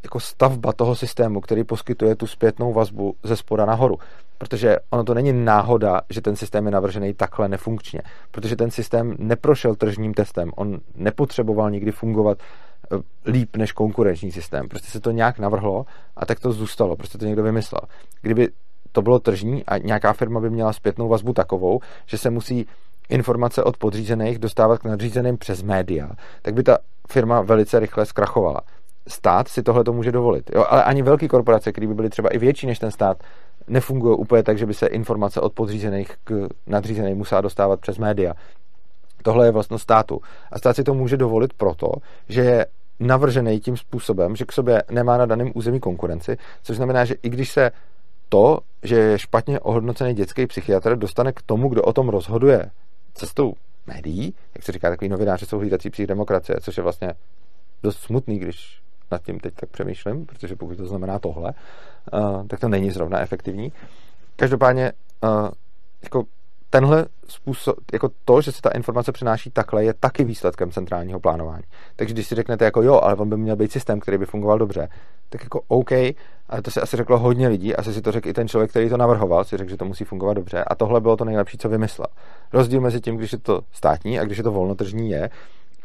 jako 0.02 0.20
stavba 0.20 0.72
toho 0.72 0.96
systému, 0.96 1.40
který 1.40 1.64
poskytuje 1.64 2.16
tu 2.16 2.26
zpětnou 2.26 2.72
vazbu 2.72 3.14
ze 3.22 3.36
spoda 3.36 3.64
nahoru. 3.64 3.98
Protože 4.38 4.76
ono 4.90 5.04
to 5.04 5.14
není 5.14 5.32
náhoda, 5.32 6.00
že 6.10 6.20
ten 6.20 6.36
systém 6.36 6.66
je 6.66 6.72
navržený 6.72 7.14
takhle 7.14 7.48
nefunkčně. 7.48 8.02
Protože 8.30 8.56
ten 8.56 8.70
systém 8.70 9.14
neprošel 9.18 9.74
tržním 9.74 10.14
testem. 10.14 10.50
On 10.56 10.78
nepotřeboval 10.94 11.70
nikdy 11.70 11.92
fungovat 11.92 12.38
eh, 12.38 13.30
líp 13.30 13.56
než 13.56 13.72
konkurenční 13.72 14.32
systém. 14.32 14.68
Prostě 14.68 14.90
se 14.90 15.00
to 15.00 15.10
nějak 15.10 15.38
navrhlo 15.38 15.86
a 16.16 16.26
tak 16.26 16.40
to 16.40 16.52
zůstalo. 16.52 16.96
Prostě 16.96 17.18
to 17.18 17.24
někdo 17.24 17.42
vymyslel. 17.42 17.80
Kdyby 18.22 18.48
to 18.92 19.02
bylo 19.02 19.18
tržní 19.18 19.64
a 19.64 19.78
nějaká 19.78 20.12
firma 20.12 20.40
by 20.40 20.50
měla 20.50 20.72
zpětnou 20.72 21.08
vazbu 21.08 21.32
takovou, 21.32 21.80
že 22.06 22.18
se 22.18 22.30
musí 22.30 22.66
informace 23.08 23.64
od 23.64 23.76
podřízených 23.76 24.38
dostávat 24.38 24.78
k 24.78 24.84
nadřízeným 24.84 25.38
přes 25.38 25.62
média, 25.62 26.10
tak 26.42 26.54
by 26.54 26.62
ta 26.62 26.78
firma 27.08 27.40
velice 27.40 27.80
rychle 27.80 28.06
zkrachovala 28.06 28.60
stát 29.08 29.48
si 29.48 29.62
tohle 29.62 29.84
to 29.84 29.92
může 29.92 30.12
dovolit. 30.12 30.50
Jo? 30.54 30.64
Ale 30.68 30.84
ani 30.84 31.02
velké 31.02 31.28
korporace, 31.28 31.72
které 31.72 31.86
by 31.86 31.94
byly 31.94 32.10
třeba 32.10 32.28
i 32.28 32.38
větší 32.38 32.66
než 32.66 32.78
ten 32.78 32.90
stát, 32.90 33.22
nefungují 33.68 34.16
úplně 34.18 34.42
tak, 34.42 34.58
že 34.58 34.66
by 34.66 34.74
se 34.74 34.86
informace 34.86 35.40
od 35.40 35.52
podřízených 35.52 36.16
k 36.24 36.48
nadřízeným 36.66 37.16
musela 37.16 37.40
dostávat 37.40 37.80
přes 37.80 37.98
média. 37.98 38.34
Tohle 39.22 39.46
je 39.46 39.50
vlastnost 39.50 39.82
státu. 39.82 40.20
A 40.52 40.58
stát 40.58 40.76
si 40.76 40.84
to 40.84 40.94
může 40.94 41.16
dovolit 41.16 41.52
proto, 41.52 41.92
že 42.28 42.40
je 42.40 42.66
navržený 43.00 43.60
tím 43.60 43.76
způsobem, 43.76 44.36
že 44.36 44.44
k 44.44 44.52
sobě 44.52 44.82
nemá 44.90 45.18
na 45.18 45.26
daném 45.26 45.50
území 45.54 45.80
konkurenci, 45.80 46.36
což 46.62 46.76
znamená, 46.76 47.04
že 47.04 47.14
i 47.22 47.28
když 47.28 47.50
se 47.50 47.70
to, 48.28 48.58
že 48.82 48.96
je 48.96 49.18
špatně 49.18 49.60
ohodnocený 49.60 50.14
dětský 50.14 50.46
psychiatr, 50.46 50.96
dostane 50.96 51.32
k 51.32 51.42
tomu, 51.42 51.68
kdo 51.68 51.82
o 51.82 51.92
tom 51.92 52.08
rozhoduje 52.08 52.70
cestou 53.14 53.54
médií, 53.86 54.34
jak 54.54 54.64
se 54.64 54.72
říká, 54.72 54.90
takový 54.90 55.08
novináři 55.08 55.46
jsou 55.46 55.58
hlídací 55.58 55.90
psí 55.90 56.06
demokracie, 56.06 56.56
což 56.60 56.76
je 56.76 56.82
vlastně 56.82 57.14
dost 57.82 57.98
smutný, 57.98 58.38
když 58.38 58.82
nad 59.12 59.22
tím 59.22 59.40
teď 59.40 59.54
tak 59.54 59.70
přemýšlím, 59.70 60.26
protože 60.26 60.56
pokud 60.56 60.76
to 60.76 60.86
znamená 60.86 61.18
tohle, 61.18 61.52
uh, 62.12 62.46
tak 62.46 62.60
to 62.60 62.68
není 62.68 62.90
zrovna 62.90 63.20
efektivní. 63.20 63.72
Každopádně 64.36 64.92
uh, 65.24 65.48
jako 66.02 66.24
tenhle 66.70 67.06
způsob, 67.28 67.76
jako 67.92 68.10
to, 68.24 68.40
že 68.40 68.52
se 68.52 68.62
ta 68.62 68.70
informace 68.70 69.12
přenáší 69.12 69.50
takhle, 69.50 69.84
je 69.84 69.94
taky 69.94 70.24
výsledkem 70.24 70.70
centrálního 70.70 71.20
plánování. 71.20 71.64
Takže 71.96 72.14
když 72.14 72.26
si 72.26 72.34
řeknete 72.34 72.64
jako 72.64 72.82
jo, 72.82 73.00
ale 73.02 73.14
on 73.14 73.28
by 73.28 73.36
měl 73.36 73.56
být 73.56 73.72
systém, 73.72 74.00
který 74.00 74.18
by 74.18 74.26
fungoval 74.26 74.58
dobře, 74.58 74.88
tak 75.28 75.42
jako 75.42 75.60
OK, 75.68 75.92
ale 76.48 76.62
to 76.62 76.70
si 76.70 76.80
asi 76.80 76.96
řeklo 76.96 77.18
hodně 77.18 77.48
lidí, 77.48 77.76
asi 77.76 77.94
si 77.94 78.02
to 78.02 78.12
řekl 78.12 78.28
i 78.28 78.32
ten 78.32 78.48
člověk, 78.48 78.70
který 78.70 78.88
to 78.88 78.96
navrhoval, 78.96 79.44
si 79.44 79.56
řekl, 79.56 79.70
že 79.70 79.76
to 79.76 79.84
musí 79.84 80.04
fungovat 80.04 80.34
dobře 80.34 80.64
a 80.64 80.74
tohle 80.74 81.00
bylo 81.00 81.16
to 81.16 81.24
nejlepší, 81.24 81.58
co 81.58 81.68
vymyslel. 81.68 82.06
Rozdíl 82.52 82.80
mezi 82.80 83.00
tím, 83.00 83.16
když 83.16 83.32
je 83.32 83.38
to 83.38 83.60
státní 83.72 84.20
a 84.20 84.24
když 84.24 84.38
je 84.38 84.44
to 84.44 84.52
volnotržní 84.52 85.10
je, 85.10 85.30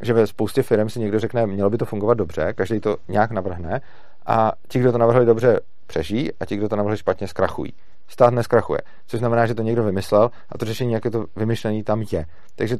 že 0.02 0.14
ve 0.14 0.28
spoustě 0.28 0.64
firm 0.64 0.90
si 0.90 1.00
někdo 1.00 1.20
řekne, 1.20 1.48
mělo 1.48 1.70
by 1.70 1.78
to 1.78 1.86
fungovat 1.86 2.14
dobře, 2.14 2.54
každý 2.54 2.80
to 2.80 2.98
nějak 3.08 3.32
navrhne 3.32 3.82
a 4.26 4.52
ti, 4.68 4.80
kdo 4.80 4.92
to 4.92 4.98
navrhli 4.98 5.26
dobře, 5.26 5.60
přežijí 5.88 6.34
a 6.40 6.46
ti, 6.46 6.58
kdo 6.58 6.70
to 6.70 6.76
navrhli 6.76 6.98
špatně, 6.98 7.28
zkrachují. 7.28 7.74
Stát 8.08 8.34
neskrachuje, 8.34 8.80
což 9.08 9.20
znamená, 9.20 9.46
že 9.46 9.56
to 9.56 9.62
někdo 9.62 9.84
vymyslel 9.84 10.32
a 10.50 10.58
to 10.58 10.66
řešení, 10.66 10.94
jak 10.94 11.06
je 11.06 11.12
to 11.12 11.26
vymyšlené, 11.36 11.84
tam 11.84 12.04
je. 12.12 12.26
Takže 12.56 12.78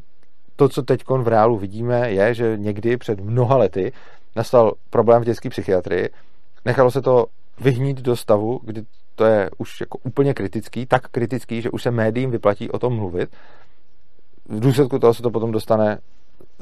to, 0.56 0.70
co 0.70 0.84
teď 0.84 1.04
v 1.10 1.28
reálu 1.28 1.58
vidíme, 1.58 2.12
je, 2.12 2.34
že 2.34 2.58
někdy 2.58 2.98
před 2.98 3.20
mnoha 3.20 3.58
lety 3.58 3.92
nastal 4.36 4.74
problém 4.90 5.22
v 5.22 5.26
dětské 5.26 5.50
psychiatrii, 5.50 6.10
nechalo 6.66 6.92
se 6.92 7.02
to 7.02 7.26
vyhnít 7.60 8.02
do 8.02 8.16
stavu, 8.16 8.60
kdy 8.64 8.84
to 9.16 9.26
je 9.26 9.50
už 9.58 9.82
jako 9.82 9.98
úplně 10.04 10.34
kritický, 10.34 10.86
tak 10.86 11.08
kritický, 11.08 11.62
že 11.62 11.70
už 11.70 11.84
se 11.84 11.92
médiím 11.92 12.32
vyplatí 12.32 12.72
o 12.72 12.80
tom 12.80 12.96
mluvit. 12.96 13.30
V 14.50 14.60
důsledku 14.60 15.00
toho 15.00 15.14
se 15.14 15.24
to 15.24 15.32
potom 15.32 15.52
dostane 15.52 15.98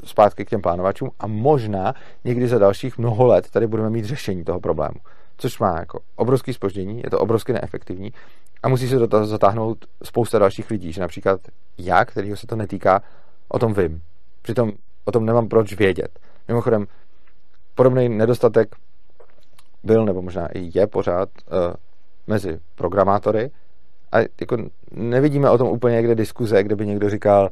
zpátky 0.04 0.44
k 0.44 0.50
těm 0.50 0.62
plánovačům 0.62 1.10
a 1.18 1.26
možná 1.26 1.94
někdy 2.24 2.48
za 2.48 2.58
dalších 2.58 2.98
mnoho 2.98 3.26
let 3.26 3.50
tady 3.50 3.66
budeme 3.66 3.90
mít 3.90 4.04
řešení 4.04 4.44
toho 4.44 4.60
problému. 4.60 5.00
Což 5.36 5.58
má 5.58 5.78
jako 5.78 6.00
obrovský 6.16 6.52
spoždění, 6.52 7.00
je 7.04 7.10
to 7.10 7.18
obrovsky 7.18 7.52
neefektivní 7.52 8.12
a 8.62 8.68
musí 8.68 8.88
se 8.88 8.98
do 8.98 9.08
toho 9.08 9.26
zatáhnout 9.26 9.84
spousta 10.02 10.38
dalších 10.38 10.70
lidí, 10.70 10.92
že 10.92 11.00
například 11.00 11.40
já, 11.78 12.04
kterýho 12.04 12.36
se 12.36 12.46
to 12.46 12.56
netýká, 12.56 13.02
o 13.48 13.58
tom 13.58 13.74
vím. 13.74 14.02
Přitom 14.42 14.72
o 15.04 15.12
tom 15.12 15.26
nemám 15.26 15.48
proč 15.48 15.72
vědět. 15.72 16.18
Mimochodem, 16.48 16.86
podobný 17.74 18.08
nedostatek 18.08 18.76
byl, 19.82 20.04
nebo 20.04 20.22
možná 20.22 20.46
i 20.46 20.70
je 20.74 20.86
pořád 20.86 21.28
uh, 21.28 21.74
mezi 22.26 22.58
programátory 22.74 23.50
a 24.12 24.18
jako 24.18 24.56
nevidíme 24.90 25.50
o 25.50 25.58
tom 25.58 25.68
úplně 25.68 25.96
někde 25.96 26.14
diskuze, 26.14 26.62
kde 26.62 26.76
by 26.76 26.86
někdo 26.86 27.10
říkal, 27.10 27.50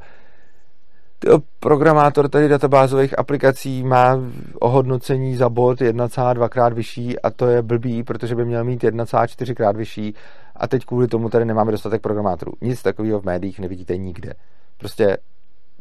programátor 1.59 2.29
tady 2.29 2.47
databázových 2.47 3.19
aplikací 3.19 3.83
má 3.83 4.19
ohodnocení 4.59 5.35
za 5.35 5.49
bod 5.49 5.79
1,2 5.79 6.49
krát 6.49 6.73
vyšší 6.73 7.19
a 7.19 7.29
to 7.29 7.47
je 7.47 7.61
blbý, 7.61 8.03
protože 8.03 8.35
by 8.35 8.45
měl 8.45 8.63
mít 8.63 8.83
1,4 8.83 9.53
krát 9.53 9.75
vyšší 9.75 10.15
a 10.55 10.67
teď 10.67 10.85
kvůli 10.85 11.07
tomu 11.07 11.29
tady 11.29 11.45
nemáme 11.45 11.71
dostatek 11.71 12.01
programátorů. 12.01 12.51
Nic 12.61 12.81
takového 12.81 13.19
v 13.21 13.25
médiích 13.25 13.59
nevidíte 13.59 13.97
nikde. 13.97 14.33
Prostě 14.77 15.17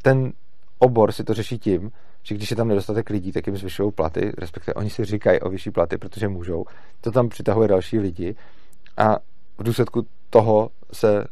ten 0.02 0.32
obor 0.78 1.12
si 1.12 1.24
to 1.24 1.34
řeší 1.34 1.58
tím, 1.58 1.90
že 2.22 2.34
když 2.34 2.50
je 2.50 2.56
tam 2.56 2.68
nedostatek 2.68 3.10
lidí, 3.10 3.32
tak 3.32 3.46
jim 3.46 3.56
zvyšují 3.56 3.92
platy, 3.92 4.32
respektive 4.38 4.74
oni 4.74 4.90
si 4.90 5.04
říkají 5.04 5.40
o 5.40 5.50
vyšší 5.50 5.70
platy, 5.70 5.98
protože 5.98 6.28
můžou. 6.28 6.64
To 7.00 7.12
tam 7.12 7.28
přitahuje 7.28 7.68
další 7.68 7.98
lidi 7.98 8.36
a 8.96 9.18
v 9.58 9.62
důsledku 9.62 10.06
toho 10.30 10.70
se 10.92 11.24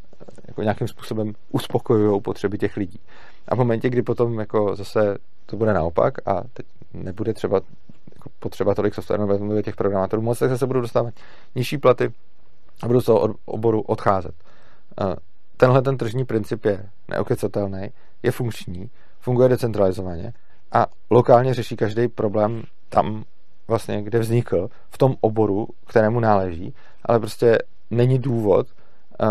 jako 0.48 0.62
nějakým 0.62 0.88
způsobem 0.88 1.32
uspokojují 1.50 2.20
potřeby 2.20 2.58
těch 2.58 2.76
lidí. 2.76 3.00
A 3.48 3.54
v 3.54 3.58
momentě, 3.58 3.90
kdy 3.90 4.02
potom 4.02 4.38
jako 4.38 4.76
zase 4.76 5.18
to 5.46 5.56
bude 5.56 5.72
naopak 5.72 6.28
a 6.28 6.42
teď 6.52 6.66
nebude 6.94 7.32
třeba 7.32 7.60
jako 8.14 8.30
potřeba 8.38 8.74
tolik 8.74 8.94
softwaru 8.94 9.62
těch 9.62 9.76
programátorů 9.76 10.22
moc, 10.22 10.38
tak 10.38 10.50
zase 10.50 10.66
budou 10.66 10.80
dostávat 10.80 11.14
nižší 11.54 11.78
platy 11.78 12.12
a 12.82 12.86
budou 12.86 13.00
z 13.00 13.04
toho 13.04 13.34
oboru 13.44 13.80
odcházet. 13.80 14.34
Tenhle 15.56 15.82
ten 15.82 15.96
tržní 15.96 16.24
princip 16.24 16.64
je 16.64 16.88
neokecatelný, 17.08 17.88
je 18.22 18.30
funkční, 18.30 18.90
funguje 19.20 19.48
decentralizovaně 19.48 20.32
a 20.72 20.86
lokálně 21.10 21.54
řeší 21.54 21.76
každý 21.76 22.08
problém 22.08 22.62
tam 22.88 23.24
vlastně, 23.68 24.02
kde 24.02 24.18
vznikl, 24.18 24.68
v 24.90 24.98
tom 24.98 25.14
oboru, 25.20 25.68
kterému 25.86 26.20
náleží, 26.20 26.74
ale 27.04 27.18
prostě 27.18 27.58
není 27.90 28.18
důvod 28.18 28.66
uh, 28.66 29.28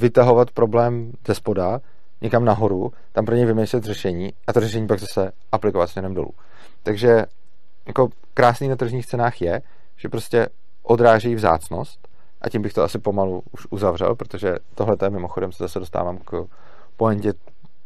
vytahovat 0.00 0.50
problém 0.50 1.12
ze 1.26 1.34
spoda 1.34 1.80
někam 2.24 2.44
nahoru, 2.44 2.92
tam 3.12 3.24
pro 3.24 3.34
něj 3.34 3.46
vymyslet 3.46 3.84
řešení 3.84 4.32
a 4.46 4.52
to 4.52 4.60
řešení 4.60 4.86
pak 4.86 5.00
zase 5.00 5.32
aplikovat 5.52 5.86
směrem 5.86 6.14
dolů. 6.14 6.30
Takže 6.82 7.24
jako 7.86 8.08
krásný 8.34 8.68
na 8.68 8.76
tržních 8.76 9.06
cenách 9.06 9.42
je, 9.42 9.62
že 9.96 10.08
prostě 10.08 10.48
odráží 10.82 11.34
vzácnost 11.34 12.08
a 12.40 12.48
tím 12.48 12.62
bych 12.62 12.72
to 12.72 12.82
asi 12.82 12.98
pomalu 12.98 13.42
už 13.50 13.66
uzavřel, 13.70 14.14
protože 14.14 14.56
tohle 14.74 14.96
je 15.02 15.10
mimochodem 15.10 15.52
se 15.52 15.64
zase 15.64 15.78
dostávám 15.78 16.18
k 16.18 16.44
pointě 16.96 17.32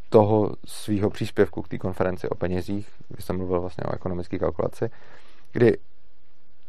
toho 0.09 0.55
svého 0.67 1.11
příspěvku 1.11 1.63
k 1.63 1.69
té 1.69 1.79
konferenci 1.79 2.29
o 2.29 2.35
penězích, 2.35 2.89
kdy 3.09 3.23
jsem 3.23 3.37
mluvil 3.37 3.61
vlastně 3.61 3.85
o 3.85 3.95
ekonomické 3.95 4.39
kalkulaci, 4.39 4.91
kdy 5.53 5.79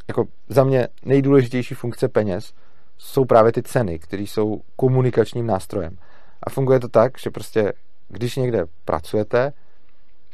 jako 0.08 0.26
za 0.50 0.64
mě 0.64 0.88
nejdůležitější 1.06 1.76
funkce 1.76 2.08
peněz 2.08 2.54
jsou 2.98 3.26
právě 3.26 3.52
ty 3.52 3.64
ceny, 3.64 4.00
které 4.00 4.24
jsou 4.24 4.62
komunikačním 4.76 5.48
nástrojem. 5.48 5.98
A 6.44 6.50
funguje 6.50 6.80
to 6.80 6.88
tak, 6.88 7.20
že 7.20 7.30
prostě 7.30 7.74
když 8.08 8.36
někde 8.36 8.66
pracujete 8.86 9.54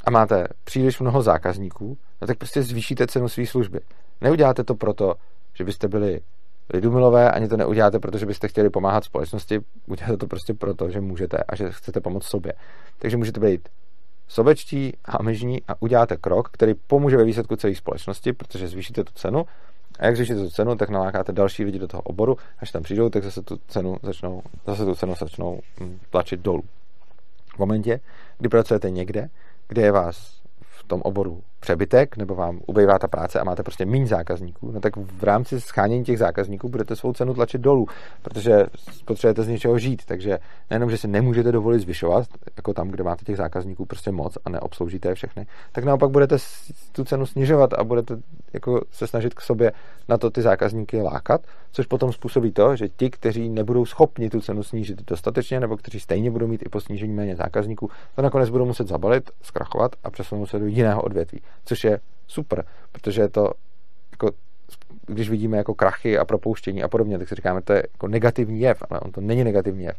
a 0.06 0.12
máte 0.12 0.48
příliš 0.64 1.00
mnoho 1.00 1.22
zákazníků, 1.22 1.98
no 2.22 2.28
tak 2.28 2.38
prostě 2.38 2.64
zvýšíte 2.64 3.08
cenu 3.08 3.30
své 3.30 3.46
služby. 3.46 3.80
Neuděláte 4.22 4.64
to 4.64 4.76
proto, 4.76 5.16
že 5.54 5.64
byste 5.64 5.88
byli 5.88 6.22
lidumilové, 6.74 7.32
ani 7.32 7.48
to 7.48 7.58
neuděláte, 7.58 8.00
protože 8.00 8.26
byste 8.26 8.48
chtěli 8.48 8.70
pomáhat 8.70 9.04
společnosti, 9.04 9.60
uděláte 9.88 10.18
to 10.18 10.28
prostě 10.28 10.54
proto, 10.54 10.90
že 10.90 11.02
můžete 11.02 11.38
a 11.38 11.56
že 11.56 11.72
chcete 11.72 12.02
pomoct 12.02 12.26
sobě. 12.26 12.54
Takže 13.00 13.18
můžete 13.18 13.40
být 13.40 13.70
sobečtí, 14.28 14.94
hamižní 15.08 15.62
a 15.68 15.82
uděláte 15.82 16.18
krok, 16.18 16.50
který 16.52 16.74
pomůže 16.74 17.18
ve 17.18 17.24
výsledku 17.24 17.56
celé 17.56 17.76
společnosti, 17.76 18.34
protože 18.34 18.68
zvýšíte 18.68 19.04
tu 19.04 19.14
cenu 19.14 19.46
A 20.00 20.06
jak 20.06 20.16
řešíte 20.16 20.40
tu 20.40 20.50
cenu, 20.50 20.76
tak 20.76 20.90
nalákáte 20.90 21.32
další 21.32 21.66
lidi 21.66 21.80
do 21.80 21.88
toho 21.88 22.02
oboru, 22.02 22.38
až 22.60 22.72
tam 22.72 22.84
přijdou, 22.84 23.10
tak 23.10 23.24
zase 23.24 23.42
tu 23.42 23.60
cenu 23.68 23.98
začnou, 24.04 24.42
zase 24.68 24.86
tu 24.86 24.96
cenu 24.96 25.14
začnou 25.20 25.60
hm, 25.80 26.00
tlačit 26.10 26.40
dolů. 26.40 26.64
V 27.56 27.60
momentě, 27.60 28.00
kdy 28.38 28.50
pracujete 28.50 28.90
někde, 28.90 29.30
kde 29.68 29.82
je 29.82 29.92
vás 29.92 30.42
v 30.62 30.84
tom 30.84 31.02
oboru 31.02 31.44
přebytek, 31.66 32.18
nebo 32.18 32.36
vám 32.36 32.60
ubejvá 32.68 33.00
ta 33.00 33.08
práce 33.08 33.40
a 33.40 33.44
máte 33.44 33.64
prostě 33.64 33.86
méně 33.86 34.08
zákazníků, 34.08 34.72
no 34.72 34.80
tak 34.80 34.98
v 34.98 35.24
rámci 35.24 35.62
schánění 35.62 36.04
těch 36.04 36.18
zákazníků 36.18 36.70
budete 36.70 36.96
svou 36.96 37.14
cenu 37.14 37.34
tlačit 37.34 37.62
dolů, 37.62 37.86
protože 38.22 38.66
potřebujete 39.06 39.44
z 39.44 39.48
něčeho 39.48 39.80
žít, 39.80 40.06
takže 40.06 40.38
nejenom, 40.70 40.90
že 40.90 40.98
si 40.98 41.08
nemůžete 41.08 41.52
dovolit 41.52 41.80
zvyšovat, 41.80 42.28
jako 42.58 42.74
tam, 42.74 42.88
kde 42.88 43.04
máte 43.04 43.26
těch 43.26 43.38
zákazníků 43.38 43.86
prostě 43.86 44.12
moc 44.12 44.38
a 44.46 44.50
neobsloužíte 44.50 45.10
je 45.10 45.16
všechny, 45.16 45.48
tak 45.72 45.84
naopak 45.84 46.10
budete 46.10 46.38
tu 46.92 47.04
cenu 47.04 47.26
snižovat 47.26 47.74
a 47.74 47.84
budete 47.84 48.18
jako 48.54 48.82
se 48.92 49.08
snažit 49.08 49.34
k 49.34 49.42
sobě 49.42 49.72
na 50.10 50.18
to 50.18 50.30
ty 50.30 50.42
zákazníky 50.42 51.02
lákat, 51.02 51.42
což 51.72 51.86
potom 51.86 52.12
způsobí 52.12 52.52
to, 52.52 52.76
že 52.76 52.90
ti, 52.90 53.10
kteří 53.10 53.50
nebudou 53.50 53.86
schopni 53.86 54.30
tu 54.30 54.42
cenu 54.42 54.64
snížit 54.64 55.02
dostatečně, 55.08 55.60
nebo 55.60 55.78
kteří 55.78 56.00
stejně 56.00 56.32
budou 56.32 56.48
mít 56.48 56.62
i 56.66 56.70
po 56.70 56.82
snížení 56.82 57.14
méně 57.14 57.36
zákazníků, 57.36 57.90
to 58.16 58.22
nakonec 58.22 58.50
budou 58.50 58.66
muset 58.66 58.88
zabalit, 58.88 59.32
zkrachovat 59.42 59.96
a 60.04 60.10
přesunout 60.10 60.46
se 60.46 60.60
do 60.60 60.66
jiného 60.66 61.02
odvětví 61.02 61.42
což 61.66 61.84
je 61.84 62.00
super, 62.28 62.66
protože 62.92 63.22
je 63.22 63.30
to 63.30 63.52
jako 64.12 64.32
když 65.08 65.30
vidíme 65.30 65.58
jako 65.58 65.74
krachy 65.74 66.18
a 66.18 66.26
propouštění 66.26 66.84
a 66.84 66.88
podobně, 66.88 67.18
tak 67.18 67.30
si 67.30 67.36
říkáme, 67.36 67.62
to 67.62 67.74
je 67.74 67.84
jako 67.94 68.08
negativní 68.08 68.60
jev, 68.60 68.84
ale 68.90 69.00
on 69.00 69.12
to 69.12 69.22
není 69.22 69.44
negativní 69.44 69.84
jev. 69.84 69.98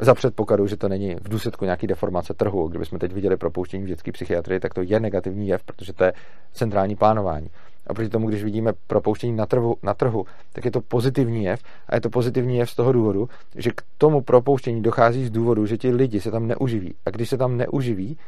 Za 0.00 0.14
předpokladu, 0.14 0.66
že 0.66 0.76
to 0.76 0.88
není 0.88 1.14
v 1.14 1.28
důsledku 1.28 1.64
nějaký 1.64 1.86
deformace 1.86 2.34
trhu. 2.34 2.68
Kdybychom 2.68 2.98
teď 2.98 3.12
viděli 3.12 3.36
propouštění 3.36 3.84
v 3.84 3.86
dětské 3.86 4.12
psychiatrii, 4.12 4.60
tak 4.60 4.74
to 4.74 4.82
je 4.82 5.00
negativní 5.00 5.48
jev, 5.48 5.62
protože 5.62 5.92
to 5.92 6.04
je 6.04 6.12
centrální 6.52 6.96
plánování. 6.96 7.50
A 7.86 7.94
proti 7.94 8.10
tomu, 8.10 8.28
když 8.28 8.44
vidíme 8.44 8.72
propouštění 8.86 9.32
na 9.36 9.46
trhu, 9.46 9.76
na 9.82 9.94
trhu, 9.94 10.24
tak 10.52 10.64
je 10.64 10.70
to 10.70 10.80
pozitivní 10.80 11.44
jev. 11.44 11.60
A 11.88 11.94
je 11.94 12.00
to 12.00 12.10
pozitivní 12.10 12.56
jev 12.56 12.70
z 12.70 12.76
toho 12.76 12.92
důvodu, 12.92 13.28
že 13.54 13.70
k 13.70 13.82
tomu 13.98 14.20
propouštění 14.20 14.82
dochází 14.82 15.26
z 15.26 15.30
důvodu, 15.30 15.66
že 15.66 15.76
ti 15.76 15.90
lidi 15.90 16.20
se 16.20 16.30
tam 16.30 16.46
neuživí. 16.46 16.94
A 17.06 17.10
když 17.10 17.28
se 17.28 17.38
tam 17.38 17.56
neuživí, 17.56 18.18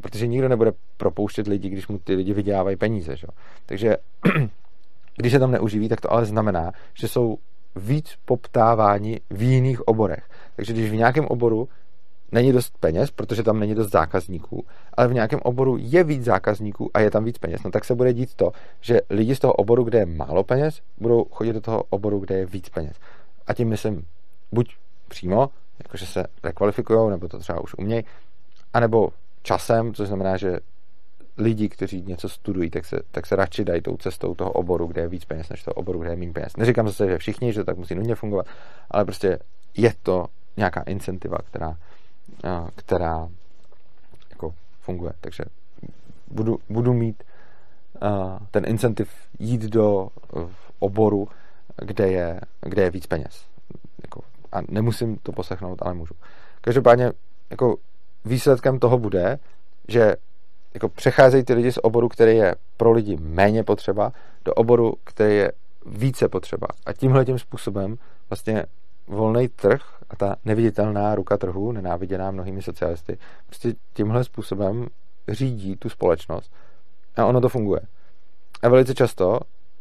protože 0.00 0.26
nikdo 0.26 0.48
nebude 0.48 0.72
propouštět 0.96 1.46
lidi, 1.46 1.68
když 1.68 1.88
mu 1.88 1.98
ty 1.98 2.14
lidi 2.14 2.32
vydělávají 2.32 2.76
peníze. 2.76 3.16
Že? 3.16 3.26
Takže 3.66 3.96
když 5.16 5.32
se 5.32 5.38
tam 5.38 5.50
neuživí, 5.50 5.88
tak 5.88 6.00
to 6.00 6.12
ale 6.12 6.24
znamená, 6.24 6.72
že 6.94 7.08
jsou 7.08 7.38
víc 7.76 8.18
poptáváni 8.24 9.20
v 9.30 9.42
jiných 9.42 9.88
oborech. 9.88 10.28
Takže 10.56 10.72
když 10.72 10.90
v 10.90 10.94
nějakém 10.94 11.26
oboru 11.26 11.68
není 12.32 12.52
dost 12.52 12.78
peněz, 12.80 13.10
protože 13.10 13.42
tam 13.42 13.60
není 13.60 13.74
dost 13.74 13.90
zákazníků, 13.90 14.66
ale 14.94 15.08
v 15.08 15.14
nějakém 15.14 15.40
oboru 15.42 15.76
je 15.80 16.04
víc 16.04 16.24
zákazníků 16.24 16.90
a 16.94 17.00
je 17.00 17.10
tam 17.10 17.24
víc 17.24 17.38
peněz, 17.38 17.62
no 17.62 17.70
tak 17.70 17.84
se 17.84 17.94
bude 17.94 18.12
dít 18.12 18.34
to, 18.34 18.52
že 18.80 19.00
lidi 19.10 19.34
z 19.34 19.38
toho 19.38 19.52
oboru, 19.52 19.84
kde 19.84 19.98
je 19.98 20.06
málo 20.06 20.44
peněz, 20.44 20.80
budou 20.98 21.24
chodit 21.30 21.52
do 21.52 21.60
toho 21.60 21.84
oboru, 21.90 22.18
kde 22.18 22.38
je 22.38 22.46
víc 22.46 22.68
peněz. 22.68 22.96
A 23.46 23.54
tím 23.54 23.68
myslím 23.68 24.04
buď 24.52 24.76
přímo, 25.08 25.50
jakože 25.84 26.06
se 26.06 26.24
rekvalifikují, 26.44 27.10
nebo 27.10 27.28
to 27.28 27.38
třeba 27.38 27.60
už 27.60 27.74
umějí, 27.78 28.04
anebo 28.74 29.08
časem, 29.42 29.94
což 29.94 30.08
znamená, 30.08 30.36
že 30.36 30.58
lidi, 31.36 31.68
kteří 31.68 32.02
něco 32.02 32.28
studují, 32.28 32.70
tak 32.70 32.84
se, 32.84 33.00
tak 33.10 33.26
se 33.26 33.36
radši 33.36 33.64
dají 33.64 33.82
tou 33.82 33.96
cestou 33.96 34.34
toho 34.34 34.52
oboru, 34.52 34.86
kde 34.86 35.02
je 35.02 35.08
víc 35.08 35.24
peněz, 35.24 35.48
než 35.48 35.62
toho 35.62 35.74
oboru, 35.74 35.98
kde 35.98 36.10
je 36.10 36.16
méně 36.16 36.32
peněz. 36.32 36.56
Neříkám 36.56 36.86
zase, 36.88 37.06
že 37.06 37.18
všichni, 37.18 37.52
že 37.52 37.60
to 37.60 37.64
tak 37.64 37.76
musí 37.76 37.94
nutně 37.94 38.14
fungovat, 38.14 38.46
ale 38.90 39.04
prostě 39.04 39.38
je 39.76 39.92
to 40.02 40.26
nějaká 40.56 40.82
incentiva, 40.82 41.38
která, 41.38 41.76
která 42.74 43.28
jako 44.30 44.54
funguje. 44.80 45.12
Takže 45.20 45.44
budu, 46.30 46.58
budu 46.68 46.92
mít 46.92 47.22
ten 48.50 48.64
incentiv 48.66 49.10
jít 49.38 49.62
do 49.62 50.08
oboru, 50.78 51.28
kde 51.76 52.08
je, 52.08 52.40
kde 52.60 52.82
je 52.82 52.90
víc 52.90 53.06
peněz. 53.06 53.46
Jako, 54.02 54.20
a 54.52 54.58
nemusím 54.68 55.16
to 55.16 55.32
poslechnout, 55.32 55.78
ale 55.82 55.94
můžu. 55.94 56.14
Každopádně 56.60 57.12
jako 57.50 57.76
výsledkem 58.24 58.78
toho 58.78 58.98
bude, 58.98 59.38
že 59.88 60.16
jako 60.74 60.88
přecházejí 60.88 61.44
ty 61.44 61.54
lidi 61.54 61.72
z 61.72 61.78
oboru, 61.82 62.08
který 62.08 62.36
je 62.36 62.54
pro 62.76 62.92
lidi 62.92 63.16
méně 63.20 63.64
potřeba, 63.64 64.12
do 64.44 64.54
oboru, 64.54 64.94
který 65.04 65.36
je 65.36 65.52
více 65.86 66.28
potřeba. 66.28 66.66
A 66.86 66.92
tímhle 66.92 67.24
tím 67.24 67.38
způsobem 67.38 67.98
vlastně 68.30 68.64
volný 69.06 69.48
trh 69.48 69.80
a 70.10 70.16
ta 70.16 70.36
neviditelná 70.44 71.14
ruka 71.14 71.36
trhu, 71.36 71.72
nenáviděná 71.72 72.30
mnohými 72.30 72.62
socialisty, 72.62 73.18
prostě 73.46 73.74
tímhle 73.92 74.24
způsobem 74.24 74.86
řídí 75.28 75.76
tu 75.76 75.88
společnost 75.88 76.52
a 77.16 77.26
ono 77.26 77.40
to 77.40 77.48
funguje. 77.48 77.80
A 78.62 78.68
velice 78.68 78.94
často, 78.94 79.40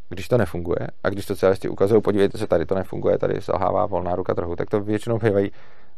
když 0.10 0.28
to 0.28 0.38
nefunguje 0.38 0.88
a 1.04 1.10
když 1.10 1.26
socialisti 1.26 1.70
ukazují, 1.70 2.02
podívejte 2.02 2.38
se, 2.38 2.48
tady 2.48 2.66
to 2.66 2.76
nefunguje, 2.76 3.18
tady 3.18 3.42
selhává 3.42 3.86
volná 3.86 4.16
ruka 4.16 4.34
trhu, 4.34 4.56
tak 4.56 4.70
to 4.70 4.82
většinou 4.82 5.18
bývají, 5.18 5.52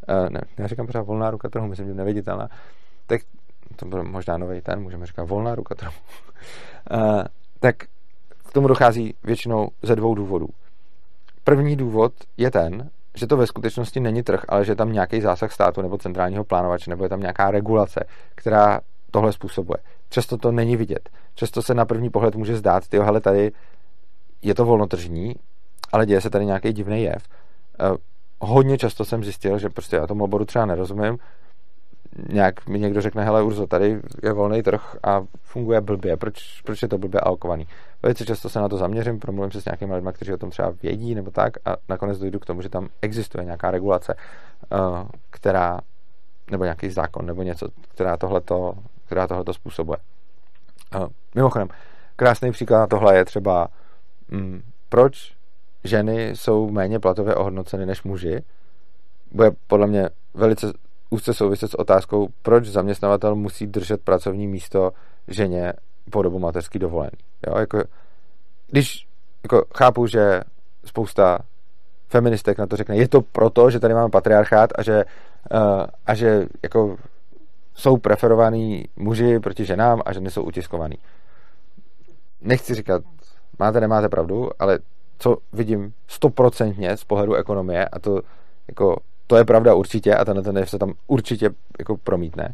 eh, 0.09 0.29
ne, 0.29 0.41
já 0.57 0.67
říkám 0.67 0.85
pořád 0.85 1.01
volná 1.01 1.31
ruka 1.31 1.49
trhu, 1.49 1.67
myslím, 1.67 1.87
že 1.87 1.93
neviditelná, 1.93 2.49
tak 3.07 3.21
to 3.75 3.85
byl 3.85 4.03
možná 4.03 4.37
nový 4.37 4.61
ten, 4.61 4.81
můžeme 4.81 5.05
říkat 5.05 5.23
volná 5.23 5.55
ruka 5.55 5.75
trhu, 5.75 5.93
uh, 6.91 7.23
tak 7.59 7.75
k 8.47 8.53
tomu 8.53 8.67
dochází 8.67 9.13
většinou 9.23 9.67
ze 9.81 9.95
dvou 9.95 10.15
důvodů. 10.15 10.47
První 11.43 11.75
důvod 11.75 12.13
je 12.37 12.51
ten, 12.51 12.89
že 13.15 13.27
to 13.27 13.37
ve 13.37 13.47
skutečnosti 13.47 13.99
není 13.99 14.23
trh, 14.23 14.41
ale 14.49 14.65
že 14.65 14.71
je 14.71 14.75
tam 14.75 14.93
nějaký 14.93 15.21
zásah 15.21 15.51
státu 15.51 15.81
nebo 15.81 15.97
centrálního 15.97 16.43
plánovače, 16.43 16.89
nebo 16.89 17.03
je 17.03 17.09
tam 17.09 17.19
nějaká 17.19 17.51
regulace, 17.51 18.03
která 18.35 18.81
tohle 19.11 19.33
způsobuje. 19.33 19.77
Často 20.09 20.37
to 20.37 20.51
není 20.51 20.77
vidět. 20.77 21.09
Často 21.35 21.61
se 21.61 21.73
na 21.73 21.85
první 21.85 22.09
pohled 22.09 22.35
může 22.35 22.55
zdát, 22.55 22.87
ty 22.87 22.99
hele, 22.99 23.21
tady 23.21 23.51
je 24.41 24.55
to 24.55 24.65
volnotržní, 24.65 25.35
ale 25.91 26.05
děje 26.05 26.21
se 26.21 26.29
tady 26.29 26.45
nějaký 26.45 26.73
divný 26.73 27.03
jev. 27.03 27.23
Hodně 28.41 28.77
často 28.77 29.05
jsem 29.05 29.23
zjistil, 29.23 29.59
že 29.59 29.69
prostě 29.69 29.95
já 29.95 30.07
tomu 30.07 30.23
oboru 30.23 30.45
třeba 30.45 30.65
nerozumím, 30.65 31.19
nějak 32.29 32.67
mi 32.67 32.79
někdo 32.79 33.01
řekne, 33.01 33.23
hele 33.23 33.43
Urzo, 33.43 33.67
tady 33.67 34.01
je 34.23 34.33
volný 34.33 34.63
trh 34.63 34.95
a 35.03 35.21
funguje 35.41 35.81
blbě, 35.81 36.17
proč, 36.17 36.61
proč 36.61 36.81
je 36.81 36.87
to 36.87 36.97
blbě 36.97 37.19
alokovaný. 37.19 37.67
Velice 38.03 38.25
často 38.25 38.49
se 38.49 38.59
na 38.59 38.69
to 38.69 38.77
zaměřím, 38.77 39.19
promluvím 39.19 39.51
se 39.51 39.61
s 39.61 39.65
nějakými 39.65 39.95
lidmi, 39.95 40.09
kteří 40.13 40.33
o 40.33 40.37
tom 40.37 40.49
třeba 40.49 40.73
vědí 40.83 41.15
nebo 41.15 41.31
tak 41.31 41.53
a 41.65 41.75
nakonec 41.89 42.19
dojdu 42.19 42.39
k 42.39 42.45
tomu, 42.45 42.61
že 42.61 42.69
tam 42.69 42.87
existuje 43.01 43.45
nějaká 43.45 43.71
regulace, 43.71 44.15
eh, 44.71 44.77
která, 45.29 45.79
nebo 46.51 46.63
nějaký 46.63 46.89
zákon, 46.89 47.25
nebo 47.25 47.43
něco, 47.43 47.67
která 47.87 48.17
tohleto, 48.17 48.73
která 49.05 49.27
tohleto 49.27 49.53
způsobuje. 49.53 49.97
Eh, 50.95 51.07
mimochodem, 51.35 51.67
krásný 52.15 52.51
příklad 52.51 52.79
na 52.79 52.87
tohle 52.87 53.17
je 53.17 53.25
třeba, 53.25 53.67
hm, 54.31 54.61
proč 54.89 55.38
ženy 55.83 56.29
jsou 56.29 56.69
méně 56.69 56.99
platově 56.99 57.35
ohodnoceny 57.35 57.85
než 57.85 58.03
muži, 58.03 58.43
bude 59.31 59.51
podle 59.67 59.87
mě 59.87 60.09
velice 60.33 60.73
úzce 61.09 61.33
souviset 61.33 61.71
s 61.71 61.79
otázkou, 61.79 62.27
proč 62.41 62.65
zaměstnavatel 62.65 63.35
musí 63.35 63.67
držet 63.67 64.01
pracovní 64.01 64.47
místo 64.47 64.91
ženě 65.27 65.73
po 66.09 66.21
dobu 66.21 66.39
mateřský 66.39 66.79
dovolený. 66.79 67.17
Jo, 67.47 67.57
jako, 67.57 67.83
když 68.67 69.07
jako, 69.43 69.65
chápu, 69.77 70.07
že 70.07 70.41
spousta 70.85 71.39
feministek 72.07 72.57
na 72.57 72.67
to 72.67 72.75
řekne, 72.75 72.97
je 72.97 73.07
to 73.07 73.21
proto, 73.21 73.69
že 73.69 73.79
tady 73.79 73.93
máme 73.93 74.09
patriarchát 74.09 74.69
a 74.75 74.83
že, 74.83 75.05
uh, 75.51 75.85
a 76.05 76.13
že 76.15 76.47
jako 76.63 76.97
jsou 77.73 77.97
preferovaní 77.97 78.85
muži 78.95 79.39
proti 79.39 79.65
ženám 79.65 80.01
a 80.05 80.13
ženy 80.13 80.31
jsou 80.31 80.43
utiskovaný. 80.43 80.97
Nechci 82.41 82.75
říkat, 82.75 83.03
máte, 83.59 83.79
nemáte 83.81 84.09
pravdu, 84.09 84.49
ale 84.59 84.79
co 85.19 85.37
vidím 85.53 85.93
stoprocentně 86.07 86.97
z 86.97 87.03
pohledu 87.03 87.35
ekonomie, 87.35 87.85
a 87.85 87.99
to 87.99 88.21
jako 88.67 88.97
to 89.27 89.35
je 89.35 89.45
pravda 89.45 89.73
určitě 89.73 90.15
a 90.15 90.25
tenhle 90.25 90.43
ten 90.43 90.65
se 90.65 90.79
tam 90.79 90.93
určitě 91.07 91.49
jako 91.79 91.97
promítne. 91.97 92.53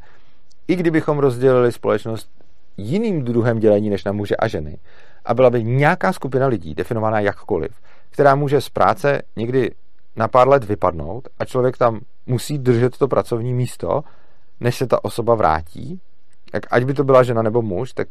I 0.68 0.76
kdybychom 0.76 1.20
rozdělili 1.20 1.72
společnost 1.72 2.30
jiným 2.78 3.24
druhem 3.24 3.60
dělení 3.60 3.90
než 3.90 4.04
na 4.04 4.12
muže 4.12 4.36
a 4.36 4.48
ženy 4.48 4.78
a 5.26 5.34
byla 5.34 5.50
by 5.50 5.64
nějaká 5.64 6.14
skupina 6.14 6.48
lidí, 6.48 6.76
definovaná 6.76 7.20
jakkoliv, 7.20 7.72
která 8.10 8.36
může 8.36 8.62
z 8.62 8.70
práce 8.70 9.22
někdy 9.36 9.72
na 10.16 10.28
pár 10.28 10.48
let 10.48 10.64
vypadnout 10.64 11.28
a 11.40 11.46
člověk 11.46 11.78
tam 11.78 12.00
musí 12.26 12.58
držet 12.58 12.98
to 12.98 13.08
pracovní 13.08 13.54
místo, 13.54 14.04
než 14.60 14.76
se 14.76 14.88
ta 14.88 15.06
osoba 15.06 15.36
vrátí, 15.36 16.00
tak 16.52 16.64
ať 16.72 16.84
by 16.84 16.94
to 16.94 17.04
byla 17.04 17.24
žena 17.24 17.42
nebo 17.42 17.62
muž, 17.62 17.94
tak 17.94 18.08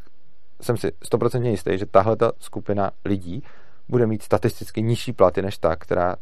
jsem 0.61 0.77
si 0.77 0.93
stoprocentně 1.03 1.51
jistý, 1.51 1.79
že 1.79 1.87
tahle 1.87 2.17
ta 2.17 2.33
skupina 2.39 2.91
lidí 3.05 3.43
bude 3.89 4.07
mít 4.07 4.23
statisticky 4.23 4.83
nižší 4.83 5.13
platy 5.13 5.43
než 5.43 5.59
ta, 5.59 5.77
která 5.77 6.17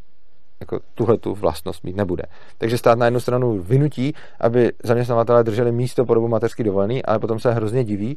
jako 0.62 0.80
tuhle 0.94 1.18
tu 1.18 1.34
vlastnost 1.34 1.84
mít 1.84 1.96
nebude. 1.96 2.22
Takže 2.58 2.78
stát 2.78 2.98
na 2.98 3.04
jednu 3.04 3.20
stranu 3.20 3.58
vynutí, 3.58 4.14
aby 4.40 4.72
zaměstnavatelé 4.84 5.44
drželi 5.44 5.72
místo 5.72 6.04
po 6.04 6.14
dobu 6.14 6.28
mateřský 6.28 6.62
dovolený, 6.62 7.04
ale 7.04 7.18
potom 7.18 7.40
se 7.40 7.52
hrozně 7.52 7.84
diví, 7.84 8.16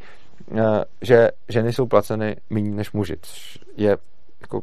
eh, 0.51 0.61
že 1.01 1.29
ženy 1.49 1.73
jsou 1.73 1.85
placeny 1.85 2.35
méně 2.49 2.71
než 2.71 2.91
muži, 2.91 3.15
což 3.21 3.59
je 3.77 3.97
jako 4.41 4.61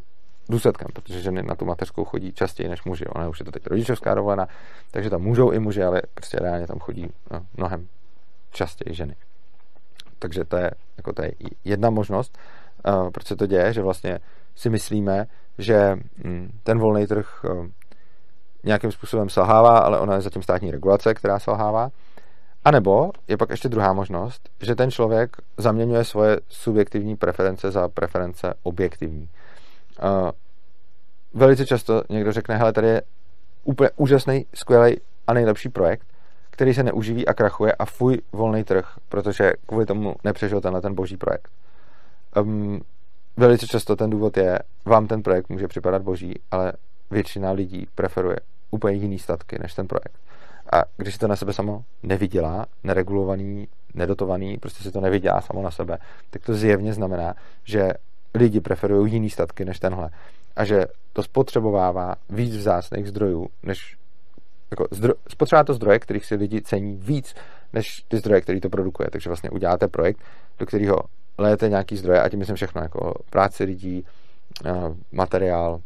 důsledkem, 0.48 0.88
protože 0.94 1.20
ženy 1.20 1.42
na 1.42 1.54
tu 1.54 1.64
mateřskou 1.64 2.04
chodí 2.04 2.32
častěji 2.32 2.68
než 2.68 2.84
muži. 2.84 3.06
Ona 3.06 3.28
už 3.28 3.40
je 3.40 3.44
to 3.44 3.50
teď 3.50 3.66
rodičovská 3.66 4.14
dovolená, 4.14 4.48
takže 4.90 5.10
tam 5.10 5.22
můžou 5.22 5.50
i 5.50 5.58
muži, 5.58 5.82
ale 5.82 6.02
prostě 6.14 6.38
reálně 6.38 6.66
tam 6.66 6.78
chodí 6.78 7.08
no, 7.30 7.46
mnohem 7.56 7.88
častěji 8.50 8.94
ženy. 8.94 9.14
Takže 10.18 10.44
to 10.44 10.56
je, 10.56 10.70
jako 10.96 11.12
to 11.12 11.22
je 11.22 11.32
jedna 11.64 11.90
možnost, 11.90 12.38
uh, 12.88 13.10
proč 13.10 13.26
se 13.26 13.36
to 13.36 13.46
děje, 13.46 13.72
že 13.72 13.82
vlastně 13.82 14.18
si 14.54 14.70
myslíme, 14.70 15.26
že 15.58 15.96
hm, 16.24 16.50
ten 16.62 16.78
volný 16.78 17.06
trh 17.06 17.44
eh, 17.44 17.68
nějakým 18.64 18.92
způsobem 18.92 19.28
selhává, 19.28 19.78
ale 19.78 19.98
ona 19.98 20.14
je 20.14 20.20
zatím 20.20 20.42
státní 20.42 20.70
regulace, 20.70 21.14
která 21.14 21.38
selhává. 21.38 21.90
A 22.64 22.70
nebo 22.70 23.10
je 23.28 23.36
pak 23.36 23.50
ještě 23.50 23.68
druhá 23.68 23.92
možnost, 23.92 24.48
že 24.60 24.74
ten 24.74 24.90
člověk 24.90 25.36
zaměňuje 25.56 26.04
svoje 26.04 26.40
subjektivní 26.48 27.16
preference 27.16 27.70
za 27.70 27.88
preference 27.88 28.54
objektivní. 28.62 29.28
Uh, 30.02 30.30
velice 31.34 31.66
často 31.66 32.02
někdo 32.10 32.32
řekne, 32.32 32.56
hele, 32.56 32.72
tady 32.72 32.86
je 32.86 33.02
úplně 33.64 33.90
úžasný, 33.96 34.46
skvělý 34.54 34.96
a 35.26 35.32
nejlepší 35.32 35.68
projekt, 35.68 36.06
který 36.50 36.74
se 36.74 36.82
neuživí 36.82 37.26
a 37.26 37.34
krachuje 37.34 37.72
a 37.72 37.84
fuj 37.84 38.18
volný 38.32 38.64
trh, 38.64 38.88
protože 39.08 39.52
kvůli 39.66 39.86
tomu 39.86 40.14
nepřežil 40.24 40.60
tenhle 40.60 40.80
ten 40.80 40.94
boží 40.94 41.16
projekt. 41.16 41.48
Um, 42.36 42.80
velice 43.36 43.66
často 43.66 43.96
ten 43.96 44.10
důvod 44.10 44.36
je, 44.36 44.58
vám 44.84 45.06
ten 45.06 45.22
projekt 45.22 45.48
může 45.48 45.68
připadat 45.68 46.02
boží, 46.02 46.34
ale 46.50 46.72
většina 47.10 47.50
lidí 47.50 47.86
preferuje 47.94 48.36
úplně 48.70 48.96
jiný 48.96 49.18
statky 49.18 49.58
než 49.58 49.74
ten 49.74 49.88
projekt. 49.88 50.18
A 50.72 50.82
když 50.96 51.14
si 51.14 51.20
to 51.20 51.28
na 51.28 51.36
sebe 51.36 51.52
samo 51.52 51.84
nevydělá, 52.02 52.66
neregulovaný, 52.84 53.68
nedotovaný, 53.94 54.58
prostě 54.58 54.82
si 54.82 54.90
to 54.90 55.00
nevydělá 55.00 55.40
samo 55.40 55.62
na 55.62 55.70
sebe, 55.70 55.98
tak 56.30 56.42
to 56.42 56.54
zjevně 56.54 56.92
znamená, 56.92 57.34
že 57.64 57.92
lidi 58.34 58.60
preferují 58.60 59.12
jiný 59.12 59.30
statky 59.30 59.64
než 59.64 59.78
tenhle. 59.78 60.10
A 60.56 60.64
že 60.64 60.86
to 61.12 61.22
spotřebovává 61.22 62.14
víc 62.30 62.56
vzácných 62.56 63.08
zdrojů, 63.08 63.48
než 63.62 63.96
jako 64.70 64.86
zdro, 64.90 65.14
spotřebová 65.28 65.64
to 65.64 65.74
zdroje, 65.74 65.98
kterých 65.98 66.26
si 66.26 66.34
lidi 66.34 66.62
cení 66.62 66.96
víc, 66.96 67.34
než 67.72 68.04
ty 68.08 68.16
zdroje, 68.16 68.40
který 68.40 68.60
to 68.60 68.70
produkuje. 68.70 69.08
Takže 69.12 69.30
vlastně 69.30 69.50
uděláte 69.50 69.88
projekt, 69.88 70.20
do 70.58 70.66
kterého 70.66 70.98
lejete 71.38 71.68
nějaký 71.68 71.96
zdroje, 71.96 72.20
a 72.20 72.28
tím 72.28 72.38
myslím 72.38 72.56
všechno, 72.56 72.82
jako 72.82 73.14
práci 73.30 73.64
lidí, 73.64 74.04
eh, 74.64 74.70
materiál, 75.12 75.80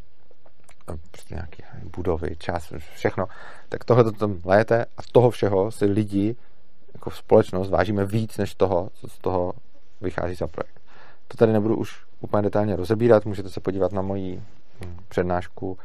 prostě 1.11 1.35
nějaké 1.35 1.63
budovy, 1.97 2.37
čas, 2.39 2.73
všechno, 2.95 3.27
tak 3.69 3.85
tohle 3.85 4.05
to 4.05 4.13
tam 4.13 4.41
léte 4.45 4.85
a 4.97 5.03
z 5.03 5.07
toho 5.07 5.31
všeho 5.31 5.71
si 5.71 5.85
lidi 5.85 6.37
jako 6.95 7.11
společnost 7.11 7.71
vážíme 7.71 8.05
víc 8.05 8.39
než 8.39 8.55
toho, 8.55 8.91
co 8.95 9.09
z 9.09 9.19
toho 9.19 9.53
vychází 10.01 10.35
za 10.35 10.47
projekt. 10.47 10.81
To 11.29 11.37
tady 11.37 11.53
nebudu 11.53 11.77
už 11.77 12.07
úplně 12.21 12.43
detailně 12.43 12.77
rozebírat, 12.77 13.25
můžete 13.25 13.49
se 13.49 13.61
podívat 13.61 13.93
na 13.93 14.03
moji 14.03 14.43
hm, 14.85 14.97
přednášku 15.09 15.79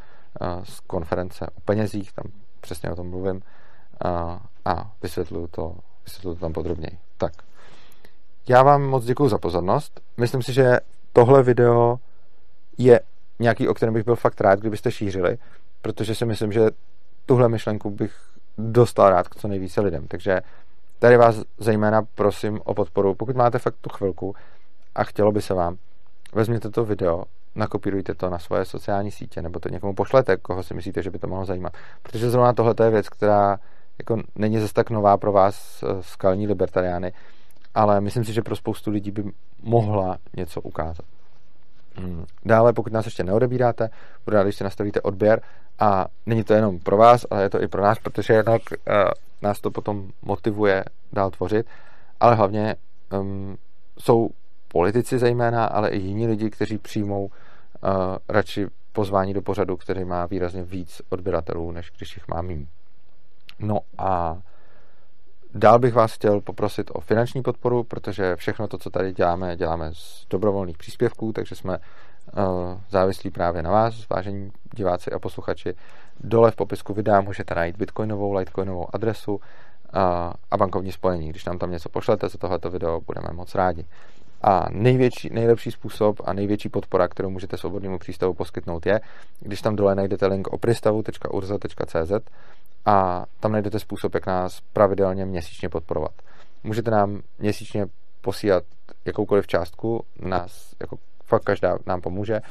z 0.64 0.80
konference 0.80 1.47
o 1.47 1.62
penězích, 1.66 2.14
tam 2.14 2.26
přesně 2.62 2.91
o 2.91 2.95
tom 2.95 3.09
mluvím 3.09 3.41
a 4.66 4.91
vysvětluju 5.03 5.47
to, 5.47 5.76
vysvětluju 6.05 6.36
to 6.36 6.41
tam 6.41 6.53
podrobněji. 6.53 6.97
Tak, 7.18 7.34
já 8.47 8.63
vám 8.63 8.83
moc 8.83 9.05
děkuji 9.05 9.29
za 9.29 9.37
pozornost. 9.37 10.01
Myslím 10.17 10.41
si, 10.41 10.53
že 10.53 10.79
tohle 11.13 11.43
video 11.43 11.97
je 12.77 12.99
nějaký, 13.39 13.67
o 13.67 13.73
kterém 13.73 13.93
bych 13.93 14.05
byl 14.05 14.15
fakt 14.15 14.41
rád, 14.41 14.59
kdybyste 14.59 14.91
šířili, 14.91 15.37
protože 15.81 16.15
si 16.15 16.25
myslím, 16.25 16.51
že 16.51 16.69
tuhle 17.25 17.49
myšlenku 17.49 17.89
bych 17.89 18.13
dostal 18.57 19.09
rád 19.09 19.27
k 19.27 19.35
co 19.35 19.47
nejvíce 19.47 19.81
lidem. 19.81 20.07
Takže 20.07 20.41
tady 20.99 21.17
vás 21.17 21.35
zejména 21.57 22.01
prosím 22.15 22.59
o 22.63 22.73
podporu. 22.73 23.15
Pokud 23.15 23.35
máte 23.35 23.59
fakt 23.59 23.75
tu 23.81 23.89
chvilku 23.89 24.35
a 24.95 25.03
chtělo 25.03 25.31
by 25.31 25.41
se 25.41 25.53
vám, 25.53 25.77
vezměte 26.33 26.69
to 26.69 26.85
video, 26.85 27.23
nakopírujte 27.55 28.15
to 28.15 28.29
na 28.29 28.39
svoje 28.39 28.65
sociální 28.65 29.11
sítě, 29.11 29.41
nebo 29.41 29.59
to 29.59 29.69
někomu 29.69 29.93
pošlete, 29.93 30.37
koho 30.37 30.63
si 30.63 30.73
myslíte, 30.73 31.03
že 31.03 31.11
by 31.11 31.19
to 31.19 31.27
mohlo 31.27 31.45
zajímat. 31.45 31.73
Protože 32.03 32.29
zrovna 32.29 32.53
tohle 32.53 32.75
je 32.83 32.89
věc, 32.89 33.09
která 33.09 33.59
jako 33.97 34.23
není 34.35 34.59
zase 34.59 34.73
tak 34.73 34.89
nová 34.89 35.17
pro 35.17 35.31
vás 35.31 35.83
eh, 35.83 35.87
skalní 36.01 36.47
libertariány, 36.47 37.13
ale 37.76 38.01
myslím 38.01 38.26
si, 38.26 38.34
že 38.34 38.41
pro 38.41 38.55
spoustu 38.55 38.91
lidí 38.91 39.11
by 39.11 39.24
mohla 39.63 40.17
něco 40.38 40.61
ukázat. 40.61 41.05
Hmm. 41.95 42.26
Dále, 42.45 42.74
pokud 42.74 42.93
nás 42.93 43.05
ještě 43.05 43.24
neodebíráte, 43.24 43.89
budu 44.26 44.38
rád, 44.38 44.43
když 44.43 44.55
si 44.55 44.63
nastavíte 44.63 45.01
odběr 45.01 45.41
a 45.80 46.05
není 46.26 46.43
to 46.43 46.53
jenom 46.53 46.80
pro 46.80 46.97
vás, 46.97 47.26
ale 47.32 47.43
je 47.43 47.49
to 47.49 47.61
i 47.61 47.67
pro 47.67 47.84
nás, 47.84 47.99
protože 47.99 48.34
jednak 48.34 48.61
uh, 48.72 48.95
nás 49.41 49.61
to 49.61 49.72
potom 49.72 50.11
motivuje 50.22 50.84
dál 51.13 51.30
tvořit, 51.30 51.65
ale 52.19 52.36
hlavně 52.36 52.76
um, 53.19 53.57
jsou 53.99 54.30
politici 54.67 55.19
zejména, 55.19 55.65
ale 55.65 55.89
i 55.89 55.99
jiní 55.99 56.28
lidi, 56.28 56.49
kteří 56.49 56.78
přijmou 56.78 57.26
uh, 57.26 57.30
radši 58.30 58.67
pozvání 58.91 59.34
do 59.34 59.41
pořadu, 59.41 59.78
který 59.78 60.05
má 60.05 60.26
výrazně 60.26 60.63
víc 60.63 61.01
odběratelů, 61.09 61.72
než 61.72 61.91
když 61.97 62.15
jich 62.15 62.28
má 62.28 62.41
méně. 62.41 62.65
No 63.59 63.80
a 63.97 64.38
Dál 65.56 65.80
bych 65.80 65.93
vás 65.93 66.14
chtěl 66.14 66.41
poprosit 66.41 66.91
o 66.93 67.02
finanční 67.02 67.41
podporu, 67.41 67.84
protože 67.84 68.36
všechno 68.36 68.68
to, 68.68 68.78
co 68.78 68.89
tady 68.89 69.14
děláme, 69.14 69.58
děláme 69.58 69.89
z 69.93 70.26
dobrovolných 70.30 70.78
příspěvků, 70.78 71.34
takže 71.34 71.56
jsme 71.56 71.78
uh, 71.78 72.43
závislí 72.89 73.32
právě 73.32 73.62
na 73.62 73.72
vás, 73.72 74.10
vážení 74.10 74.52
diváci 74.76 75.12
a 75.12 75.20
posluchači. 75.20 75.76
Dole 76.20 76.52
v 76.52 76.56
popisku 76.56 76.93
videa 76.93 77.22
můžete 77.22 77.56
najít 77.56 77.78
bitcoinovou, 77.78 78.34
litecoinovou 78.34 78.95
adresu 78.95 79.36
uh, 79.36 79.41
a 80.52 80.58
bankovní 80.58 80.91
spojení. 80.91 81.30
Když 81.30 81.45
nám 81.45 81.58
tam 81.58 81.72
něco 81.72 81.89
pošlete 81.89 82.30
za 82.30 82.38
tohleto 82.38 82.70
video, 82.70 83.02
budeme 83.02 83.28
moc 83.34 83.56
rádi. 83.56 83.86
A 84.43 84.65
největší, 84.69 85.29
nejlepší 85.33 85.71
způsob 85.71 86.21
a 86.25 86.33
největší 86.33 86.69
podpora, 86.69 87.07
kterou 87.07 87.29
můžete 87.29 87.57
svobodnému 87.57 87.99
přístavu 87.99 88.33
poskytnout, 88.33 88.85
je, 88.85 89.01
když 89.39 89.61
tam 89.61 89.75
dole 89.75 89.95
najdete 89.95 90.25
link 90.27 90.47
opristavu.urza.cz 90.47 92.11
a 92.85 93.25
tam 93.39 93.51
najdete 93.51 93.79
způsob, 93.79 94.13
jak 94.13 94.25
nás 94.25 94.61
pravidelně 94.73 95.25
měsíčně 95.25 95.69
podporovat. 95.69 96.11
Můžete 96.63 96.91
nám 96.91 97.21
měsíčně 97.39 97.85
posílat 98.21 98.63
jakoukoliv 99.05 99.47
částku, 99.47 100.05
nás 100.19 100.75
jako 100.79 100.97
fakt 101.25 101.43
každá 101.43 101.77
nám 101.85 102.01
pomůže 102.01 102.41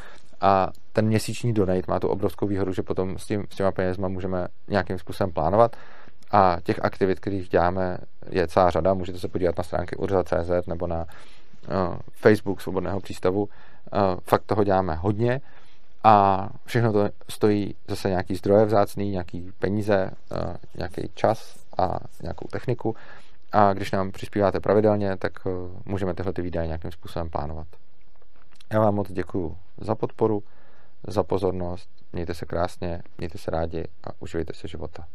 a 0.41 0.69
ten 0.93 1.07
měsíční 1.07 1.53
donate 1.53 1.83
má 1.89 2.01
tu 2.01 2.09
obrovskou 2.09 2.47
výhodu, 2.47 2.73
že 2.73 2.83
potom 2.83 3.19
s, 3.19 3.27
tím, 3.27 3.45
s 3.51 3.57
těma 3.57 3.73
penězma 3.73 4.09
můžeme 4.09 4.47
nějakým 4.69 4.99
způsobem 4.99 5.33
plánovat 5.33 5.77
a 6.31 6.57
těch 6.63 6.85
aktivit, 6.85 7.21
kterých 7.21 7.49
děláme, 7.49 7.99
je 8.31 8.49
celá 8.49 8.71
řada. 8.71 8.95
Můžete 8.95 9.19
se 9.19 9.29
podívat 9.29 9.59
na 9.59 9.65
stránky 9.65 9.97
urza.cz 9.97 10.67
nebo 10.67 10.87
na 10.87 11.07
Facebook 12.13 12.61
Svobodného 12.61 13.01
přístavu. 13.01 13.41
Uh, 13.43 13.49
fakt 14.25 14.43
toho 14.43 14.65
děláme 14.65 14.95
hodně 14.95 15.41
a 16.05 16.49
všechno 16.65 16.93
to 16.93 17.09
stojí 17.29 17.75
zase 17.89 18.09
nějaký 18.09 18.35
zdroje 18.35 18.65
vzácný, 18.65 19.11
nějaký 19.11 19.53
peníze, 19.59 20.11
eh, 20.33 20.57
nějaký 20.77 21.11
čas 21.15 21.65
a 21.79 21.99
nějakou 22.23 22.49
techniku 22.49 22.97
a 23.53 23.73
když 23.73 23.91
nám 23.91 24.13
přispíváte 24.13 24.61
pravidelně, 24.61 25.17
tak 25.17 25.33
eh, 25.47 25.51
můžeme 25.85 26.15
tyhle 26.15 26.33
ty 26.33 26.43
výdaje 26.43 26.67
nějakým 26.67 26.93
způsobem 26.93 27.31
plánovat. 27.31 27.67
Já 28.73 28.81
vám 28.81 28.95
moc 28.95 29.13
děkuji 29.13 29.57
za 29.81 29.95
podporu, 29.95 30.43
za 31.07 31.23
pozornost, 31.23 31.89
mějte 32.13 32.35
se 32.35 32.47
krásně, 32.47 33.03
mějte 33.19 33.39
se 33.39 33.51
rádi 33.51 33.85
a 34.05 34.11
uživejte 34.19 34.55
se 34.55 34.69
života. 34.69 35.07